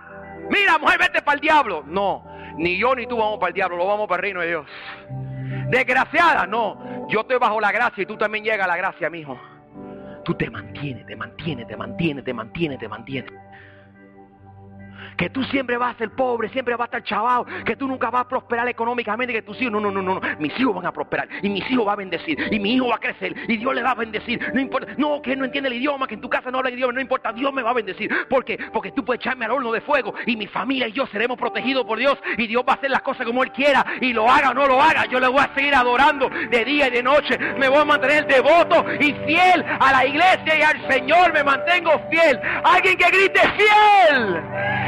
mira, 0.50 0.78
mujer, 0.78 1.00
vete 1.00 1.22
para 1.22 1.36
el 1.36 1.42
diablo. 1.42 1.86
No, 1.88 2.33
ni 2.58 2.78
yo 2.78 2.96
ni 2.96 3.06
tú 3.08 3.18
vamos 3.18 3.40
para 3.40 3.50
el 3.50 3.54
diablo, 3.54 3.78
lo 3.78 3.88
vamos 3.88 4.08
para 4.08 4.20
el 4.20 4.22
reino 4.24 4.42
de 4.42 4.48
Dios. 4.48 4.66
Desgraciada, 5.70 6.46
no. 6.46 7.08
Yo 7.10 7.22
estoy 7.22 7.38
bajo 7.38 7.60
la 7.60 7.72
gracia 7.72 8.04
y 8.04 8.06
tú 8.06 8.18
también 8.18 8.44
llegas 8.44 8.66
a 8.66 8.68
la 8.68 8.78
gracia, 8.78 9.10
mi 9.10 9.20
hijo. 9.20 9.40
Tú 10.24 10.34
te 10.36 10.50
mantienes, 10.50 11.06
te 11.06 11.16
mantienes, 11.16 11.68
te 11.68 11.76
mantienes, 11.76 12.24
te 12.24 12.34
mantienes, 12.34 12.80
te 12.80 12.88
mantienes 12.88 13.34
que 15.18 15.30
tú 15.30 15.44
siempre 15.46 15.78
vas 15.78 15.96
a 15.96 15.98
ser 15.98 16.12
pobre, 16.12 16.50
siempre 16.50 16.76
vas 16.76 16.82
a 16.82 16.86
estar 16.86 17.04
chavado, 17.04 17.46
que 17.66 17.76
tú 17.76 17.88
nunca 17.88 18.10
vas 18.10 18.22
a 18.22 18.28
prosperar 18.28 18.68
económicamente, 18.68 19.34
que 19.34 19.42
tus 19.42 19.60
hijos, 19.62 19.72
no, 19.72 19.80
no, 19.80 19.92
no, 19.92 20.02
no, 20.02 20.22
mis 20.40 20.58
hijos 20.60 20.76
van 20.76 20.86
a 20.86 20.92
prosperar, 20.92 21.28
y 21.42 21.50
mis 21.50 21.70
hijos 21.70 21.88
va 21.88 21.94
a 21.94 21.98
bendecir, 21.98 22.38
y 22.52 22.60
mi 22.60 22.76
hijo 22.76 22.88
va 22.88 22.96
a 22.96 23.00
crecer, 23.00 23.36
y 23.48 23.58
Dios 23.58 23.74
le 23.74 23.84
va 23.84 23.92
a 23.92 23.96
bendecir, 23.96 24.40
no 24.54 24.60
importa, 24.60 24.94
no, 24.98 25.22
que 25.22 25.36
no 25.36 25.46
entiende 25.46 25.70
el 25.70 25.76
idioma, 25.76 26.08
que 26.08 26.16
en 26.16 26.22
tu 26.22 26.30
casa 26.30 26.52
no 26.52 26.58
habla 26.58 26.70
el 26.70 26.76
idioma, 26.76 26.94
no 26.94 27.02
importa, 27.02 27.32
Dios 27.32 27.54
me 27.54 27.62
va 27.62 27.72
a 27.72 27.74
bendecir, 27.74 28.12
¿por 28.30 28.44
qué? 28.46 28.58
Porque 28.72 28.92
tú 28.92 29.04
puedes 29.04 29.22
echarme 29.22 29.46
al 29.46 29.52
horno 29.52 29.72
de 29.72 29.82
fuego, 29.82 30.14
y 30.26 30.36
mi 30.36 30.48
familia 30.48 30.88
y 30.88 30.92
yo 30.92 31.06
seremos 31.08 31.38
protegidos 31.38 31.86
por 31.86 31.98
Dios, 31.98 32.18
y 32.38 32.48
Dios 32.48 32.64
va 32.68 32.74
a 32.74 32.76
hacer 32.76 32.92
las 32.92 33.02
cosas 33.02 33.26
como 33.26 33.44
Él 33.44 33.52
quiera, 33.52 33.86
y 34.02 34.14
lo 34.14 34.30
haga 34.30 34.52
o 34.52 34.54
no 34.54 34.68
lo 34.68 34.82
haga, 34.82 35.06
yo 35.06 35.20
le 35.20 35.28
voy 35.28 35.42
a 35.42 35.54
seguir 35.54 35.76
adorando 35.76 36.30
de 36.30 36.66
día 36.66 36.88
y 36.88 36.92
de 36.92 37.04
noche, 37.04 37.38
me 37.58 37.68
voy 37.68 37.80
a 37.80 37.86
mantener 37.86 38.28
devoto 38.28 38.86
y 39.00 39.14
fiel 39.26 39.64
a 39.80 39.92
la 39.92 40.06
iglesia 40.06 40.58
y 40.58 40.62
al 40.62 40.92
Señor, 40.92 41.34
me 41.34 41.44
mantengo 41.44 41.92
fiel, 42.10 42.40
alguien 42.64 42.98
que 42.98 43.10
grite 43.10 43.42
fiel. 43.58 44.83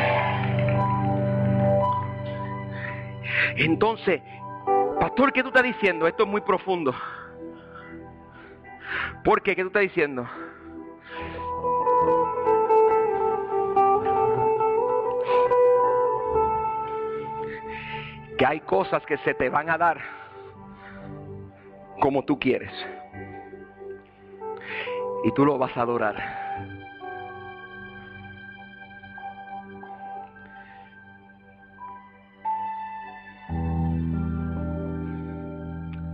Entonces, 3.57 4.21
pastor, 4.99 5.33
¿qué 5.33 5.41
tú 5.41 5.49
estás 5.49 5.63
diciendo? 5.63 6.07
Esto 6.07 6.23
es 6.23 6.29
muy 6.29 6.41
profundo. 6.41 6.93
¿Por 9.23 9.41
qué? 9.41 9.55
¿Qué 9.55 9.61
tú 9.61 9.67
estás 9.67 9.83
diciendo? 9.83 10.27
Que 18.37 18.45
hay 18.45 18.59
cosas 18.61 19.05
que 19.05 19.17
se 19.19 19.33
te 19.33 19.49
van 19.49 19.69
a 19.69 19.77
dar 19.77 19.99
como 21.99 22.23
tú 22.23 22.37
quieres. 22.37 22.71
Y 25.23 25.31
tú 25.31 25.45
lo 25.45 25.57
vas 25.57 25.75
a 25.75 25.81
adorar. 25.81 26.44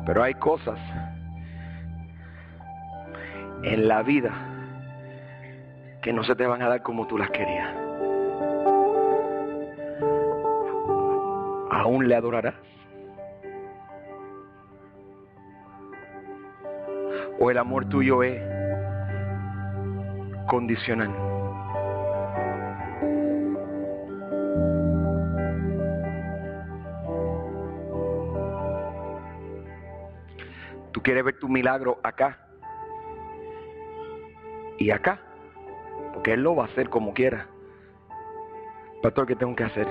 Pero 0.05 0.23
hay 0.23 0.33
cosas 0.35 0.79
en 3.63 3.87
la 3.87 4.01
vida 4.01 4.31
que 6.01 6.11
no 6.11 6.23
se 6.23 6.35
te 6.35 6.47
van 6.47 6.61
a 6.61 6.69
dar 6.69 6.81
como 6.81 7.05
tú 7.07 7.17
las 7.17 7.29
querías. 7.29 7.69
¿Aún 11.71 12.07
le 12.07 12.15
adorarás? 12.15 12.55
¿O 17.39 17.49
el 17.49 17.57
amor 17.57 17.85
tuyo 17.89 18.23
es 18.23 18.41
condicional? 20.47 21.30
Quiere 31.03 31.23
ver 31.23 31.39
tu 31.39 31.49
milagro 31.49 31.99
acá 32.03 32.37
y 34.77 34.91
acá, 34.91 35.19
porque 36.13 36.33
Él 36.33 36.43
lo 36.43 36.55
va 36.55 36.63
a 36.63 36.67
hacer 36.67 36.89
como 36.89 37.13
quiera. 37.13 37.47
Pastor, 39.01 39.27
¿qué 39.27 39.35
tengo 39.35 39.55
que 39.55 39.63
hacer? 39.63 39.87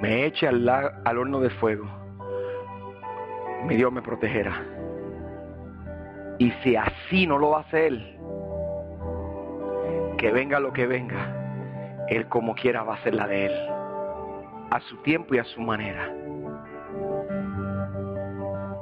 Me 0.00 0.26
eche 0.26 0.48
al, 0.48 0.68
al 0.68 1.18
horno 1.18 1.40
de 1.40 1.50
fuego. 1.50 1.86
Mi 3.66 3.76
Dios 3.76 3.90
me 3.90 4.02
protegerá. 4.02 4.62
Y 6.38 6.50
si 6.62 6.76
así 6.76 7.26
no 7.26 7.38
lo 7.38 7.50
va 7.50 7.58
a 7.58 7.62
hacer, 7.62 7.92
que 10.18 10.30
venga 10.32 10.60
lo 10.60 10.72
que 10.72 10.86
venga, 10.86 12.06
Él 12.08 12.28
como 12.28 12.54
quiera 12.54 12.82
va 12.82 12.94
a 12.94 12.96
hacer 12.96 13.14
la 13.14 13.26
de 13.26 13.46
Él. 13.46 13.68
A 14.70 14.80
su 14.88 14.96
tiempo 14.98 15.34
y 15.34 15.38
a 15.38 15.44
su 15.44 15.60
manera. 15.60 16.23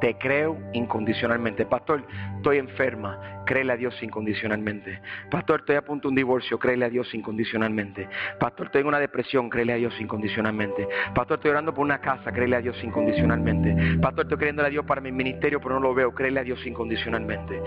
Te 0.02 0.18
creo 0.18 0.58
incondicionalmente. 0.72 1.64
Pastor, 1.64 2.02
estoy 2.38 2.58
enferma. 2.58 3.41
Créele 3.44 3.72
a 3.72 3.76
Dios 3.76 4.00
incondicionalmente. 4.02 5.00
Pastor, 5.30 5.60
estoy 5.60 5.76
a 5.76 5.82
punto 5.82 6.08
de 6.08 6.10
un 6.10 6.16
divorcio, 6.16 6.58
créele 6.58 6.84
a 6.84 6.88
Dios 6.88 7.12
incondicionalmente. 7.14 8.08
Pastor, 8.38 8.66
estoy 8.66 8.82
en 8.82 8.88
una 8.88 8.98
depresión, 8.98 9.48
créele 9.48 9.72
a 9.72 9.76
Dios 9.76 9.94
incondicionalmente. 10.00 10.88
Pastor, 11.14 11.38
estoy 11.38 11.50
orando 11.50 11.74
por 11.74 11.84
una 11.84 12.00
casa, 12.00 12.32
créele 12.32 12.56
a 12.56 12.60
Dios 12.60 12.76
incondicionalmente. 12.82 13.98
Pastor, 14.00 14.24
estoy 14.24 14.38
creyendo 14.38 14.64
a 14.64 14.68
Dios 14.68 14.84
para 14.84 15.00
mi 15.00 15.12
ministerio, 15.12 15.60
pero 15.60 15.74
no 15.74 15.80
lo 15.80 15.94
veo, 15.94 16.14
créele 16.14 16.40
a 16.40 16.44
Dios 16.44 16.64
incondicionalmente. 16.66 17.60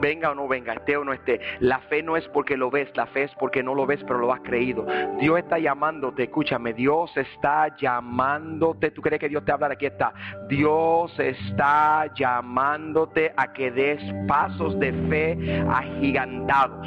Venga 0.00 0.30
o 0.30 0.34
no 0.34 0.48
venga, 0.48 0.74
esté 0.74 0.96
o 0.96 1.04
no 1.04 1.12
esté. 1.12 1.40
La 1.60 1.78
fe 1.80 2.02
no 2.02 2.16
es 2.16 2.26
porque 2.28 2.56
lo 2.56 2.70
ves, 2.70 2.90
la 2.94 3.06
fe 3.06 3.24
es 3.24 3.34
porque 3.38 3.62
no 3.62 3.74
lo 3.74 3.86
ves, 3.86 4.02
pero 4.06 4.18
lo 4.18 4.32
has 4.32 4.40
creído. 4.40 4.86
Dios 5.20 5.38
está 5.38 5.58
llamándote, 5.58 6.24
escúchame, 6.24 6.72
Dios 6.72 7.16
está 7.16 7.74
llamándote. 7.76 8.90
¿Tú 8.90 9.02
crees 9.02 9.20
que 9.20 9.28
Dios 9.28 9.44
te 9.44 9.52
habla? 9.52 9.68
Aquí 9.68 9.86
está. 9.86 10.12
Dios 10.48 11.18
está 11.18 12.06
llamándote 12.14 13.32
a 13.36 13.52
que 13.52 13.70
des 13.70 14.00
pasos 14.26 14.78
de 14.78 14.92
fe 15.08 15.23
agigantados, 15.70 16.86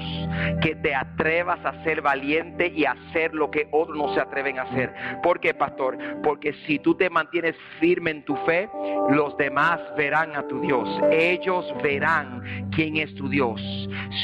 que 0.61 0.75
te 0.75 0.95
atrevas 0.95 1.59
a 1.65 1.83
ser 1.83 2.01
valiente 2.01 2.67
y 2.75 2.85
a 2.85 2.91
hacer 2.91 3.33
lo 3.33 3.49
que 3.51 3.67
otros 3.71 3.97
no 3.97 4.13
se 4.13 4.19
atreven 4.19 4.59
a 4.59 4.63
hacer. 4.63 4.93
¿Por 5.23 5.39
qué, 5.39 5.53
pastor? 5.53 5.97
Porque 6.23 6.53
si 6.65 6.79
tú 6.79 6.95
te 6.95 7.09
mantienes 7.09 7.55
firme 7.79 8.11
en 8.11 8.25
tu 8.25 8.35
fe, 8.37 8.69
los 9.09 9.37
demás 9.37 9.79
verán 9.95 10.35
a 10.35 10.47
tu 10.47 10.61
Dios. 10.61 10.87
Ellos 11.11 11.65
verán 11.81 12.67
quién 12.75 12.97
es 12.97 13.13
tu 13.15 13.29
Dios. 13.29 13.61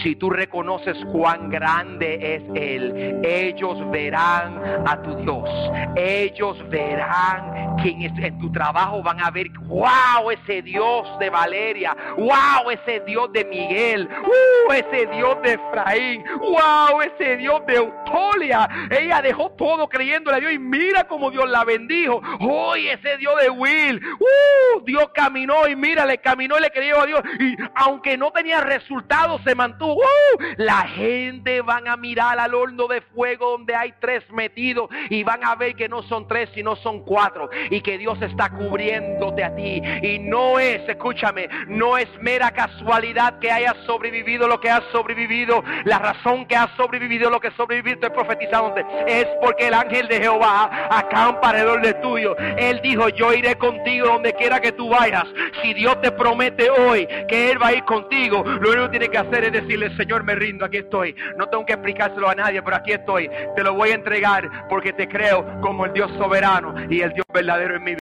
Si 0.04 0.16
tú 0.16 0.30
reconoces 0.30 0.98
cuán 1.12 1.50
grande 1.50 2.36
es 2.36 2.44
Él, 2.56 3.20
ellos 3.24 3.80
verán 3.92 4.62
a 4.86 5.02
tu 5.02 5.16
Dios. 5.16 5.50
Ellos 5.96 6.58
verán 6.70 7.63
en 7.86 8.40
tu 8.40 8.52
trabajo. 8.52 9.02
Van 9.04 9.20
a 9.20 9.30
ver, 9.30 9.50
wow, 9.66 10.32
ese 10.32 10.62
Dios 10.62 11.08
de 11.20 11.30
Valeria. 11.30 11.96
Wow, 12.18 12.72
ese 12.72 13.02
Dios 13.02 13.32
de 13.34 13.46
Miguel. 13.46 14.10
Uh, 14.24 14.72
ese 14.72 15.06
Dios 15.08 15.42
de 15.42 15.54
Efraín. 15.54 16.24
Wow, 16.40 17.02
ese 17.02 17.38
Dios 17.38 17.66
de 17.68 17.76
Eutolia. 17.76 18.70
Ella 18.90 19.22
dejó 19.22 19.52
todo 19.52 19.88
creyéndole 19.90 20.38
a 20.38 20.40
Dios 20.40 20.54
y 20.54 20.60
mira 20.60 21.06
cómo 21.08 21.32
Dios 21.32 21.50
la 21.50 21.64
bendijo. 21.64 22.22
Hoy 22.40 22.88
ese 22.88 23.18
Dios 23.18 23.34
de 23.42 23.50
Will. 23.50 24.02
Uh, 24.20 24.82
Dios 24.86 25.10
caminó 25.14 25.68
y 25.68 25.76
mira, 25.76 26.06
le 26.06 26.20
caminó 26.20 26.58
y 26.58 26.62
le 26.62 26.72
creyó 26.72 27.02
a 27.02 27.06
Dios. 27.06 27.22
Y 27.40 27.56
aunque 27.76 28.18
no 28.18 28.32
tenía 28.32 28.62
resultados, 28.62 29.42
se 29.44 29.56
mantuvo. 29.56 29.96
Uh, 29.96 30.44
la 30.58 30.88
gente 30.88 31.62
van 31.62 31.88
a 31.88 31.98
mirar 31.98 32.40
al 32.40 32.54
horno 32.54 32.88
de 32.88 33.02
fuego 33.02 33.52
donde 33.52 33.76
hay 33.76 33.94
tres 34.00 34.24
metidos 34.32 34.90
y 35.10 35.24
van 35.24 35.44
a 35.44 35.56
ver 35.56 35.76
que 35.76 35.90
no 35.90 36.04
son 36.04 36.28
tres, 36.28 36.50
sino 36.54 36.76
son 36.78 37.04
cuatro. 37.04 37.50
Y 37.74 37.82
que 37.82 37.98
Dios 37.98 38.22
está 38.22 38.50
cubriéndote 38.50 39.44
a 39.44 39.56
ti. 39.56 39.82
Y 40.04 40.20
no 40.20 40.60
es, 40.60 40.88
escúchame, 40.88 41.50
no 41.68 41.98
es 41.98 42.08
mera 42.22 42.52
casualidad 42.52 43.40
que 43.40 43.50
hayas 43.50 43.76
sobrevivido 43.88 44.48
lo 44.48 44.60
que 44.60 44.70
has 44.70 44.84
sobrevivido. 44.92 45.64
La 45.86 45.98
razón 45.98 46.46
que 46.46 46.56
has 46.56 46.70
sobrevivido 46.78 47.32
lo 47.32 47.40
que 47.40 47.50
sobrevivido, 47.58 47.96
estoy 47.96 48.12
profetizándote, 48.12 48.86
es 49.08 49.26
porque 49.42 49.70
el 49.70 49.74
ángel 49.74 50.08
de 50.08 50.22
Jehová 50.22 50.88
acampa 50.92 51.50
alrededor 51.50 51.82
de 51.82 51.96
tuyo. 51.96 52.38
Él 52.58 52.80
dijo, 52.84 53.10
yo 53.10 53.34
iré 53.34 53.56
contigo 53.56 54.06
donde 54.06 54.34
quiera 54.34 54.60
que 54.60 54.72
tú 54.72 54.90
vayas. 54.90 55.26
Si 55.64 55.74
Dios 55.74 56.00
te 56.02 56.12
promete 56.12 56.70
hoy 56.70 57.08
que 57.28 57.50
Él 57.50 57.60
va 57.60 57.70
a 57.70 57.74
ir 57.74 57.84
contigo, 57.86 58.44
lo 58.44 58.70
único 58.70 58.84
que 58.84 59.00
tienes 59.00 59.10
que 59.10 59.18
hacer 59.18 59.46
es 59.46 59.52
decirle, 59.52 59.96
Señor, 59.98 60.24
me 60.24 60.36
rindo, 60.36 60.64
aquí 60.64 60.78
estoy. 60.78 61.16
No 61.38 61.48
tengo 61.48 61.66
que 61.66 61.74
explicárselo 61.74 62.30
a 62.30 62.36
nadie, 62.36 62.62
pero 62.62 62.76
aquí 62.76 62.92
estoy. 62.92 63.32
Te 63.56 63.64
lo 63.64 63.74
voy 63.74 63.90
a 63.90 63.96
entregar 63.96 64.68
porque 64.70 64.94
te 64.94 65.08
creo 65.08 65.60
como 65.62 65.86
el 65.86 65.94
Dios 65.94 66.12
soberano 66.20 66.76
y 66.88 67.02
el 67.02 67.14
Dios 67.14 67.26
verdadero 67.34 67.63
en 67.72 67.84
mi. 67.84 68.03